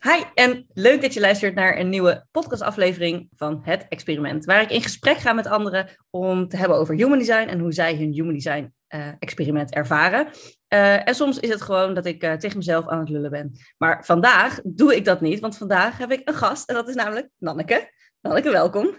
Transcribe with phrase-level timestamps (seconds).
[0.00, 4.70] Hi en leuk dat je luistert naar een nieuwe podcastaflevering van Het Experiment, waar ik
[4.70, 8.12] in gesprek ga met anderen om te hebben over human design en hoe zij hun
[8.12, 10.26] human design uh, experiment ervaren.
[10.68, 13.52] Uh, en soms is het gewoon dat ik uh, tegen mezelf aan het lullen ben.
[13.78, 16.94] Maar vandaag doe ik dat niet, want vandaag heb ik een gast en dat is
[16.94, 17.92] namelijk Nanneke.
[18.20, 18.94] Nanneke, welkom.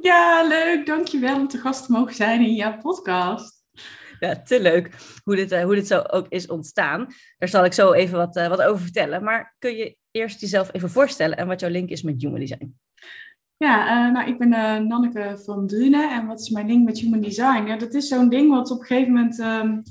[0.00, 0.86] Ja, leuk.
[0.86, 3.64] Dankjewel om te gast te mogen zijn in jouw podcast.
[4.20, 4.90] Ja, te leuk
[5.24, 7.06] hoe dit, hoe dit zo ook is ontstaan.
[7.38, 9.24] Daar zal ik zo even wat, wat over vertellen.
[9.24, 12.76] Maar kun je eerst jezelf even voorstellen en wat jouw link is met Human Design?
[13.56, 16.98] Ja, uh, nou, ik ben uh, Nanneke van Drunen en wat is mijn link met
[16.98, 17.66] Human Design?
[17.66, 19.82] Ja, dat is zo'n ding wat op een gegeven moment um,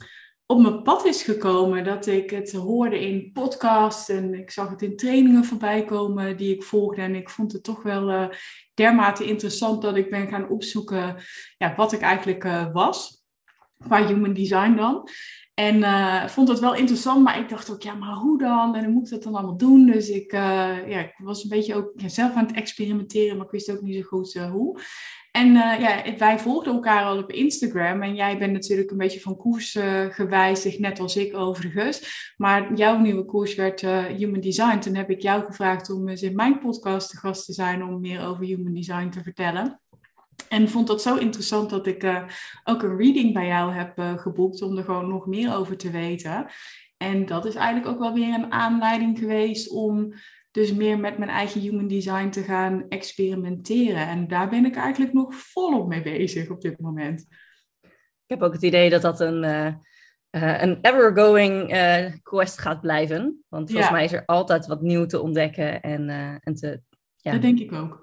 [0.46, 1.84] op mijn pad is gekomen.
[1.84, 6.56] Dat ik het hoorde in podcasts en ik zag het in trainingen voorbij komen die
[6.56, 7.02] ik volgde.
[7.02, 8.28] En ik vond het toch wel uh,
[8.74, 11.16] dermate interessant dat ik ben gaan opzoeken
[11.58, 13.24] ja, wat ik eigenlijk was.
[13.78, 15.10] Qua Human Design dan.
[15.54, 18.76] En uh, vond het wel interessant, maar ik dacht ook, ja, maar hoe dan?
[18.76, 19.86] En hoe moet ik dat dan allemaal doen?
[19.86, 20.40] Dus ik, uh,
[20.90, 23.82] ja, ik was een beetje ook ja, zelf aan het experimenteren, maar ik wist ook
[23.82, 24.80] niet zo goed uh, hoe.
[25.32, 28.02] En ja, wij volgden elkaar al op Instagram.
[28.02, 29.78] En jij bent natuurlijk een beetje van koers
[30.10, 32.34] gewijzigd, net als ik overigens.
[32.38, 33.82] Maar jouw nieuwe koers werd
[34.18, 34.80] Human Design.
[34.80, 38.02] Toen heb ik jou gevraagd om eens in mijn podcast te gast te zijn om
[38.02, 39.83] meer over Human Design te vertellen.
[40.50, 42.24] En vond dat zo interessant dat ik uh,
[42.64, 45.92] ook een reading bij jou heb uh, geboekt om er gewoon nog meer over te
[45.92, 46.46] weten.
[46.98, 50.14] En dat is eigenlijk ook wel weer een aanleiding geweest om
[50.52, 54.08] dus meer met mijn eigen human design te gaan experimenteren.
[54.08, 57.26] En daar ben ik eigenlijk nog volop mee bezig op dit moment.
[58.26, 61.68] Ik heb ook het idee dat dat een, uh, een ever-going
[62.24, 63.44] quest gaat blijven.
[63.50, 63.96] Want volgens ja.
[63.96, 66.10] mij is er altijd wat nieuw te ontdekken en,
[66.44, 66.82] en te...
[67.16, 68.03] Ja, dat denk ik ook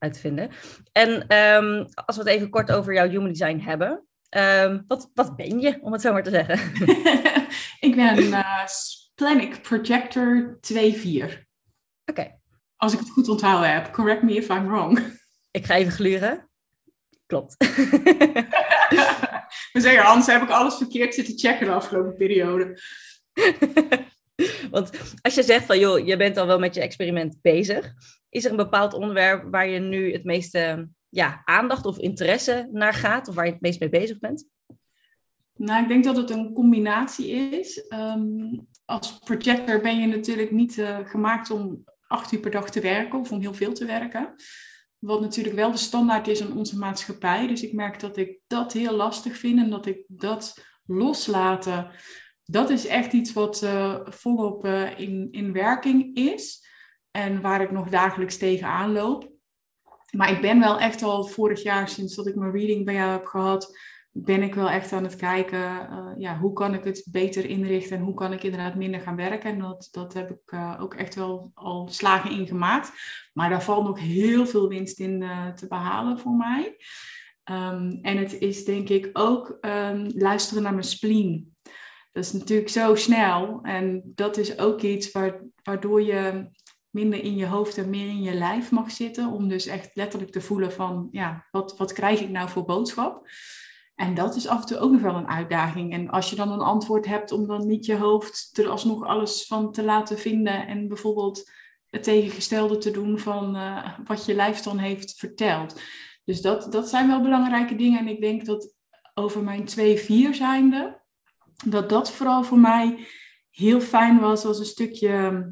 [0.00, 0.50] uitvinden.
[0.92, 4.04] En um, als we het even kort over jouw human design hebben.
[4.36, 6.58] Um, wat, wat ben je, om het zo maar te zeggen?
[7.88, 10.74] ik ben een uh, Splenic Projector 2-4.
[10.74, 11.44] Oké.
[12.04, 12.38] Okay.
[12.76, 13.92] Als ik het goed onthouden heb.
[13.92, 14.98] Correct me if I'm wrong.
[15.50, 16.50] Ik ga even gluren.
[17.26, 17.56] Klopt.
[19.72, 22.80] We zeggen, anders heb ik alles verkeerd zitten checken de afgelopen periode.
[24.70, 24.90] Want
[25.22, 27.92] als je zegt van, joh, je bent al wel met je experiment bezig.
[28.28, 32.94] Is er een bepaald onderwerp waar je nu het meeste ja, aandacht of interesse naar
[32.94, 33.28] gaat?
[33.28, 34.48] Of waar je het meest mee bezig bent?
[35.54, 37.84] Nou, ik denk dat het een combinatie is.
[37.88, 42.80] Um, als projector ben je natuurlijk niet uh, gemaakt om acht uur per dag te
[42.80, 44.34] werken of om heel veel te werken.
[44.98, 47.46] Wat natuurlijk wel de standaard is in onze maatschappij.
[47.46, 51.90] Dus ik merk dat ik dat heel lastig vind en dat ik dat loslaten,
[52.50, 56.68] dat is echt iets wat uh, volop uh, in, in werking is
[57.10, 59.30] en waar ik nog dagelijks tegenaan loop.
[60.10, 63.10] Maar ik ben wel echt al vorig jaar, sinds dat ik mijn reading bij jou
[63.10, 63.78] heb gehad,
[64.12, 67.96] ben ik wel echt aan het kijken, uh, ja, hoe kan ik het beter inrichten
[67.96, 69.50] en hoe kan ik inderdaad minder gaan werken.
[69.50, 72.92] En dat, dat heb ik ook echt wel al slagen in gemaakt.
[73.32, 75.24] Maar daar valt nog heel veel winst in
[75.54, 76.76] te behalen voor mij.
[77.44, 81.56] Um, en het is denk ik ook um, luisteren naar mijn spleen.
[82.12, 86.50] Dat is natuurlijk zo snel en dat is ook iets waar, waardoor je
[86.90, 89.32] minder in je hoofd en meer in je lijf mag zitten.
[89.32, 93.28] Om dus echt letterlijk te voelen van, ja, wat, wat krijg ik nou voor boodschap?
[93.94, 95.92] En dat is af en toe ook nog wel een uitdaging.
[95.92, 99.46] En als je dan een antwoord hebt om dan niet je hoofd er alsnog alles
[99.46, 101.50] van te laten vinden en bijvoorbeeld
[101.86, 105.80] het tegengestelde te doen van uh, wat je lijf dan heeft verteld.
[106.24, 107.98] Dus dat, dat zijn wel belangrijke dingen.
[107.98, 108.74] En ik denk dat
[109.14, 109.72] over mijn 2-4
[110.30, 110.99] zijnde,
[111.64, 113.06] dat dat vooral voor mij
[113.50, 115.46] heel fijn was als een stukje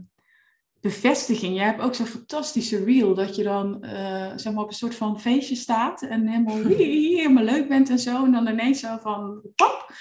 [0.80, 1.56] bevestiging.
[1.56, 4.94] Jij hebt ook zo'n fantastische reel dat je dan uh, zeg maar op een soort
[4.94, 8.24] van feestje staat en helemaal, helemaal leuk bent en zo.
[8.24, 9.92] En dan ineens zo van, pop,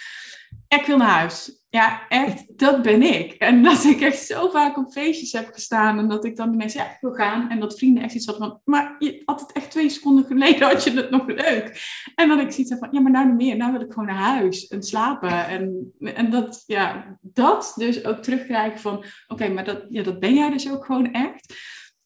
[0.67, 1.65] ik wil naar huis.
[1.77, 3.31] Ja, echt, dat ben ik.
[3.33, 6.75] En dat ik echt zo vaak op feestjes heb gestaan en dat ik dan ineens,
[6.75, 7.49] ik wil gaan.
[7.49, 10.67] En dat vrienden echt iets hadden van, maar je had het echt twee seconden geleden,
[10.67, 11.81] had je het nog leuk.
[12.15, 13.57] En dan ik zoiets van, ja, maar nou niet meer.
[13.57, 15.47] Nou wil ik gewoon naar huis en slapen.
[15.47, 20.33] En, en dat, ja, dat dus ook terugkrijgen van, oké, maar dat, ja, dat ben
[20.33, 21.55] jij dus ook gewoon echt.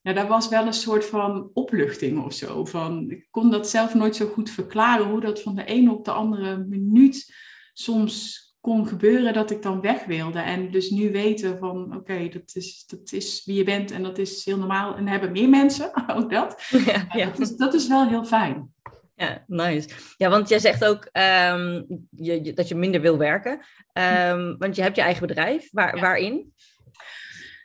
[0.01, 2.65] Ja, dat was wel een soort van opluchting of zo.
[2.65, 6.05] Van, ik kon dat zelf nooit zo goed verklaren, hoe dat van de ene op
[6.05, 7.33] de andere minuut
[7.73, 10.39] soms kon gebeuren dat ik dan weg wilde.
[10.39, 14.17] En dus nu weten van oké, dat, is, dat is wie je bent en dat
[14.17, 14.95] is heel normaal.
[14.95, 16.63] En hebben meer mensen, ook dat.
[16.85, 17.25] Ja, ja.
[17.25, 18.73] Dat, is, dat is wel heel fijn.
[19.15, 19.89] Ja, nice.
[20.17, 23.51] Ja, want jij zegt ook um, je, dat je minder wil werken.
[23.93, 25.69] Um, want je hebt je eigen bedrijf.
[25.71, 26.53] Waar, Waarin?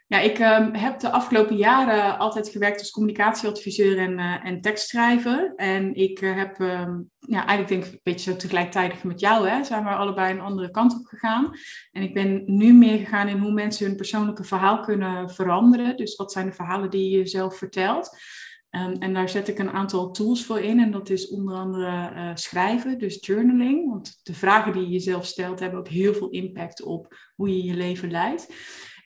[0.08, 5.52] Ja, ik um, heb de afgelopen jaren altijd gewerkt als communicatieadviseur en, uh, en tekstschrijver.
[5.56, 9.48] En ik uh, heb, um, ja, eigenlijk denk ik een beetje zo tegelijkertijd met jou,
[9.48, 11.50] hè, zijn we allebei een andere kant op gegaan.
[11.92, 15.96] En ik ben nu meer gegaan in hoe mensen hun persoonlijke verhaal kunnen veranderen.
[15.96, 18.18] Dus wat zijn de verhalen die je zelf vertelt.
[18.70, 20.80] Um, en daar zet ik een aantal tools voor in.
[20.80, 23.88] En dat is onder andere uh, schrijven, dus journaling.
[23.88, 27.64] Want de vragen die je jezelf stelt hebben ook heel veel impact op hoe je
[27.64, 28.48] je leven leidt.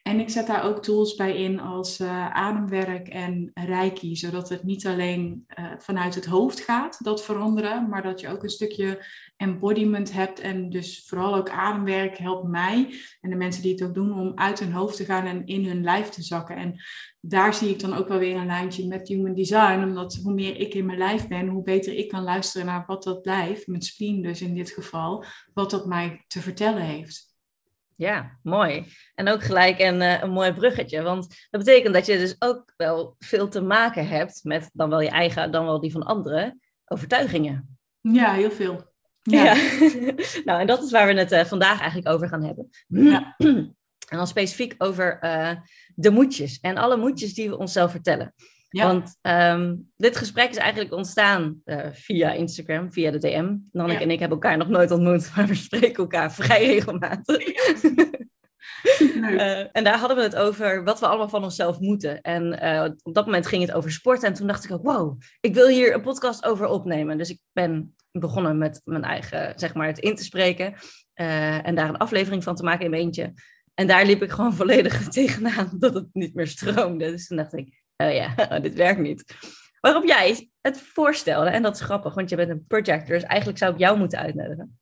[0.01, 4.63] En ik zet daar ook tools bij in als uh, ademwerk en reiki, zodat het
[4.63, 9.05] niet alleen uh, vanuit het hoofd gaat, dat veranderen, maar dat je ook een stukje
[9.37, 10.39] embodiment hebt.
[10.39, 14.31] En dus vooral ook ademwerk helpt mij en de mensen die het ook doen om
[14.35, 16.55] uit hun hoofd te gaan en in hun lijf te zakken.
[16.55, 16.75] En
[17.19, 20.59] daar zie ik dan ook wel weer een lijntje met human design, omdat hoe meer
[20.59, 23.81] ik in mijn lijf ben, hoe beter ik kan luisteren naar wat dat lijf, mijn
[23.81, 27.30] spleen dus in dit geval, wat dat mij te vertellen heeft.
[28.01, 28.85] Ja, mooi.
[29.15, 31.01] En ook gelijk een, uh, een mooi bruggetje.
[31.01, 35.01] Want dat betekent dat je dus ook wel veel te maken hebt met dan wel
[35.01, 37.77] je eigen, dan wel die van anderen, overtuigingen.
[38.01, 38.93] Ja, heel veel.
[39.21, 39.43] Ja.
[39.43, 39.55] ja.
[40.45, 42.69] nou, en dat is waar we het uh, vandaag eigenlijk over gaan hebben.
[42.87, 43.35] Ja.
[44.11, 45.51] en dan specifiek over uh,
[45.95, 48.33] de moedjes en alle moedjes die we onszelf vertellen.
[48.71, 48.85] Ja.
[48.85, 53.55] Want um, dit gesprek is eigenlijk ontstaan uh, via Instagram, via de DM.
[53.71, 54.05] Nanneke ja.
[54.05, 57.47] en ik hebben elkaar nog nooit ontmoet, maar we spreken elkaar vrij regelmatig.
[59.01, 62.21] uh, en daar hadden we het over wat we allemaal van onszelf moeten.
[62.21, 64.27] En uh, op dat moment ging het over sporten.
[64.27, 67.17] En toen dacht ik ook, wow, ik wil hier een podcast over opnemen.
[67.17, 70.73] Dus ik ben begonnen met mijn eigen, zeg maar, het in te spreken.
[71.13, 73.33] en daar een aflevering van te maken in mijn eentje.
[73.73, 77.11] En daar liep ik gewoon volledig tegenaan dat het niet meer stroomde.
[77.11, 79.35] Dus toen dacht ik, oh ja, dit werkt niet.
[79.79, 83.59] Waarop jij het voorstelde, en dat is grappig, want je bent een projector, dus eigenlijk
[83.59, 84.79] zou ik jou moeten uitnodigen.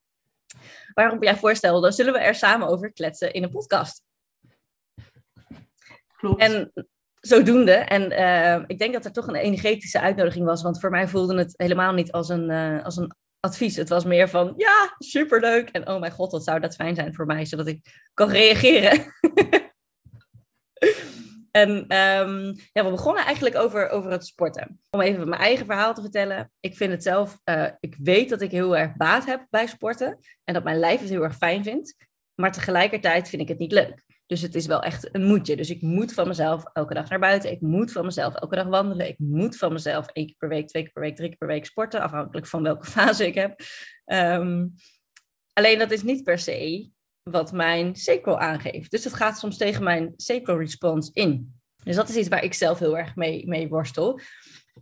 [0.94, 4.04] Waarop jij voorstelde, zullen we er samen over kletsen in een podcast?
[6.18, 6.42] Klopt.
[6.42, 6.71] En
[7.19, 11.07] zodoende, en uh, ik denk dat er toch een energetische uitnodiging was, want voor mij
[11.07, 13.75] voelde het helemaal niet als een, uh, als een advies.
[13.75, 17.13] Het was meer van, ja, superleuk, en oh mijn god, wat zou dat fijn zijn
[17.13, 19.06] voor mij, zodat ik kan reageren.
[21.51, 24.79] En um, ja, we begonnen eigenlijk over, over het sporten.
[24.89, 26.51] Om even mijn eigen verhaal te vertellen.
[26.59, 30.19] Ik vind het zelf, uh, ik weet dat ik heel erg baat heb bij sporten.
[30.43, 32.07] En dat mijn lijf het heel erg fijn vindt.
[32.35, 34.03] Maar tegelijkertijd vind ik het niet leuk.
[34.25, 35.55] Dus het is wel echt een moedje.
[35.55, 37.51] Dus ik moet van mezelf elke dag naar buiten.
[37.51, 39.07] Ik moet van mezelf elke dag wandelen.
[39.07, 41.47] Ik moet van mezelf één keer per week, twee keer per week, drie keer per
[41.47, 42.01] week sporten.
[42.01, 43.59] Afhankelijk van welke fase ik heb.
[44.05, 44.73] Um,
[45.53, 46.89] alleen dat is niet per se
[47.24, 48.92] wat mijn sacral aangeeft.
[48.92, 51.54] Dus het gaat soms tegen mijn sacral response in.
[51.83, 54.19] Dus dat is iets waar ik zelf heel erg mee, mee worstel.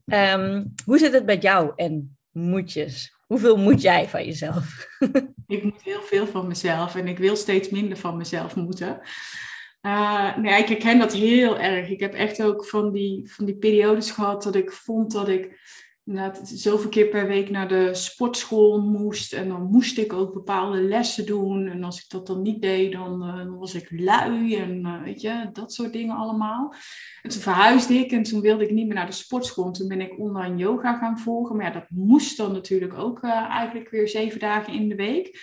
[0.06, 3.16] Um, hoe zit het met jou en moedjes?
[3.26, 4.88] Hoeveel moet jij van jezelf?
[5.48, 9.00] ik moet heel veel van mezelf en ik wil steeds minder van mezelf moeten.
[9.82, 11.90] Uh, nee, ik herken dat heel erg.
[11.90, 15.60] Ik heb echt ook van die, van die periodes gehad dat ik vond dat ik
[16.08, 19.34] inderdaad zoveel keer per week naar de sportschool moest.
[19.34, 21.68] En dan moest ik ook bepaalde lessen doen.
[21.68, 25.04] En als ik dat dan niet deed, dan, uh, dan was ik lui en uh,
[25.04, 26.74] weet je, dat soort dingen allemaal.
[27.22, 29.66] En toen verhuisde ik en toen wilde ik niet meer naar de sportschool.
[29.66, 31.56] En toen ben ik online yoga gaan volgen.
[31.56, 35.40] Maar ja, dat moest dan natuurlijk ook uh, eigenlijk weer zeven dagen in de week.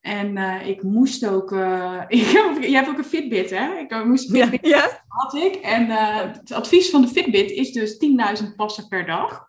[0.00, 0.36] En
[0.66, 1.50] ik moest ook.
[2.08, 3.78] je hebt ook een Fitbit, hè?
[3.78, 5.04] Ik moest ja, ja.
[5.08, 5.54] had ik.
[5.54, 7.96] En het advies van de Fitbit is dus
[8.42, 9.47] 10.000 passen per dag.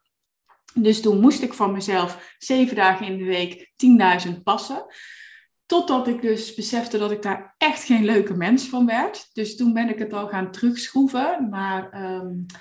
[0.73, 3.71] Dus toen moest ik van mezelf zeven dagen in de week
[4.27, 4.85] 10.000 passen.
[5.65, 9.29] Totdat ik dus besefte dat ik daar echt geen leuke mens van werd.
[9.33, 12.59] Dus toen ben ik het al gaan terugschroeven naar um, ehm,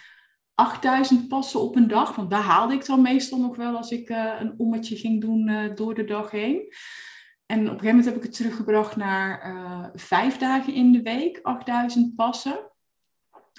[0.54, 2.16] 8000 passen op een dag.
[2.16, 5.48] Want daar haalde ik dan meestal nog wel als ik uh, een ommetje ging doen
[5.48, 6.72] uh, door de dag heen.
[7.46, 11.02] En op een gegeven moment heb ik het teruggebracht naar uh, vijf dagen in de
[11.02, 12.70] week, 8000 passen.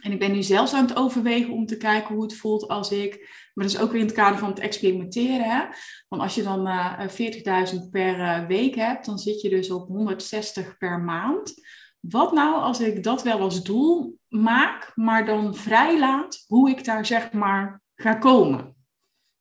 [0.01, 2.91] En ik ben nu zelfs aan het overwegen om te kijken hoe het voelt als
[2.91, 3.18] ik,
[3.53, 5.50] maar dat is ook weer in het kader van het experimenteren.
[5.50, 5.65] Hè?
[6.08, 9.72] Want als je dan uh, eh, 40.000 per uh, week hebt, dan zit je dus
[9.72, 11.53] op 160 per maand.
[12.00, 17.06] Wat nou als ik dat wel als doel maak, maar dan vrijlaat hoe ik daar
[17.06, 18.75] zeg maar ga komen?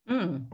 [0.04, 0.48] Mm.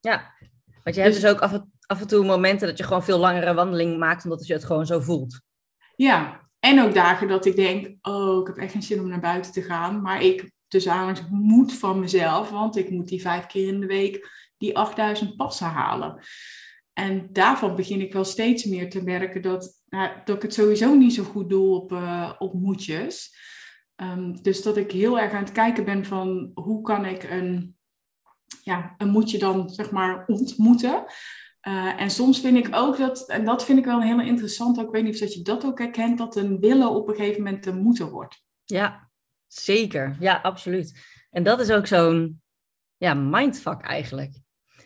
[0.00, 0.34] Ja,
[0.82, 3.04] want je hebt dus, dus ook af en, af en toe momenten dat je gewoon
[3.04, 5.40] veel langere wandeling maakt, omdat je het gewoon zo voelt.
[5.96, 9.20] Ja, en ook dagen dat ik denk, oh, ik heb echt geen zin om naar
[9.20, 10.02] buiten te gaan.
[10.02, 13.86] Maar ik, dus aanhalingstekens, moet van mezelf, want ik moet die vijf keer in de
[13.86, 16.18] week die 8000 passen halen.
[16.92, 20.94] En daarvan begin ik wel steeds meer te merken dat, nou, dat ik het sowieso
[20.94, 23.36] niet zo goed doe op, uh, op moedjes.
[23.96, 27.76] Um, dus dat ik heel erg aan het kijken ben van hoe kan ik een,
[28.62, 31.04] ja, een moedje dan zeg maar ontmoeten.
[31.66, 34.82] Uh, en soms vind ik ook dat, en dat vind ik wel een hele interessante,
[34.82, 37.42] ik weet niet of dat je dat ook herkent, dat een willen op een gegeven
[37.42, 38.42] moment een moeten wordt.
[38.64, 39.10] Ja,
[39.46, 40.16] zeker.
[40.20, 40.98] Ja, absoluut.
[41.30, 42.42] En dat is ook zo'n
[42.96, 44.40] ja, mindfuck eigenlijk.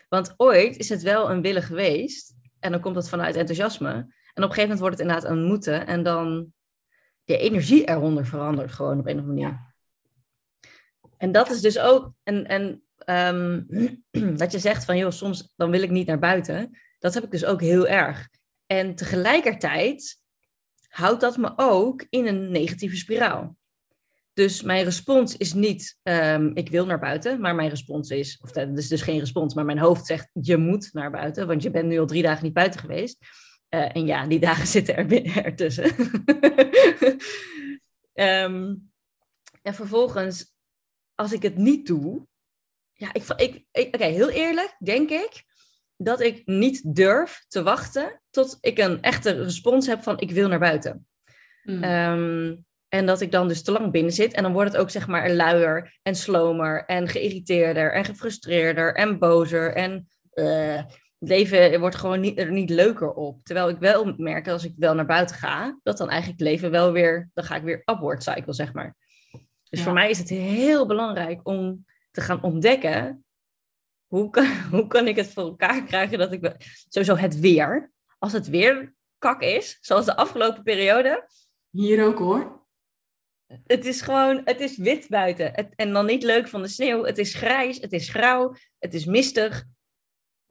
[0.09, 2.35] Want ooit is het wel een willen geweest.
[2.59, 3.89] En dan komt het vanuit enthousiasme.
[3.89, 5.87] En op een gegeven moment wordt het inderdaad een moeten.
[5.87, 6.53] En dan
[7.23, 9.67] de energie eronder verandert gewoon op een of andere manier.
[11.17, 13.67] En dat is dus ook, en, en um,
[14.41, 16.77] dat je zegt van, joh, soms dan wil ik niet naar buiten.
[16.99, 18.29] Dat heb ik dus ook heel erg.
[18.65, 20.21] En tegelijkertijd
[20.87, 23.57] houdt dat me ook in een negatieve spiraal.
[24.33, 28.51] Dus mijn respons is niet, um, ik wil naar buiten, maar mijn respons is, of
[28.51, 31.71] dat is dus geen respons, maar mijn hoofd zegt, je moet naar buiten, want je
[31.71, 33.17] bent nu al drie dagen niet buiten geweest.
[33.69, 35.95] Uh, en ja, die dagen zitten er ertussen.
[38.13, 38.91] um,
[39.61, 40.53] en vervolgens,
[41.15, 42.27] als ik het niet doe,
[42.99, 45.43] ja, ik, ik, ik oké, heel eerlijk, denk ik
[45.97, 50.47] dat ik niet durf te wachten tot ik een echte respons heb van ik wil
[50.47, 51.07] naar buiten.
[51.63, 51.83] Mm.
[51.83, 54.33] Um, en dat ik dan dus te lang binnen zit.
[54.33, 59.19] En dan wordt het ook zeg maar luier en slomer en geïrriteerder en gefrustreerder en
[59.19, 59.73] bozer.
[59.75, 60.75] En uh,
[61.19, 63.43] het leven wordt gewoon niet, er niet leuker op.
[63.43, 66.71] Terwijl ik wel merk als ik wel naar buiten ga, dat dan eigenlijk het leven
[66.71, 68.95] wel weer, dan ga ik weer upward cycle zeg maar.
[69.69, 73.25] Dus voor mij is het heel belangrijk om te gaan ontdekken
[74.07, 76.55] hoe kan, hoe kan ik het voor elkaar krijgen dat ik
[76.89, 81.29] sowieso het weer, als het weer kak is, zoals de afgelopen periode.
[81.69, 82.59] Hier ook hoor
[83.65, 85.51] het is gewoon, het is wit buiten.
[85.53, 87.03] Het, en dan niet leuk van de sneeuw.
[87.03, 89.63] Het is grijs, het is grauw, het is mistig.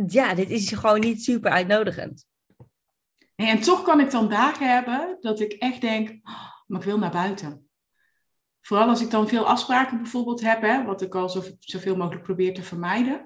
[0.06, 2.26] Ja, dit is gewoon niet super uitnodigend.
[3.34, 6.98] en toch kan ik dan dagen hebben dat ik echt denk, oh, maar ik wil
[6.98, 7.67] naar buiten.
[8.60, 12.54] Vooral als ik dan veel afspraken bijvoorbeeld heb, hè, wat ik al zoveel mogelijk probeer
[12.54, 13.22] te vermijden.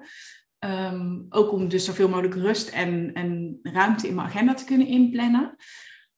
[0.59, 4.87] Ehm, ook om dus zoveel mogelijk rust en, en ruimte in mijn agenda te kunnen
[4.87, 5.55] inplannen.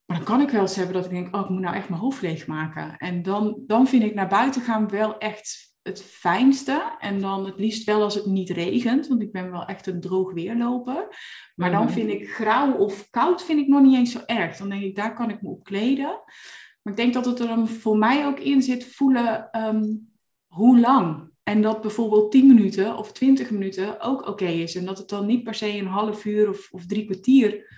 [0.05, 1.89] Maar dan kan ik wel eens hebben dat ik denk, oh, ik moet nou echt
[1.89, 2.97] mijn hoofd leegmaken.
[2.97, 6.95] En dan, dan vind ik naar buiten gaan wel echt het fijnste.
[6.99, 10.01] En dan het liefst wel als het niet regent, want ik ben wel echt een
[10.01, 11.07] droog weerloper.
[11.55, 11.93] Maar dan mhm.
[11.93, 14.57] vind ik grauw of koud vind ik nog niet eens zo erg.
[14.57, 16.21] Dan denk ik, daar kan ik me op kleden.
[16.85, 19.83] Maar ik denk dat het er dan voor mij ook in zit voelen ehm,
[20.47, 21.29] hoe lang.
[21.43, 24.75] En dat bijvoorbeeld 10 minuten of 20 minuten ook oké is.
[24.75, 27.73] En dat het dan niet per se een half uur of, of drie kwartier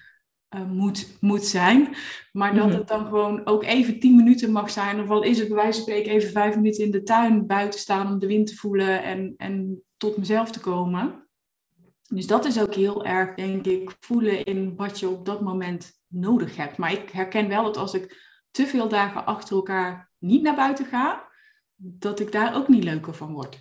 [0.56, 1.96] uh, moet, moet zijn.
[2.32, 2.78] Maar dat mhm.
[2.78, 5.02] het dan gewoon ook even tien minuten mag zijn.
[5.02, 7.80] Of al is het bij wijze van spreken even vijf minuten in de tuin buiten
[7.80, 11.28] staan om de wind te voelen en, en tot mezelf te komen.
[12.10, 15.92] Dus dat is ook heel erg, denk ik, voelen in wat je op dat moment
[16.08, 16.78] nodig hebt.
[16.78, 18.27] Maar ik herken wel dat als ik
[18.58, 21.28] te veel dagen achter elkaar niet naar buiten ga,
[21.76, 23.58] dat ik daar ook niet leuker van word.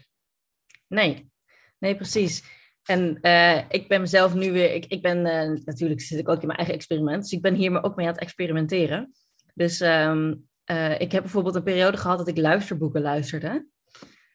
[0.86, 1.30] Nee,
[1.78, 2.44] nee, precies.
[2.82, 6.40] En uh, ik ben mezelf nu weer, ik, ik ben uh, natuurlijk zit ik ook
[6.40, 9.12] in mijn eigen experiment, dus ik ben hier maar ook mee aan het experimenteren.
[9.54, 13.66] Dus um, uh, ik heb bijvoorbeeld een periode gehad dat ik luisterboeken luisterde.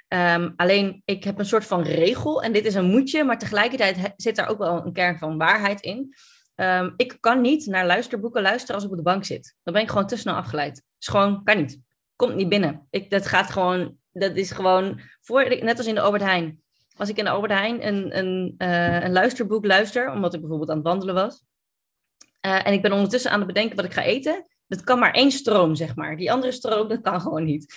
[0.08, 4.14] Um, alleen ik heb een soort van regel en dit is een moedje, maar tegelijkertijd
[4.16, 6.16] zit daar ook wel een kern van waarheid in.
[6.56, 9.56] Um, ik kan niet naar luisterboeken luisteren als ik op de bank zit.
[9.64, 10.84] Dan ben ik gewoon te snel afgeleid.
[10.98, 11.80] Dus gewoon, kan niet.
[12.16, 12.88] Komt niet binnen.
[12.90, 16.62] Ik, dat gaat gewoon, dat is gewoon, voor, net als in de Albert Heijn
[17.02, 20.70] als ik in de Albert Heijn een, een, uh, een luisterboek luister, omdat ik bijvoorbeeld
[20.70, 21.44] aan het wandelen was.
[22.46, 24.46] Uh, en ik ben ondertussen aan het bedenken wat ik ga eten.
[24.68, 26.18] Dat kan maar één stroom, zeg maar.
[26.18, 27.76] Die andere stroom, dat kan gewoon niet.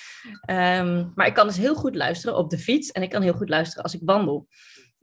[0.51, 2.91] Um, maar ik kan dus heel goed luisteren op de fiets.
[2.91, 4.47] En ik kan heel goed luisteren als ik wandel.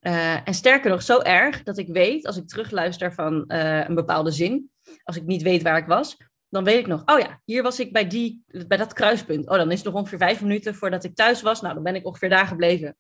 [0.02, 4.32] Uh, en sterker nog, zo erg dat ik weet, als ik terugluister van een bepaalde
[4.32, 4.70] zin,
[5.04, 6.18] als ik niet weet waar ik was,
[6.50, 9.50] dan weet ik nog, oh ja, hier was ik bij, die, bij dat kruispunt.
[9.50, 11.62] Oh, dan is het nog ongeveer vijf minuten voordat ik thuis was.
[11.62, 12.98] Nou, dan ben ik ongeveer daar gebleven.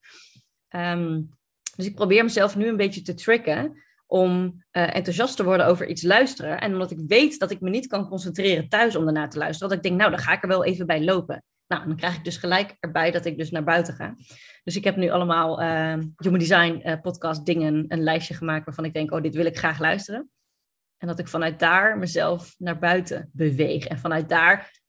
[0.69, 1.29] Um,
[1.75, 5.87] dus ik probeer mezelf nu een beetje te tricken om uh, enthousiast te worden over
[5.87, 6.59] iets luisteren.
[6.59, 9.69] En omdat ik weet dat ik me niet kan concentreren thuis om daarna te luisteren,
[9.69, 11.43] dat ik denk, nou, dan ga ik er wel even bij lopen.
[11.67, 14.15] Nou, dan krijg ik dus gelijk erbij dat ik dus naar buiten ga.
[14.63, 18.85] Dus ik heb nu allemaal uh, Human Design uh, podcast dingen, een lijstje gemaakt waarvan
[18.85, 20.29] ik denk, oh, dit wil ik graag luisteren.
[20.97, 23.85] En dat ik vanuit daar mezelf naar buiten beweeg.
[23.85, 24.79] En vanuit daar,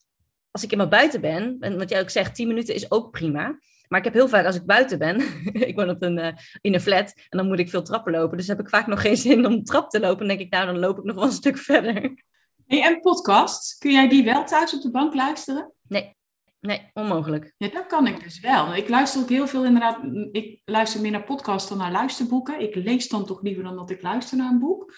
[0.51, 3.11] als ik in mijn buiten ben, en wat jij ook zegt, 10 minuten is ook
[3.11, 3.59] prima.
[3.89, 5.21] Maar ik heb heel vaak, als ik buiten ben,
[5.69, 8.37] ik woon op een, uh, in een flat en dan moet ik veel trappen lopen.
[8.37, 10.19] Dus heb ik vaak nog geen zin om trap te lopen.
[10.19, 12.25] Dan denk ik, nou, dan loop ik nog wel een stuk verder.
[12.67, 15.73] Hey, en podcast, kun jij die wel thuis op de bank luisteren?
[15.89, 16.17] Nee,
[16.67, 17.55] nee, onmogelijk.
[17.57, 18.75] Ja, dat kan ik dus wel.
[18.75, 19.99] Ik luister ook heel veel inderdaad,
[20.33, 22.61] ik luister meer naar podcasts dan naar luisterboeken.
[22.61, 24.95] Ik lees dan toch liever dan dat ik luister naar een boek.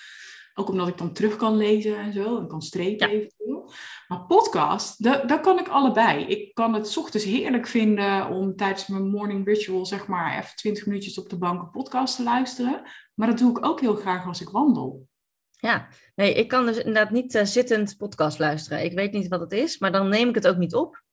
[0.55, 3.73] Ook omdat ik dan terug kan lezen en zo en kan strepen eventueel.
[4.09, 6.25] Maar podcast, dat, kan ik allebei.
[6.25, 10.87] Ik kan het ochtends heerlijk vinden om tijdens mijn morning ritual, zeg maar, even 20
[10.87, 12.83] minuutjes op de bank een podcast te luisteren.
[13.15, 15.09] Maar dat doe ik ook heel graag als ik wandel.
[15.51, 18.85] Ja, nee, ik kan dus inderdaad niet uh, zittend podcast luisteren.
[18.85, 21.04] Ik weet niet wat het is, maar dan neem ik het ook niet op.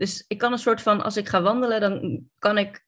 [0.00, 2.84] Dus ik kan een soort van, als ik ga wandelen, dan kan ik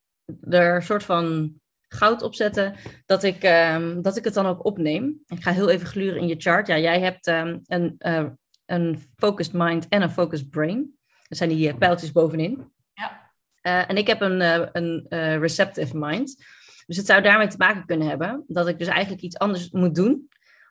[0.51, 1.55] er een soort van
[1.89, 2.75] goud opzetten
[3.07, 5.23] dat ik, ehm, dat ik het dan ook opneem.
[5.27, 6.67] Ik ga heel even gluren in je chart.
[6.67, 8.29] Ja, jij hebt um, een, uh,
[8.67, 10.99] een focused mind en een focused brain.
[11.29, 12.73] Dat zijn die uh, pijltjes bovenin.
[12.93, 13.33] Ja.
[13.63, 14.41] Uh, en ik heb een,
[14.73, 16.45] een receptive mind.
[16.87, 19.95] Dus het zou daarmee te maken kunnen hebben dat ik dus eigenlijk iets anders moet
[19.95, 20.29] doen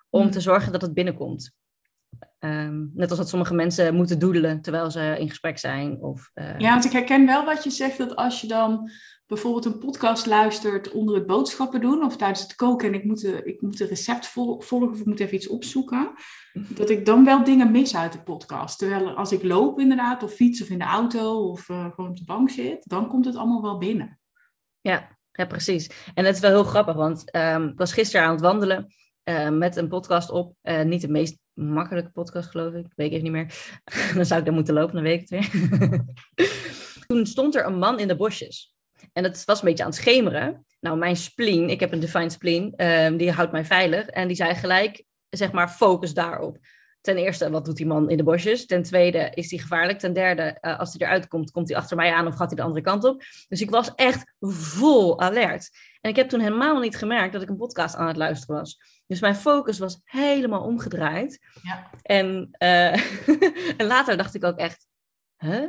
[0.10, 0.32] om hmm.
[0.32, 1.54] te zorgen dat het binnenkomt.
[2.40, 6.02] Um, net als dat sommige mensen moeten doedelen terwijl ze in gesprek zijn.
[6.02, 8.90] Of, Ja, want ik herken wel wat je zegt, dat als je dan
[9.32, 13.22] bijvoorbeeld een podcast luistert onder het boodschappen doen of tijdens het koken en ik moet,
[13.22, 16.12] de, ik moet een recept volgen of ik moet even iets opzoeken,
[16.54, 18.78] dat ik dan wel dingen mis uit de podcast.
[18.78, 22.18] Terwijl als ik loop inderdaad, of fiets of in de auto of uh, gewoon op
[22.18, 24.20] de bank zit, dan komt het allemaal wel binnen.
[24.82, 25.90] Ja, ja precies.
[26.14, 29.50] En het is wel heel grappig, want um, ik was gisteren aan het wandelen uh,
[29.50, 30.56] met een podcast op.
[30.64, 32.86] Uh, niet de meest makkelijke podcast, geloof ik.
[32.96, 33.54] Weet ik even niet meer.
[34.16, 36.06] dan zou ik dan moeten lopen, dan weet ik het weer.
[37.08, 38.76] Toen stond er een man in de bosjes.
[39.14, 40.66] En het was een beetje aan het schemeren.
[40.80, 44.08] Nou, mijn spleen, ik heb een defined spleen, um, die houdt mij veilig.
[44.08, 46.58] En die zei gelijk, zeg maar, focus daarop.
[47.02, 48.66] Ten eerste, wat doet die man in de bosjes?
[48.66, 50.00] Ten tweede, is hij gevaarlijk?
[50.00, 52.56] Ten derde, uh, als hij eruit komt, komt hij achter mij aan of gaat hij
[52.56, 53.24] de andere kant op?
[53.48, 55.70] Dus ik was echt vol alert.
[56.02, 59.02] En ik heb toen helemaal niet gemerkt dat ik een podcast aan het luisteren was.
[59.08, 61.40] Dus mijn focus was helemaal omgedraaid.
[61.62, 61.90] Ja.
[62.02, 62.94] En, uh,
[63.80, 64.88] en later dacht ik ook echt,
[65.38, 65.68] huh?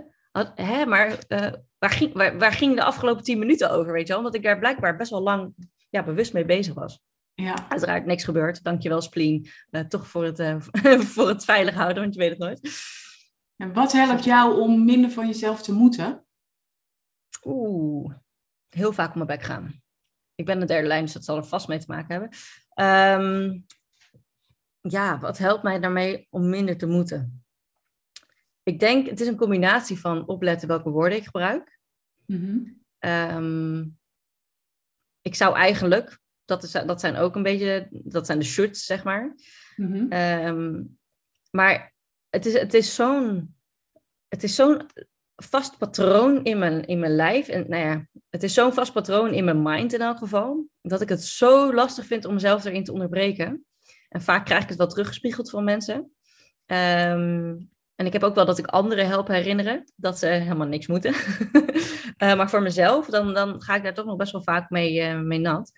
[0.54, 4.08] hè, maar uh, waar, ging, waar, waar ging de afgelopen tien minuten over, weet je
[4.08, 4.18] wel?
[4.18, 5.54] Omdat ik daar blijkbaar best wel lang
[5.90, 7.00] ja, bewust mee bezig was.
[7.34, 7.68] Ja.
[7.68, 8.64] Uiteraard niks gebeurd.
[8.64, 9.48] Dankjewel, Spleen.
[9.70, 10.60] Uh, toch voor het, uh,
[11.14, 12.70] voor het veilig houden, want je weet het nooit.
[13.56, 16.24] En wat helpt jou om minder van jezelf te moeten?
[17.44, 18.14] Oeh,
[18.68, 19.82] heel vaak op mijn bek gaan.
[20.34, 22.30] Ik ben de derde lijn, dus dat zal er vast mee te maken hebben.
[23.20, 23.66] Um,
[24.80, 27.42] ja, wat helpt mij daarmee om minder te moeten?
[28.62, 31.78] ik denk, het is een combinatie van opletten welke woorden ik gebruik.
[32.26, 32.84] Mm-hmm.
[32.98, 33.98] Um,
[35.20, 36.20] ik zou eigenlijk,
[36.52, 39.34] dat, is, dat zijn ook een beetje, dat zijn de shoulds, zeg maar.
[39.76, 40.12] Mm-hmm.
[40.12, 40.98] Um,
[41.50, 41.94] maar
[42.30, 43.54] het is, het is zo'n,
[44.28, 44.86] het is zo'n
[45.36, 47.48] vast patroon in mijn, in mijn lijf.
[47.48, 51.00] En nou ja, het is zo'n vast patroon in mijn mind in elk geval, dat
[51.00, 53.64] ik het zo lastig vind om mezelf erin te onderbreken.
[54.08, 56.12] En vaak krijg ik het wel teruggespiegeld van mensen.
[56.66, 60.86] Um, en ik heb ook wel dat ik anderen help herinneren dat ze helemaal niks
[60.86, 61.14] moeten.
[61.14, 65.00] uh, maar voor mezelf, dan, dan ga ik daar toch nog best wel vaak mee,
[65.00, 65.72] uh, mee nat.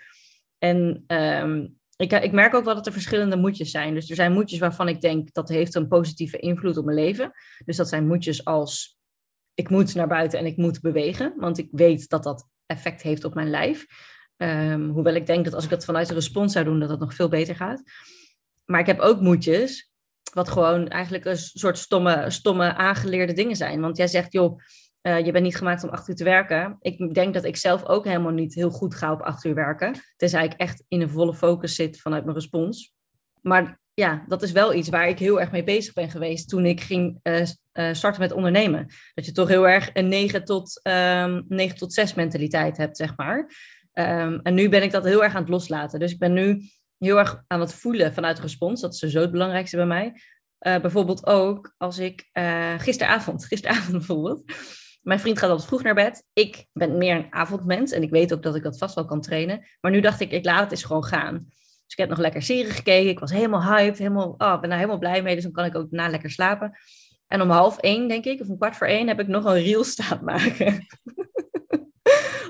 [0.58, 3.94] En um, ik, ik merk ook wel dat er verschillende moedjes zijn.
[3.94, 7.32] Dus er zijn moedjes waarvan ik denk dat heeft een positieve invloed op mijn leven.
[7.64, 8.98] Dus dat zijn moedjes als
[9.54, 11.34] ik moet naar buiten en ik moet bewegen.
[11.36, 13.86] Want ik weet dat dat effect heeft op mijn lijf.
[14.36, 17.00] Um, hoewel ik denk dat als ik dat vanuit de respons zou doen, dat het
[17.00, 17.82] nog veel beter gaat.
[18.64, 19.92] Maar ik heb ook moedjes
[20.32, 23.80] wat gewoon eigenlijk een soort stomme, stomme aangeleerde dingen zijn.
[23.80, 24.58] Want jij zegt, joh,
[25.06, 26.76] uh, je bent niet gemaakt om acht uur te werken.
[26.80, 29.94] Ik denk dat ik zelf ook helemaal niet heel goed ga op acht uur werken.
[30.16, 32.94] Tenzij ik echt in een volle focus zit vanuit mijn respons.
[33.40, 36.66] Maar ja, dat is wel iets waar ik heel erg mee bezig ben geweest toen
[36.66, 38.86] ik ging uh, uh, starten met ondernemen.
[39.14, 43.16] Dat je toch heel erg een 9 tot, um, 9 tot 6 mentaliteit hebt, zeg
[43.16, 43.38] maar.
[43.92, 46.00] Um, en nu ben ik dat heel erg aan het loslaten.
[46.00, 46.62] Dus ik ben nu
[46.98, 48.80] heel erg aan het voelen vanuit respons.
[48.80, 50.12] Dat is zo het belangrijkste bij mij.
[50.58, 52.30] Bijvoorbeeld ook als ik
[52.78, 54.42] gisteravond, gisteravond bijvoorbeeld.
[55.04, 56.24] Mijn vriend gaat altijd vroeg naar bed.
[56.32, 59.20] Ik ben meer een avondmens en ik weet ook dat ik dat vast wel kan
[59.20, 59.66] trainen.
[59.80, 61.46] Maar nu dacht ik, ik laat het eens gewoon gaan.
[61.48, 63.10] Dus ik heb nog lekker serie gekeken.
[63.10, 63.98] Ik was helemaal hyped.
[63.98, 65.34] Helemaal, oh, ik ben daar helemaal blij mee.
[65.34, 66.78] Dus dan kan ik ook na lekker slapen.
[67.26, 69.62] En om half één, denk ik, of een kwart voor één, heb ik nog een
[69.62, 70.86] reel staan maken.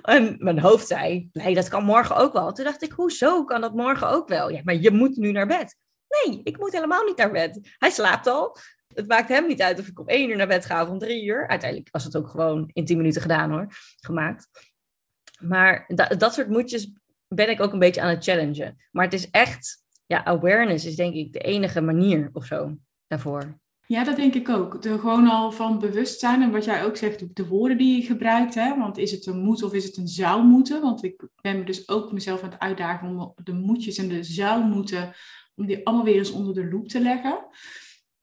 [0.03, 2.53] En mijn hoofd zei, nee, dat kan morgen ook wel.
[2.53, 4.51] Toen dacht ik, hoezo kan dat morgen ook wel?
[4.51, 5.77] Ja, maar je moet nu naar bed.
[6.09, 7.75] Nee, ik moet helemaal niet naar bed.
[7.79, 8.57] Hij slaapt al.
[8.95, 10.99] Het maakt hem niet uit of ik om één uur naar bed ga of om
[10.99, 11.49] drie uur.
[11.49, 13.67] Uiteindelijk was het ook gewoon in tien minuten gedaan hoor,
[14.01, 14.49] gemaakt.
[15.41, 16.93] Maar dat, dat soort moedjes
[17.29, 18.77] ben ik ook een beetje aan het challengen.
[18.91, 22.77] Maar het is echt, ja, awareness is denk ik de enige manier of zo
[23.07, 23.59] daarvoor.
[23.87, 24.83] Ja, dat denk ik ook.
[24.83, 28.55] De, gewoon al van bewustzijn en wat jij ook zegt, de woorden die je gebruikt.
[28.55, 28.79] Hè?
[28.79, 30.81] Want is het een moet of is het een zou moeten?
[30.81, 34.23] Want ik ben me dus ook mezelf aan het uitdagen om de moetjes en de
[34.23, 35.13] zou moeten,
[35.55, 37.39] om die allemaal weer eens onder de loep te leggen.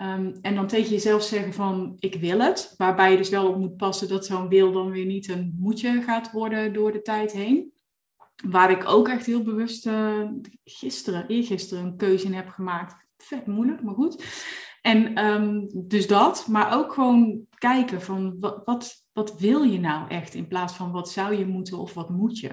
[0.01, 2.73] Um, en dan tegen jezelf zeggen van ik wil het.
[2.77, 6.01] Waarbij je dus wel op moet passen dat zo'n wil dan weer niet een moetje
[6.01, 7.73] gaat worden door de tijd heen.
[8.45, 10.29] Waar ik ook echt heel bewust uh,
[10.63, 12.95] gisteren, eergisteren een keuze in heb gemaakt.
[13.17, 14.23] Vet moeilijk, maar goed.
[14.81, 20.09] En um, dus dat, maar ook gewoon kijken van wat, wat, wat wil je nou
[20.09, 22.51] echt in plaats van wat zou je moeten of wat moet je.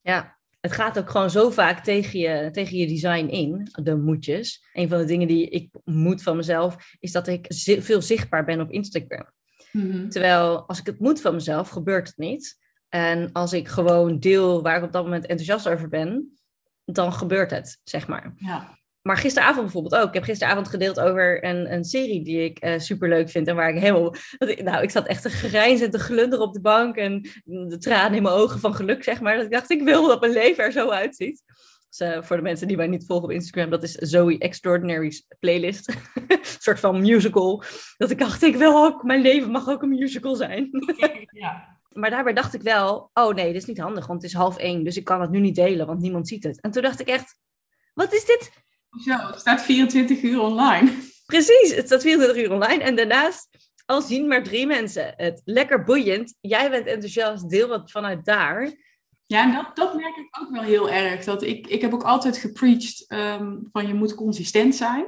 [0.00, 4.68] Ja, het gaat ook gewoon zo vaak tegen je, tegen je design in, de moetjes.
[4.72, 7.46] Een van de dingen die ik moet van mezelf is dat ik
[7.78, 9.30] veel zichtbaar ben op Instagram.
[9.72, 10.08] Mhm.
[10.08, 12.58] Terwijl als ik het moet van mezelf, gebeurt het niet.
[12.88, 16.38] En als ik gewoon deel waar ik op dat moment enthousiast over ben,
[16.84, 18.32] dan gebeurt het, zeg maar.
[18.36, 18.78] Ja.
[19.02, 20.08] Maar gisteravond bijvoorbeeld ook.
[20.08, 23.48] Ik heb gisteravond gedeeld over een, een serie die ik uh, super leuk vind.
[23.48, 24.14] En waar ik helemaal.
[24.64, 26.96] Nou, ik zat echt te grijnzen en te glunderen op de bank.
[26.96, 29.36] En de tranen in mijn ogen van geluk, zeg maar.
[29.36, 31.42] Dat ik dacht, ik wil dat mijn leven er zo uitziet.
[31.96, 35.26] Dus, uh, voor de mensen die mij niet volgen op Instagram, dat is Zoe Extraordinary's
[35.40, 35.88] playlist.
[36.28, 37.62] een soort van musical.
[37.96, 40.68] Dat ik dacht, ik wil ook, mijn leven mag ook een musical zijn.
[41.26, 41.78] ja.
[41.92, 44.58] Maar daarbij dacht ik wel, oh nee, dit is niet handig, want het is half
[44.58, 44.84] één.
[44.84, 46.60] Dus ik kan het nu niet delen, want niemand ziet het.
[46.60, 47.38] En toen dacht ik echt,
[47.94, 48.52] wat is dit?
[49.00, 50.92] Zo, het staat 24 uur online.
[51.26, 52.82] Precies, het staat 24 uur online.
[52.82, 53.48] En daarnaast,
[53.86, 56.34] al zien maar drie mensen het lekker boeiend.
[56.40, 58.72] Jij bent enthousiast, deel wat vanuit daar.
[59.26, 61.24] Ja, en dat, dat merk ik ook wel heel erg.
[61.24, 65.06] Dat ik, ik heb ook altijd gepreached um, van je moet consistent zijn.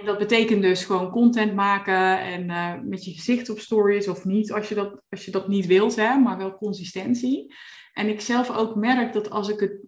[0.00, 4.24] En dat betekent dus gewoon content maken en uh, met je gezicht op stories of
[4.24, 7.54] niet, als je dat, als je dat niet wilt, hè, maar wel consistentie.
[7.92, 9.80] En ik zelf ook merk dat als ik het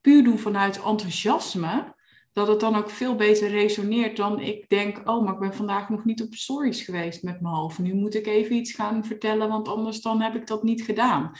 [0.00, 1.93] puur doe vanuit enthousiasme,
[2.34, 5.88] dat het dan ook veel beter resoneert dan ik denk, oh, maar ik ben vandaag
[5.88, 7.78] nog niet op stories geweest met mijn hoofd.
[7.78, 11.30] Nu moet ik even iets gaan vertellen, want anders dan heb ik dat niet gedaan.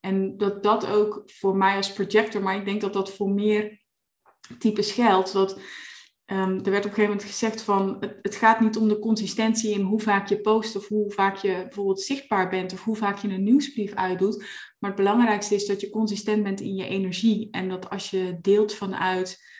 [0.00, 3.80] En dat dat ook voor mij als projector, maar ik denk dat dat voor meer
[4.58, 5.60] types geldt, dat
[6.26, 8.98] um, er werd op een gegeven moment gezegd van, het, het, gaat niet om de
[8.98, 12.96] consistentie in hoe vaak je post of hoe vaak je bijvoorbeeld zichtbaar bent of hoe
[12.96, 14.44] vaak je een nieuwsbrief uitdoet,
[14.78, 18.38] maar het belangrijkste is dat je consistent bent in je energie en dat als je
[18.40, 19.51] deelt vanuit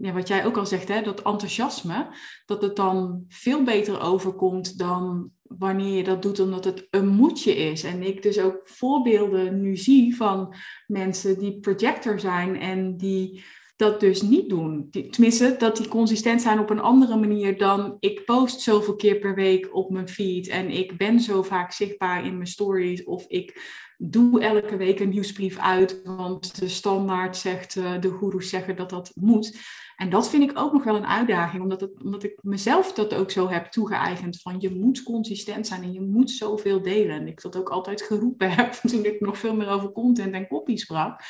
[0.00, 2.06] ja, wat jij ook al zegt, hè, dat enthousiasme,
[2.46, 7.56] dat het dan veel beter overkomt dan wanneer je dat doet omdat het een moedje
[7.56, 7.82] is.
[7.82, 10.54] En ik dus ook voorbeelden nu zie van
[10.86, 13.44] mensen die projector zijn en die
[13.76, 14.90] dat dus niet doen.
[14.90, 19.34] Tenminste, dat die consistent zijn op een andere manier dan ik post zoveel keer per
[19.34, 23.76] week op mijn feed en ik ben zo vaak zichtbaar in mijn stories of ik
[23.98, 28.90] doe elke week een nieuwsbrief uit, want de standaard zegt, uh, de goeroes zeggen dat
[28.90, 29.58] dat moet.
[29.98, 33.14] En dat vind ik ook nog wel een uitdaging, omdat, het, omdat ik mezelf dat
[33.14, 34.40] ook zo heb toegeëigend.
[34.40, 37.16] Van je moet consistent zijn en je moet zoveel delen.
[37.16, 40.46] En ik dat ook altijd geroepen heb toen ik nog veel meer over content en
[40.46, 41.20] copy sprak.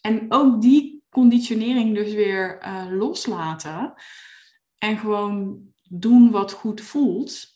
[0.00, 3.94] En ook die conditionering dus weer uh, loslaten.
[4.78, 7.46] En gewoon doen wat goed voelt.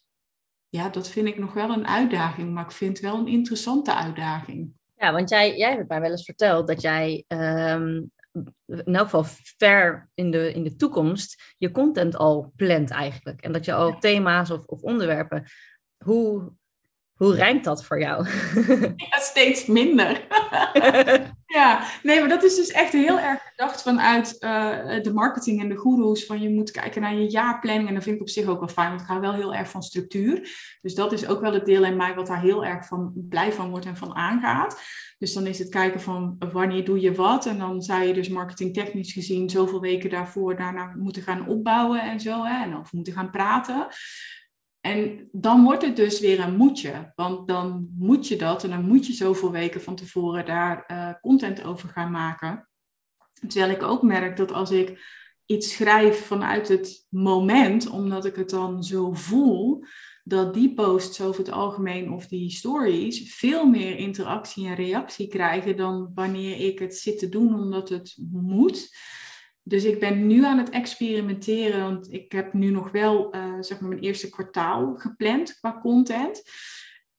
[0.69, 3.95] Ja, dat vind ik nog wel een uitdaging, maar ik vind het wel een interessante
[3.95, 4.73] uitdaging.
[4.97, 8.11] Ja, want jij, jij hebt mij wel eens verteld dat jij um,
[8.67, 9.25] in elk geval
[9.59, 13.41] ver in de, in de toekomst je content al plant eigenlijk.
[13.41, 15.45] En dat je al thema's of, of onderwerpen.
[16.05, 16.53] Hoe,
[17.21, 18.27] hoe rijmt dat voor jou?
[19.11, 20.27] Ja, steeds minder.
[21.59, 25.69] ja, nee, maar dat is dus echt heel erg gedacht vanuit uh, de marketing en
[25.69, 26.27] de goeroes.
[26.27, 27.89] Van je moet kijken naar je jaarplanning.
[27.89, 29.71] En dat vind ik op zich ook wel fijn, want ik ga wel heel erg
[29.71, 30.49] van structuur.
[30.81, 33.53] Dus dat is ook wel het deel in mij wat daar heel erg van blij
[33.53, 34.81] van wordt en van aangaat.
[35.19, 37.47] Dus dan is het kijken van wanneer doe je wat.
[37.47, 42.21] En dan zou je dus marketingtechnisch gezien zoveel weken daarvoor daarna moeten gaan opbouwen en
[42.21, 42.45] zo.
[42.45, 43.87] Hè, en of moeten gaan praten.
[44.81, 47.13] En dan wordt het dus weer een moetje.
[47.15, 51.11] Want dan moet je dat en dan moet je zoveel weken van tevoren daar uh,
[51.21, 52.69] content over gaan maken.
[53.49, 58.51] Terwijl ik ook merk dat als ik iets schrijf vanuit het moment, omdat ik het
[58.51, 59.85] dan zo voel,
[60.25, 65.77] dat die posts over het algemeen of die stories veel meer interactie en reactie krijgen
[65.77, 68.97] dan wanneer ik het zit te doen omdat het moet.
[69.63, 73.81] Dus ik ben nu aan het experimenteren, want ik heb nu nog wel uh, zeg
[73.81, 76.43] maar mijn eerste kwartaal gepland qua content.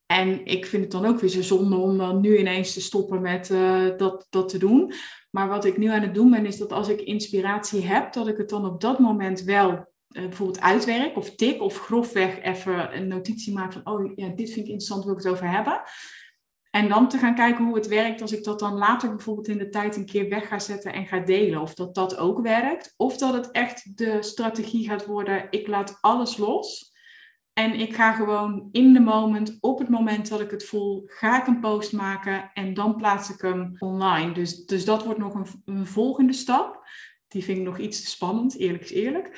[0.05, 3.21] En ik vind het dan ook weer zo zonde om dan nu ineens te stoppen
[3.21, 4.93] met uh, dat, dat te doen.
[5.29, 8.27] Maar wat ik nu aan het doen ben, is dat als ik inspiratie heb, dat
[8.27, 12.97] ik het dan op dat moment wel uh, bijvoorbeeld uitwerk of tik of grofweg even
[12.97, 15.81] een notitie maak van, oh ja, dit vind ik interessant, wil ik het over hebben.
[16.71, 19.57] En dan te gaan kijken hoe het werkt als ik dat dan later bijvoorbeeld in
[19.57, 21.61] de tijd een keer weg ga zetten en ga delen.
[21.61, 22.93] Of dat dat ook werkt.
[22.97, 26.91] Of dat het echt de strategie gaat worden, ik laat alles los.
[27.53, 31.41] En ik ga gewoon in de moment, op het moment dat ik het voel, ga
[31.41, 34.33] ik een post maken en dan plaats ik hem online.
[34.33, 36.83] Dus, dus dat wordt nog een, een volgende stap.
[37.31, 39.31] Die vind ik nog iets te spannend, eerlijk is eerlijk.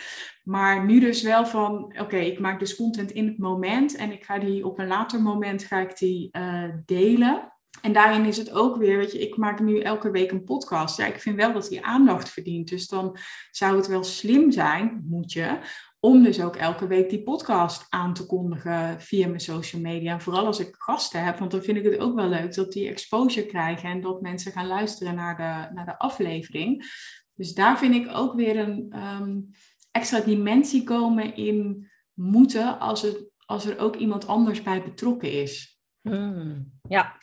[0.43, 4.23] Maar nu dus wel van, oké, ik maak dus content in het moment en ik
[4.23, 7.53] ga die op een later moment ga ik die uh, delen.
[7.81, 10.97] En daarin is het ook weer, weet je, ik maak nu elke week een podcast.
[10.97, 12.69] Ja, ik vind wel dat die aandacht verdient.
[12.69, 13.17] Dus dan
[13.51, 15.59] zou het wel slim zijn, moet je,
[15.99, 20.13] om dus ook elke week die podcast aan te kondigen via mijn social media.
[20.13, 22.71] En vooral als ik gasten heb, want dan vind ik het ook wel leuk dat
[22.71, 26.85] die exposure krijgen en dat mensen gaan luisteren naar de, naar de aflevering.
[27.35, 29.49] Dus daar vind ik ook weer een um,
[29.91, 35.81] extra dimensie komen in moeten als, het, als er ook iemand anders bij betrokken is.
[36.01, 37.17] Hmm, ja,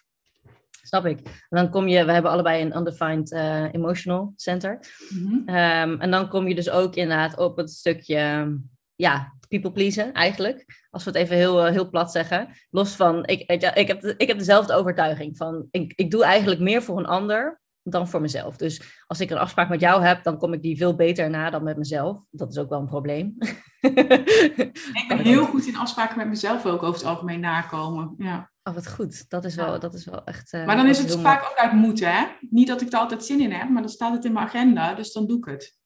[0.82, 1.18] snap ik.
[1.26, 4.78] En dan kom je, we hebben allebei een Undefined uh, Emotional Center.
[5.08, 5.38] Mm -hmm.
[5.54, 8.58] um, en dan kom je dus ook inderdaad op het stukje,
[8.94, 10.86] ja, people pleasen eigenlijk.
[10.90, 12.48] Als we het even heel, heel plat zeggen.
[12.70, 16.82] Los van, ik, ik, heb, ik heb dezelfde overtuiging van, ik, ik doe eigenlijk meer
[16.82, 17.60] voor een ander
[17.92, 18.56] dan voor mezelf.
[18.56, 21.50] Dus als ik een afspraak met jou heb, dan kom ik die veel beter na
[21.50, 22.24] dan met mezelf.
[22.30, 23.36] Dat is ook wel een probleem.
[25.00, 28.14] ik ben heel goed in afspraken met mezelf ook over het algemeen nakomen.
[28.18, 28.50] Ja.
[28.62, 29.28] Oh, wat goed.
[29.28, 30.52] Dat is wel, dat is wel echt.
[30.52, 32.26] Uh, maar dan is het vaak ook uit moeten, hè?
[32.50, 34.94] Niet dat ik er altijd zin in heb, maar dan staat het in mijn agenda,
[34.94, 35.78] dus dan doe ik het.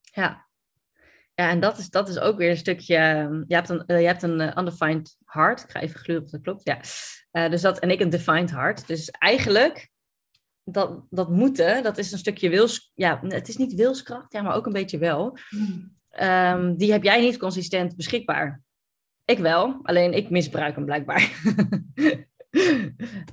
[0.00, 0.44] Ja.
[1.34, 2.96] Ja, en dat is, dat is ook weer een stukje.
[3.46, 5.62] Je hebt een, uh, je hebt een uh, undefined heart.
[5.62, 6.70] Ik ga even gluren of dat klopt.
[7.30, 7.48] Ja.
[7.48, 8.86] dus dat, en ik een defined heart.
[8.86, 9.90] Dus eigenlijk
[10.68, 12.90] dat, dat moeten, dat is een stukje wils...
[12.94, 15.38] Ja, het is niet wilskracht, ja, maar ook een beetje wel.
[16.20, 18.62] Um, die heb jij niet consistent beschikbaar.
[19.24, 21.32] Ik wel, alleen ik misbruik hem blijkbaar.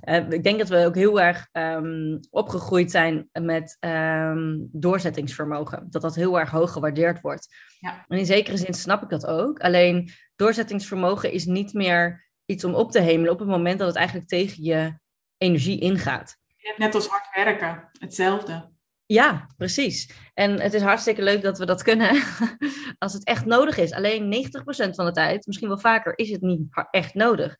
[0.04, 5.88] uh, ik denk dat we ook heel erg um, opgegroeid zijn met um, doorzettingsvermogen.
[5.90, 7.56] Dat dat heel erg hoog gewaardeerd wordt.
[7.80, 8.06] Ja.
[8.08, 9.60] En in zekere zin snap ik dat ook.
[9.60, 13.98] Alleen doorzettingsvermogen is niet meer iets om op te hemelen op het moment dat het
[13.98, 14.94] eigenlijk tegen je
[15.38, 16.42] energie ingaat.
[16.78, 18.72] Net als hard werken, hetzelfde.
[19.06, 20.14] Ja, precies.
[20.34, 22.24] En het is hartstikke leuk dat we dat kunnen
[23.00, 23.92] als het echt nodig is.
[23.92, 24.50] Alleen
[24.88, 27.56] 90% van de tijd, misschien wel vaker, is het niet echt nodig.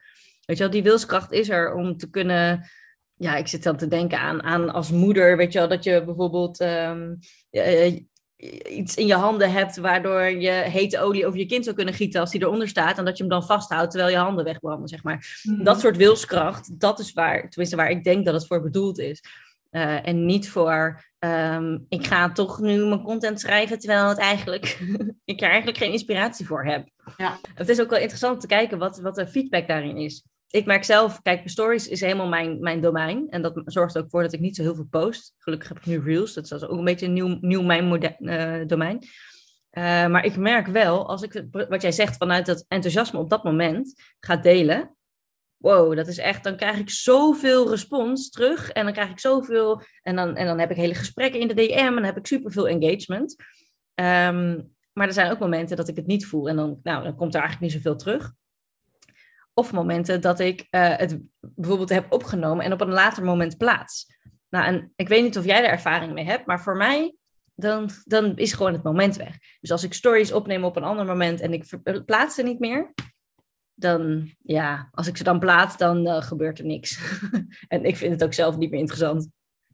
[0.46, 2.70] Weet je wel, die wilskracht is er om te kunnen.
[3.16, 6.04] Ja, ik zit dan te denken aan, aan als moeder, weet je wel, dat je
[6.04, 7.20] bijvoorbeeld um,
[8.70, 12.20] iets in je handen hebt waardoor je hete olie over je kind zou kunnen gieten
[12.20, 15.04] als die eronder staat en dat je hem dan vasthoudt terwijl je handen wegbranden, zeg
[15.04, 15.42] maar.
[15.44, 15.64] Mhm.
[15.64, 19.24] Dat soort wilskracht, dat is waar, tenminste waar ik denk dat het voor bedoeld is.
[19.72, 24.80] Uh, en niet voor, um, ik ga toch nu mijn content schrijven terwijl het eigenlijk,
[25.26, 26.90] ik er eigenlijk geen inspiratie voor heb.
[27.18, 27.40] Ja.
[27.56, 30.84] Het is ook wel interessant te kijken wat, wat de feedback daarin is ik merk
[30.84, 33.30] zelf, kijk, stories is helemaal mijn, mijn domein.
[33.30, 35.34] En dat zorgt ook voor dat ik niet zo heel veel post.
[35.38, 38.68] Gelukkig heb ik nu Reels, dat is ook een beetje een nieuw, nieuw mijn uh,
[38.68, 38.98] domein.
[38.98, 43.44] Uh, maar ik merk wel, als ik wat jij zegt vanuit dat enthousiasme op dat
[43.44, 44.96] moment ga delen.
[45.58, 48.70] Wow, dat is echt, dan krijg ik zoveel respons terug.
[48.70, 49.82] En dan krijg ik zoveel.
[50.02, 52.28] En dan, en dan heb ik hele gesprekken in de DM en dan heb ik
[52.28, 53.36] superveel engagement.
[53.96, 56.50] Um, maar er zijn ook momenten dat ik het niet voel.
[56.50, 58.34] En dan, nou, dan komt er eigenlijk niet zoveel terug.
[59.54, 64.06] Of momenten dat ik uh, het bijvoorbeeld heb opgenomen en op een later moment plaats.
[64.50, 67.16] Nou, en ik weet niet of jij er ervaring mee hebt, maar voor mij
[67.56, 69.38] dan, dan is gewoon het moment weg.
[69.60, 71.66] Dus als ik stories opneem op een ander moment en ik
[72.06, 72.94] plaats ze niet meer,
[73.74, 77.00] dan ja, als ik ze dan plaats, dan uh, gebeurt er niks.
[77.68, 79.30] en ik vind het ook zelf niet meer interessant.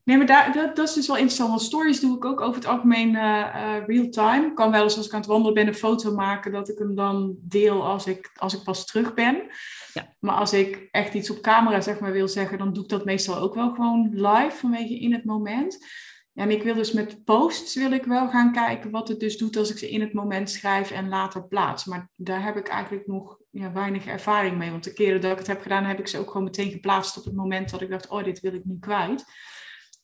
[0.10, 1.50] Nee, maar daar, dat, dat, is dus wel interessant.
[1.50, 4.46] Want stories doe ik ook over het algemeen uh, real-time.
[4.46, 6.78] Ik kan wel eens als ik aan het wandelen ben een foto maken dat ik
[6.78, 9.48] hem dan deel als ik, als ik pas terug ben.
[9.94, 10.16] Ja.
[10.20, 13.06] Maar als ik echt iets op camera zeg maar, wil zeggen, dan doe ik dat
[13.06, 15.86] meestal ook wel gewoon live vanwege in het moment.
[16.34, 19.58] En ik wil dus met posts wil ik wel gaan kijken wat het dus doet
[19.58, 21.86] als ik ze in het moment schrijf en later plaats.
[21.86, 24.72] Maar daar heb ik eigenlijk nog ja, weinig ervaring mee.
[24.72, 27.18] Want de keren dat ik het heb gedaan, heb ik ze ook gewoon meteen geplaatst
[27.18, 29.26] op het moment dat ik dacht, oh, dit wil ik nu kwijt.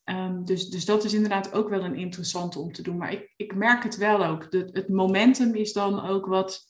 [0.05, 2.97] Um, dus, dus dat is inderdaad ook wel een interessante om te doen.
[2.97, 4.51] Maar ik, ik merk het wel ook.
[4.51, 6.61] De, het momentum is dan ook wat,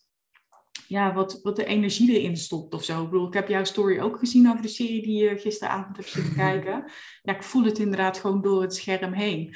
[0.88, 3.04] ja, wat, wat de energie erin stopt of zo.
[3.04, 6.10] Ik bedoel, ik heb jouw story ook gezien over de serie die je gisteravond hebt
[6.10, 6.92] zitten kijken.
[7.22, 9.56] Ja, ik voel het inderdaad gewoon door het scherm heen.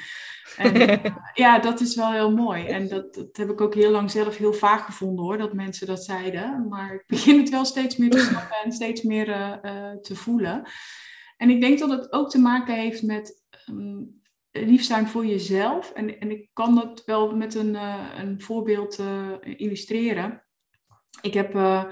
[0.56, 1.00] En,
[1.34, 2.66] ja, dat is wel heel mooi.
[2.66, 5.86] En dat, dat heb ik ook heel lang zelf heel vaak gevonden hoor, dat mensen
[5.86, 6.68] dat zeiden.
[6.68, 10.16] Maar ik begin het wel steeds meer te snappen en steeds meer uh, uh, te
[10.16, 10.62] voelen.
[11.36, 13.39] En ik denk dat het ook te maken heeft met
[14.50, 15.90] lief zijn voor jezelf.
[15.90, 20.44] En, en ik kan dat wel met een, uh, een voorbeeld uh, illustreren.
[21.20, 21.84] Ik heb uh,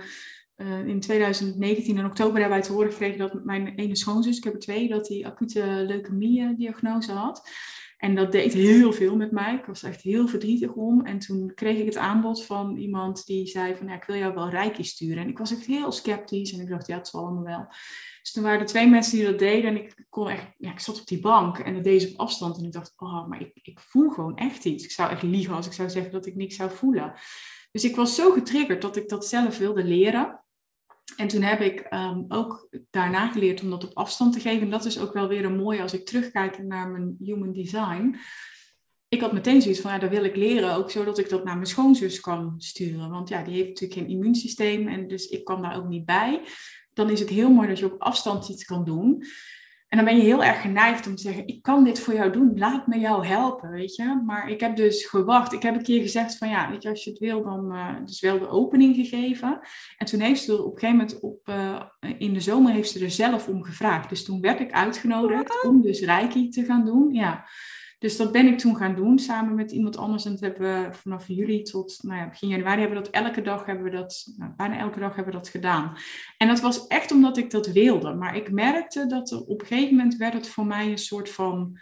[0.87, 4.59] in 2019 in oktober daarbij te horen gekregen dat mijn ene schoonzus, ik heb er
[4.59, 7.51] twee, dat die acute leukemie-diagnose had.
[7.99, 9.55] En dat deed heel veel met mij.
[9.55, 11.07] Ik was echt heel verdrietig om.
[11.07, 14.35] En toen kreeg ik het aanbod van iemand die zei van, ja, ik wil jou
[14.35, 15.23] wel rijkje sturen.
[15.23, 17.67] En ik was echt heel sceptisch en ik dacht, ja, het zal allemaal wel.
[18.29, 20.81] Dus toen waren er twee mensen die dat deden en ik kon echt, ja, ik
[20.81, 22.59] zat op die bank en dat deed ze op afstand.
[22.59, 24.85] En ik dacht, oh, maar ik, ik voel gewoon echt iets.
[24.85, 27.13] Ik zou echt liegen als ik zou zeggen dat ik niks zou voelen.
[27.73, 30.45] Dus ik was zo getriggerd dat ik dat zelf wilde leren.
[31.17, 34.63] En toen heb ik um, ook daarna geleerd om dat op afstand te geven.
[34.63, 38.17] En dat is ook wel weer een mooie als ik terugkijk naar mijn human design.
[39.09, 41.55] Ik had meteen zoiets van, ja, dat wil ik leren, ook zodat ik dat naar
[41.55, 43.11] mijn schoonzus kan sturen.
[43.11, 46.43] Want ja, die heeft natuurlijk geen immuunsysteem en dus ik kwam daar ook niet bij
[46.99, 49.25] dan is het heel mooi dat je op afstand iets kan doen.
[49.89, 52.33] En dan ben je heel erg geneigd om te zeggen, ik kan dit voor jou
[52.33, 54.23] doen, laat me jou helpen, weet je.
[54.27, 55.53] Maar ik heb dus gewacht.
[55.53, 57.97] Ik heb een keer gezegd van, ja, weet je, als je het wil, dan uh,
[58.05, 59.61] dus wel de opening gegeven.
[59.97, 61.83] En toen heeft ze er op een gegeven moment, op, uh,
[62.19, 64.09] in de zomer, heeft ze er zelf om gevraagd.
[64.09, 67.49] Dus toen werd ik uitgenodigd om dus Reiki te gaan doen, ja.
[67.99, 70.25] Dus dat ben ik toen gaan doen samen met iemand anders.
[70.25, 73.43] En dat hebben we vanaf juli tot nou ja, begin januari hebben we dat elke
[73.43, 75.97] dag hebben we dat, nou, bijna elke dag hebben we dat gedaan.
[76.37, 78.15] En dat was echt omdat ik dat wilde.
[78.15, 81.31] Maar ik merkte dat er, op een gegeven moment werd het voor mij een soort
[81.31, 81.79] van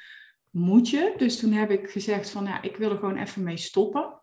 [0.51, 1.15] moedje.
[1.17, 4.21] Dus toen heb ik gezegd van ja, ik wil er gewoon even mee stoppen.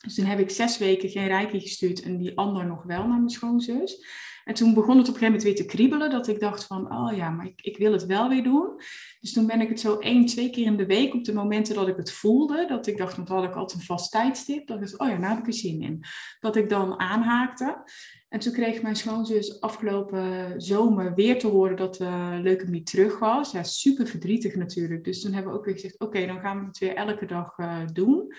[0.00, 3.16] Dus toen heb ik zes weken geen reiki gestuurd en die ander nog wel naar
[3.16, 4.04] mijn schoonzus.
[4.50, 6.92] En toen begon het op een gegeven moment weer te kriebelen, dat ik dacht van,
[6.92, 8.80] oh ja, maar ik, ik wil het wel weer doen.
[9.20, 11.74] Dus toen ben ik het zo één, twee keer in de week, op de momenten
[11.74, 14.82] dat ik het voelde, dat ik dacht, want had ik altijd een vast tijdstip, dat
[14.82, 16.04] ik oh ja, nou heb ik er zin in.
[16.40, 17.82] Dat ik dan aanhaakte.
[18.28, 23.18] En toen kreeg mijn schoonzus afgelopen zomer weer te horen dat de uh, leukemie terug
[23.18, 23.52] was.
[23.52, 25.04] Ja, super verdrietig natuurlijk.
[25.04, 27.58] Dus toen hebben we ook weer gezegd, oké, dan gaan we het weer elke dag
[27.58, 28.34] uh, doen.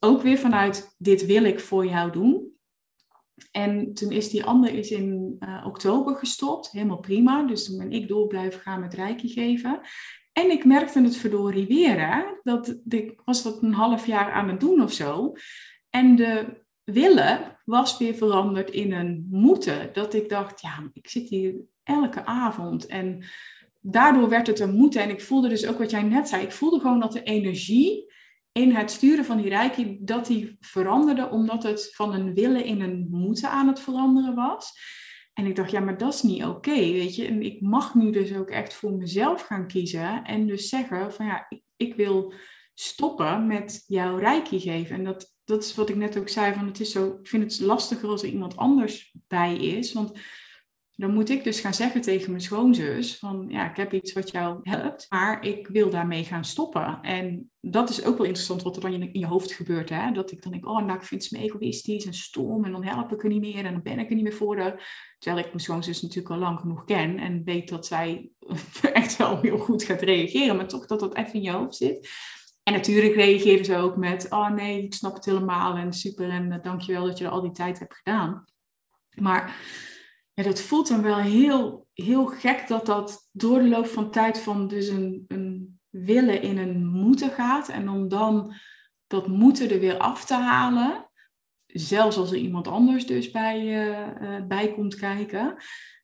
[0.00, 2.51] Ook weer vanuit, dit wil ik voor jou doen.
[3.50, 7.42] En toen is die ander is in uh, oktober gestopt, helemaal prima.
[7.42, 9.80] Dus toen ben ik door blijven gaan met reiki geven.
[10.32, 12.22] En ik merkte het verdorie weer, hè?
[12.42, 15.32] dat ik was dat een half jaar aan het doen of zo.
[15.90, 19.90] En de willen was weer veranderd in een moeten.
[19.92, 22.86] Dat ik dacht, ja, ik zit hier elke avond.
[22.86, 23.24] En
[23.80, 25.02] daardoor werd het een moeten.
[25.02, 26.42] En ik voelde dus ook wat jij net zei.
[26.42, 28.11] Ik voelde gewoon dat de energie
[28.52, 32.80] in het sturen van die reiki, dat die veranderde omdat het van een willen in
[32.80, 34.72] een moeten aan het veranderen was.
[35.32, 37.26] En ik dacht, ja, maar dat is niet oké, weet je.
[37.26, 41.26] En ik mag nu dus ook echt voor mezelf gaan kiezen en dus zeggen van
[41.26, 42.34] ja, ik, wil
[42.74, 44.96] stoppen met jouw reiki geven.
[44.96, 47.42] En dat, dat is wat ik net ook zei, van het is zo, ik vind
[47.42, 50.18] het lastiger als er iemand anders bij is, want
[50.96, 54.30] dan moet ik dus gaan zeggen tegen mijn schoonzus van ja, ik heb iets wat
[54.30, 56.98] jou helpt, maar ik wil daarmee gaan stoppen.
[57.02, 59.88] En dat is ook wel interessant wat er dan in je hoofd gebeurt.
[59.88, 60.12] Hè?
[60.12, 62.84] Dat ik dan denk, oh nou ik vind ze me egoïstisch en stom en dan
[62.84, 64.82] help ik er niet meer en dan ben ik er niet meer voor de.
[65.18, 68.30] Terwijl ik mijn schoonzus natuurlijk al lang genoeg ken en weet dat zij
[68.92, 72.08] echt wel heel goed gaat reageren, maar toch dat dat even in je hoofd zit.
[72.62, 76.52] En natuurlijk reageren ze ook met, oh nee, ik snap het helemaal en super en
[76.52, 78.44] uh, dankjewel dat je er al die tijd hebt gedaan.
[79.14, 79.56] Maar
[80.42, 84.38] ja, dat voelt dan wel heel, heel gek dat dat door de loop van tijd
[84.38, 87.68] van dus een, een willen in een moeten gaat.
[87.68, 88.54] En om dan
[89.06, 91.10] dat moeten er weer af te halen.
[91.66, 93.88] Zelfs als er iemand anders dus bij,
[94.20, 95.56] uh, bij komt kijken.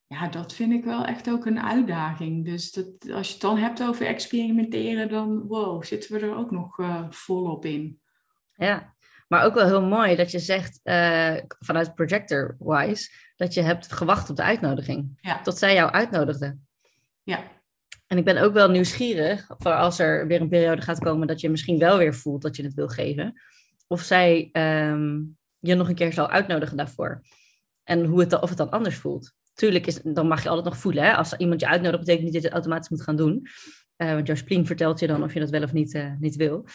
[0.06, 2.44] Ja, dat vind ik wel echt ook een uitdaging.
[2.44, 6.50] Dus dat, als je het dan hebt over experimenteren, dan wow, zitten we er ook
[6.50, 8.00] nog uh, volop in.
[8.54, 8.94] Ja,
[9.28, 10.80] maar ook wel heel mooi dat je zegt
[11.58, 15.18] vanuit projector-wise dat je hebt gewacht op de uitnodiging.
[15.20, 15.42] Ja.
[15.42, 16.56] Tot zij jou uitnodigde.
[17.22, 17.42] Ja.
[18.06, 21.40] En ik ben ook wel nieuwsgierig voor als er weer een periode gaat komen dat
[21.40, 23.40] je misschien wel weer voelt dat je het wil geven.
[23.86, 25.20] Of zij ehm,
[25.58, 27.22] je nog een keer zal uitnodigen daarvoor.
[27.84, 29.32] En hoe het, of het dan anders voelt.
[29.54, 31.04] Tuurlijk, is, dan mag je altijd nog voelen.
[31.04, 31.14] Hè?
[31.14, 33.46] Als iemand je uitnodigt, betekent niet dat je het automatisch moet gaan doen.
[33.96, 36.36] Uh, want jouw spleen vertelt je dan of je dat wel of niet, uh, niet
[36.36, 36.66] wil.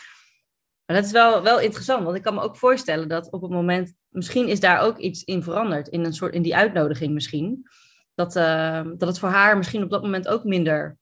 [0.85, 3.51] Maar dat is wel, wel interessant, want ik kan me ook voorstellen dat op het
[3.51, 7.67] moment, misschien is daar ook iets in veranderd, in, een soort, in die uitnodiging misschien,
[8.15, 10.97] dat, uh, dat het voor haar misschien op dat moment ook minder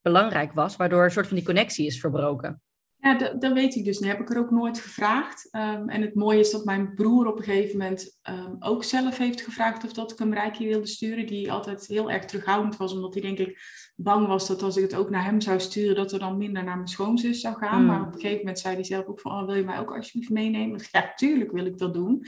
[0.00, 2.62] belangrijk was, waardoor een soort van die connectie is verbroken.
[3.00, 3.98] Ja, dat, dat weet ik dus.
[3.98, 5.48] Dat heb ik er ook nooit gevraagd.
[5.52, 9.18] Um, en het mooie is dat mijn broer op een gegeven moment um, ook zelf
[9.18, 11.26] heeft gevraagd of dat ik hem Reiki wilde sturen.
[11.26, 13.60] Die altijd heel erg terughoudend was, omdat hij denk ik
[13.96, 16.64] bang was dat als ik het ook naar hem zou sturen, dat er dan minder
[16.64, 17.80] naar mijn schoonzus zou gaan.
[17.80, 17.86] Mm.
[17.86, 19.94] Maar op een gegeven moment zei hij zelf ook van, oh, wil je mij ook
[19.94, 20.80] alsjeblieft meenemen?
[20.90, 22.26] Ja, tuurlijk wil ik dat doen.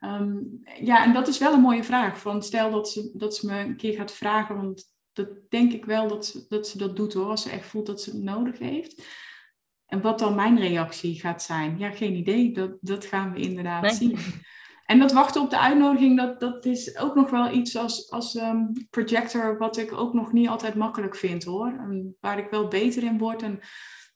[0.00, 2.20] Um, ja, en dat is wel een mooie vraag.
[2.20, 5.84] Van stel dat ze, dat ze me een keer gaat vragen, want dat denk ik
[5.84, 8.22] wel dat ze, dat ze dat doet hoor, als ze echt voelt dat ze het
[8.22, 9.02] nodig heeft.
[9.92, 12.52] En wat dan mijn reactie gaat zijn, ja, geen idee.
[12.52, 14.18] Dat, dat gaan we inderdaad zien.
[14.84, 18.34] En dat wachten op de uitnodiging, dat, dat is ook nog wel iets als, als
[18.34, 21.66] um, projector, wat ik ook nog niet altijd makkelijk vind hoor.
[21.66, 23.42] En waar ik wel beter in word.
[23.42, 23.60] En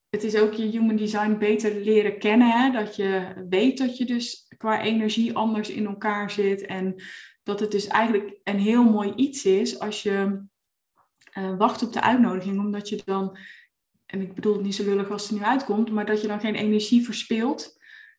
[0.08, 2.50] het is ook je human design beter leren kennen.
[2.50, 2.70] Hè?
[2.70, 6.66] Dat je weet dat je dus qua energie anders in elkaar zit.
[6.66, 7.02] En
[7.42, 10.44] dat het dus eigenlijk een heel mooi iets is als je
[11.38, 12.58] uh, wacht op de uitnodiging.
[12.58, 13.38] Omdat je dan
[14.06, 16.40] en ik bedoel het niet zo lullig als het nu uitkomt, maar dat je dan
[16.40, 17.78] geen energie verspilt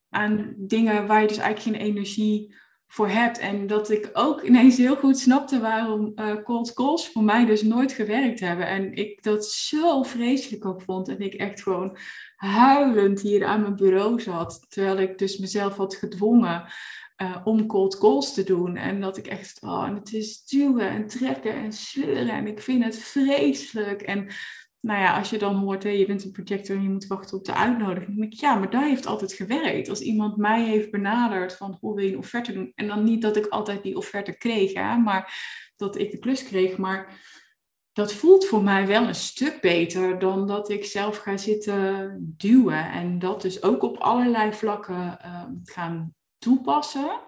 [0.10, 2.56] aan dingen waar je dus eigenlijk geen energie
[2.88, 3.39] voor hebt.
[3.39, 7.62] En dat ik ook ineens heel goed snapte waarom uh, cold calls voor mij dus
[7.62, 8.67] nooit gewerkt hebben.
[8.67, 11.08] En ik dat zo vreselijk ook vond.
[11.08, 11.98] En ik echt gewoon
[12.35, 14.65] huilend hier aan mijn bureau zat.
[14.69, 16.71] Terwijl ik dus mezelf had gedwongen
[17.21, 18.75] uh, om cold calls te doen.
[18.75, 22.29] En dat ik echt, oh, en het is duwen en trekken en sleuren.
[22.29, 24.02] En ik vind het vreselijk.
[24.02, 24.27] En
[24.82, 27.38] nou ja, als je dan hoort, hè, je bent een projector en je moet wachten
[27.38, 28.17] op de uitnodiging.
[28.17, 29.90] Denk ik, ja, maar dat heeft altijd gewerkt.
[29.90, 32.71] Als iemand mij heeft benaderd van, hoe wil je een offerte doen?
[32.75, 35.34] En dan niet dat ik altijd die offerte kreeg, hè, maar
[35.75, 36.78] dat ik de klus kreeg.
[36.78, 37.21] Maar
[37.94, 42.92] dat voelt voor mij wel een stuk beter dan dat ik zelf ga zitten duwen.
[42.92, 47.19] En dat dus ook op allerlei vlakken uh, gaan toepassen.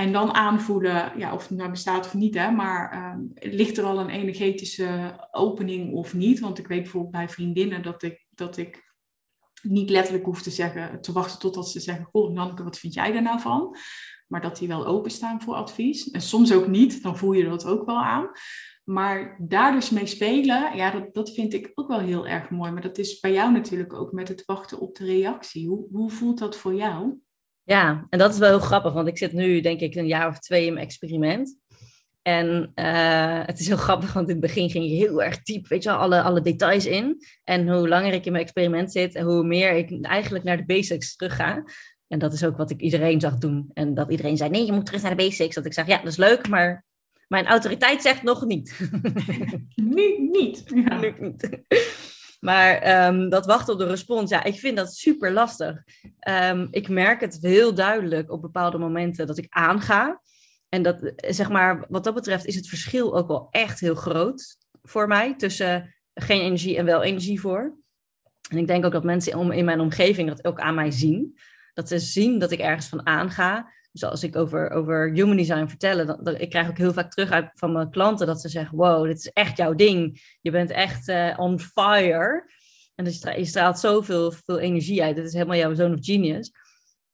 [0.00, 2.34] En dan aanvoelen ja, of het nou bestaat of niet.
[2.34, 6.40] Hè, maar uh, ligt er al een energetische opening of niet?
[6.40, 8.94] Want ik weet bijvoorbeeld bij vriendinnen dat ik, dat ik
[9.62, 13.12] niet letterlijk hoef te zeggen, te wachten totdat ze zeggen: Goh, Nanneke, wat vind jij
[13.12, 13.76] daar nou van?
[14.26, 16.10] Maar dat die wel openstaan voor advies.
[16.10, 18.30] En soms ook niet, dan voel je dat ook wel aan.
[18.84, 22.70] Maar daar dus mee spelen, ja, dat, dat vind ik ook wel heel erg mooi.
[22.70, 25.68] Maar dat is bij jou natuurlijk ook met het wachten op de reactie.
[25.68, 27.20] Hoe, hoe voelt dat voor jou?
[27.70, 30.28] Ja, en dat is wel heel grappig, want ik zit nu denk ik een jaar
[30.28, 31.56] of twee in mijn experiment.
[32.22, 35.68] En uh, het is heel grappig, want in het begin ging je heel erg diep,
[35.68, 37.16] weet je wel, alle, alle details in.
[37.44, 40.64] En hoe langer ik in mijn experiment zit, en hoe meer ik eigenlijk naar de
[40.64, 41.64] basics terug ga.
[42.08, 43.70] En dat is ook wat ik iedereen zag doen.
[43.72, 45.54] En dat iedereen zei, nee, je moet terug naar de basics.
[45.54, 46.84] Dat ik zeg, ja, dat is leuk, maar
[47.28, 48.78] mijn autoriteit zegt nog niet.
[49.74, 50.62] nu niet.
[50.66, 51.00] Ja.
[51.00, 51.48] Nu niet.
[52.40, 55.82] Maar um, dat wachten op de respons, ja, ik vind dat super lastig.
[56.28, 60.20] Um, ik merk het heel duidelijk op bepaalde momenten dat ik aanga.
[60.68, 64.56] En dat, zeg maar, wat dat betreft is het verschil ook wel echt heel groot
[64.82, 67.78] voor mij tussen geen energie en wel energie voor.
[68.50, 71.38] En ik denk ook dat mensen in mijn omgeving dat ook aan mij zien.
[71.74, 73.72] Dat ze zien dat ik ergens van aanga.
[73.92, 77.10] Dus als ik over, over human design vertel, dan, dan, ik krijg ook heel vaak
[77.10, 80.22] terug uit van mijn klanten dat ze zeggen: Wow, dit is echt jouw ding.
[80.40, 82.50] Je bent echt uh, on fire.
[82.94, 85.16] En dus je straalt zoveel veel energie uit.
[85.16, 86.52] Dit is helemaal jouw zone of genius.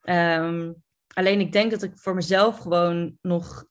[0.03, 3.65] Um, alleen ik denk dat ik voor mezelf gewoon nog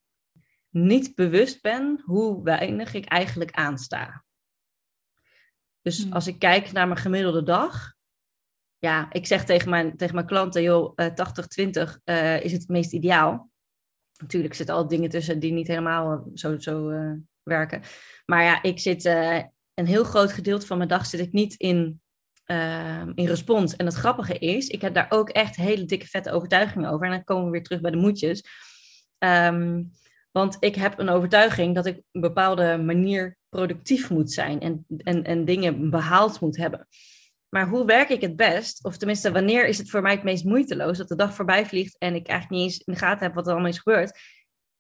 [0.70, 4.24] niet bewust ben hoe weinig ik eigenlijk aansta.
[5.82, 6.14] Dus hmm.
[6.14, 7.95] als ik kijk naar mijn gemiddelde dag,
[8.86, 12.94] ja, ik zeg tegen mijn, tegen mijn klanten, joh, uh, 80-20 uh, is het meest
[12.94, 13.50] ideaal.
[14.18, 16.92] Natuurlijk zitten al dingen tussen die niet helemaal eh, zo, zo
[17.44, 17.82] werken.
[18.26, 19.06] Maar ja, ik zit
[19.74, 22.02] een heel groot gedeelte van mijn dag zit ik niet in,
[23.16, 23.76] in respons.
[23.76, 27.06] En het grappige is, ik heb daar ook echt hele dikke vette overtuigingen over.
[27.06, 28.44] En dan komen we weer terug bij de moedjes.
[29.20, 29.92] Um,
[30.32, 35.24] want ik heb een overtuiging dat ik een bepaalde manier productief moet zijn en, en,
[35.24, 36.88] en dingen behaald moet hebben.
[37.56, 38.84] Maar hoe werk ik het best?
[38.84, 41.98] Of tenminste, wanneer is het voor mij het meest moeiteloos dat de dag voorbij vliegt
[41.98, 44.20] en ik eigenlijk niet eens in de gaten heb wat er allemaal is gebeurd?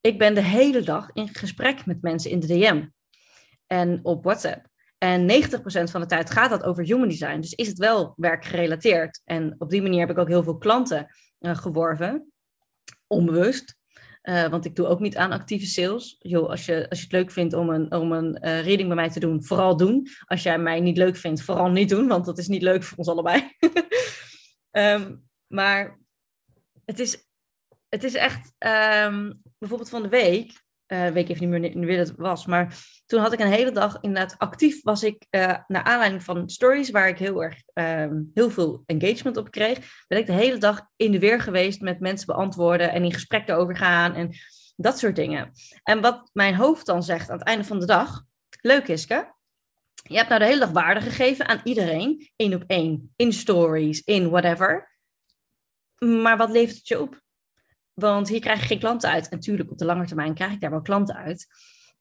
[0.01, 2.85] Ik ben de hele dag in gesprek met mensen in de DM
[3.67, 4.67] en op WhatsApp.
[4.97, 7.39] En 90% van de tijd gaat dat over human design.
[7.39, 9.21] Dus is het wel werkgerelateerd.
[9.23, 12.31] En op die manier heb ik ook heel veel klanten uh, geworven,
[13.07, 13.75] onbewust.
[14.29, 16.15] Uh, want ik doe ook niet aan actieve sales.
[16.19, 18.95] Yo, als, je, als je het leuk vindt om een, om een uh, reading bij
[18.95, 20.07] mij te doen, vooral doen.
[20.25, 22.97] Als jij mij niet leuk vindt, vooral niet doen, want dat is niet leuk voor
[22.97, 23.51] ons allebei.
[24.71, 25.23] um,
[25.57, 25.99] maar
[26.85, 27.27] het is,
[27.89, 28.53] het is echt,
[29.05, 32.77] um, bijvoorbeeld van de week, uh, weet ik even niet meer wanneer het was, maar
[33.05, 36.89] toen had ik een hele dag inderdaad actief was ik, uh, naar aanleiding van stories
[36.89, 40.87] waar ik heel erg um, heel veel engagement op kreeg, ben ik de hele dag
[40.95, 44.35] in de weer geweest met mensen beantwoorden en in gesprek erover gaan en
[44.75, 45.51] dat soort dingen.
[45.83, 48.23] En wat mijn hoofd dan zegt aan het einde van de dag,
[48.61, 49.33] leuk Iske,
[50.07, 54.01] je hebt nou de hele dag waarde gegeven aan iedereen, één op één, in stories,
[54.01, 54.97] in whatever.
[55.99, 57.23] Maar wat levert het je op?
[57.95, 59.29] Want hier krijg je geen klanten uit.
[59.29, 61.47] En natuurlijk, op de lange termijn krijg ik daar wel klanten uit.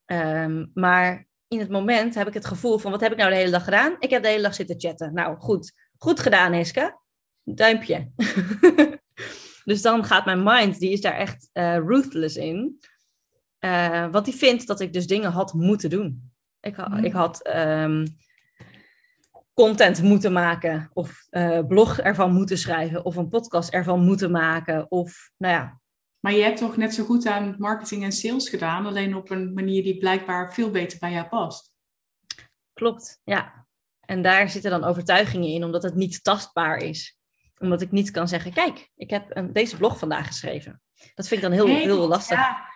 [0.07, 3.36] Um, maar in het moment heb ik het gevoel van, wat heb ik nou de
[3.36, 3.97] hele dag gedaan?
[3.99, 5.14] Ik heb de hele dag zitten chatten.
[5.14, 5.72] Nou, goed.
[5.99, 7.01] Goed gedaan, Iska.
[7.42, 8.11] Duimpje.
[9.64, 12.78] dus dan gaat mijn mind, die is daar echt uh, ruthless in.
[13.61, 16.32] Uh, want die vindt dat ik dus dingen had moeten doen.
[16.61, 17.05] Ik, ha mm.
[17.05, 18.05] ik had um,
[19.55, 24.90] content moeten maken, of uh, blog ervan moeten schrijven, of een podcast ervan moeten maken,
[24.90, 25.80] of nou ja,
[26.25, 29.53] maar je hebt toch net zo goed aan marketing en sales gedaan, alleen op een
[29.53, 31.75] manier die blijkbaar veel beter bij jou past.
[32.72, 33.66] Klopt, ja.
[34.01, 37.18] En daar zitten dan overtuigingen in, omdat het niet tastbaar is.
[37.59, 40.83] Omdat ik niet kan zeggen, kijk, ik heb een, deze blog vandaag geschreven.
[41.14, 42.37] Dat vind ik dan heel, heel lastig.
[42.37, 42.74] Ja.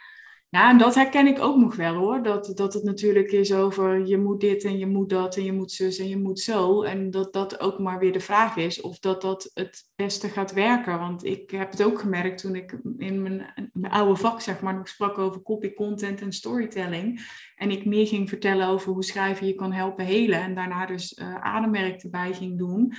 [0.51, 2.23] Ja, en dat herken ik ook nog wel hoor.
[2.23, 5.53] Dat, dat het natuurlijk is over je moet dit en je moet dat en je
[5.53, 6.83] moet zus en je moet zo.
[6.83, 10.53] En dat dat ook maar weer de vraag is of dat dat het beste gaat
[10.53, 10.99] werken.
[10.99, 14.75] Want ik heb het ook gemerkt toen ik in mijn, mijn oude vak zeg maar
[14.75, 17.21] nog sprak over copy, content en storytelling.
[17.57, 20.41] En ik meer ging vertellen over hoe schrijven je kan helpen helen.
[20.41, 22.95] En daarna dus uh, ademwerk erbij ging doen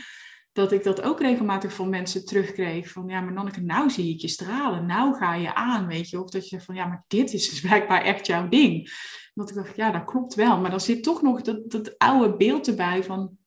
[0.52, 2.92] dat ik dat ook regelmatig van mensen terugkreeg.
[2.92, 4.86] Van ja, maar Nanneke, nou zie ik je stralen.
[4.86, 6.22] Nou ga je aan, weet je.
[6.22, 8.92] Of dat je van ja, maar dit is dus blijkbaar echt jouw ding.
[9.34, 10.60] Dat ik dacht, ja, dat klopt wel.
[10.60, 13.38] Maar dan zit toch nog dat, dat oude beeld erbij van...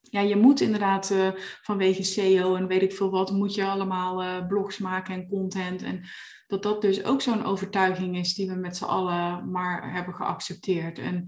[0.00, 1.28] Ja, je moet inderdaad uh,
[1.62, 5.82] vanwege SEO en weet ik veel wat, moet je allemaal uh, blogs maken en content.
[5.82, 6.04] En
[6.46, 10.98] dat dat dus ook zo'n overtuiging is die we met z'n allen maar hebben geaccepteerd.
[10.98, 11.24] En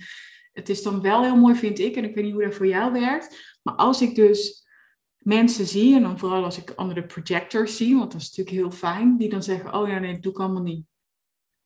[0.53, 2.67] het is dan wel heel mooi, vind ik, en ik weet niet hoe dat voor
[2.67, 4.64] jou werkt, maar als ik dus
[5.25, 8.71] mensen zie, en dan vooral als ik andere projectors zie, want dat is natuurlijk heel
[8.71, 10.85] fijn, die dan zeggen, oh ja, nee, dat doe ik allemaal niet.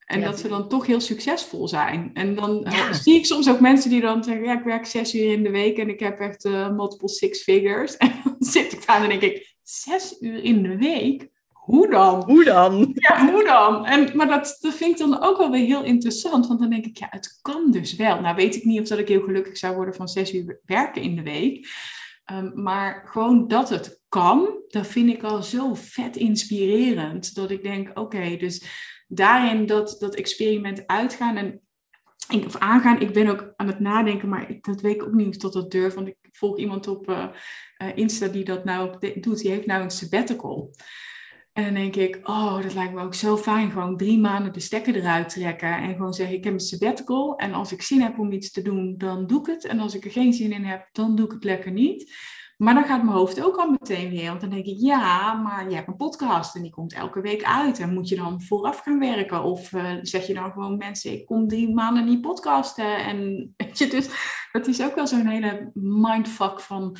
[0.08, 2.10] En dat ze dan toch heel succesvol zijn.
[2.14, 5.14] En dan eh, zie ik soms ook mensen die dan zeggen, ja, ik werk zes
[5.14, 7.96] uur in de week en ik heb echt uh, multiple six figures.
[8.08, 11.28] En dan zit ik daar en denk ik, zes uur in de week?
[11.52, 12.22] Hoe dan?
[12.24, 12.90] Hoe dan?
[12.94, 13.86] Ja, hoe dan?
[13.86, 16.86] En, maar dat, dat vind ik dan ook wel weer heel interessant, want dan denk
[16.86, 18.20] ik, ja, het kan dus wel.
[18.20, 21.02] Nou weet ik niet of dat ik heel gelukkig zou worden van zes uur werken
[21.02, 21.68] in de week.
[22.32, 27.34] Um, maar gewoon dat het kan, dat vind ik al zo vet inspirerend.
[27.34, 28.64] Dat ik denk, oké, dus
[29.06, 31.60] daarin dat, dat experiment uitgaan en
[32.46, 33.00] of aangaan.
[33.00, 35.70] Ik ben ook aan het nadenken, maar ik, dat weet ik ook niet of dat
[35.70, 35.94] durf.
[35.94, 37.26] Want ik volg iemand op uh,
[37.94, 39.38] Insta die dat nou doet.
[39.38, 40.70] Die heeft nou een sabbatical.
[41.58, 43.70] En dan denk ik, oh, dat lijkt me ook zo fijn.
[43.70, 45.76] Gewoon drie maanden de stekker eruit trekken.
[45.76, 47.36] En gewoon zeggen, ik heb een sabbatical.
[47.36, 49.66] En als ik zin heb om iets te doen, dan doe ik het.
[49.66, 52.14] En als ik er geen zin in heb, dan doe ik het lekker niet.
[52.58, 54.28] Maar dan gaat mijn hoofd ook al meteen weer.
[54.28, 57.44] Want dan denk ik, ja, maar je hebt een podcast en die komt elke week
[57.44, 57.78] uit.
[57.78, 59.42] En moet je dan vooraf gaan werken?
[59.42, 63.04] Of uh, zeg je dan gewoon mensen, ik kom drie maanden niet podcasten.
[63.04, 63.18] En
[63.56, 64.08] weet je, dus
[64.52, 66.96] dat is ook wel zo'n hele mindfuck van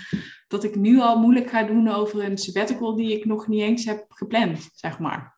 [0.49, 3.85] dat ik nu al moeilijk ga doen over een sabbatical die ik nog niet eens
[3.85, 5.37] heb gepland, zeg maar.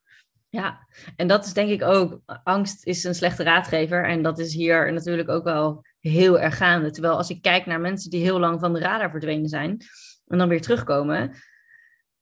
[0.49, 4.09] Ja, en dat is denk ik ook, angst is een slechte raadgever.
[4.09, 6.91] En dat is hier natuurlijk ook wel heel erg gaande.
[6.91, 9.85] Terwijl als ik kijk naar mensen die heel lang van de radar verdwenen zijn
[10.31, 11.35] en dan weer terugkomen.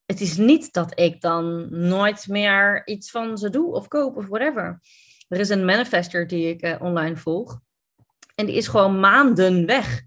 [0.06, 4.26] Het is niet dat ik dan nooit meer iets van ze doe of koop of
[4.26, 4.80] whatever.
[5.28, 7.60] Er is een manifester die ik uh, online volg.
[8.34, 10.02] En die is gewoon maanden weg.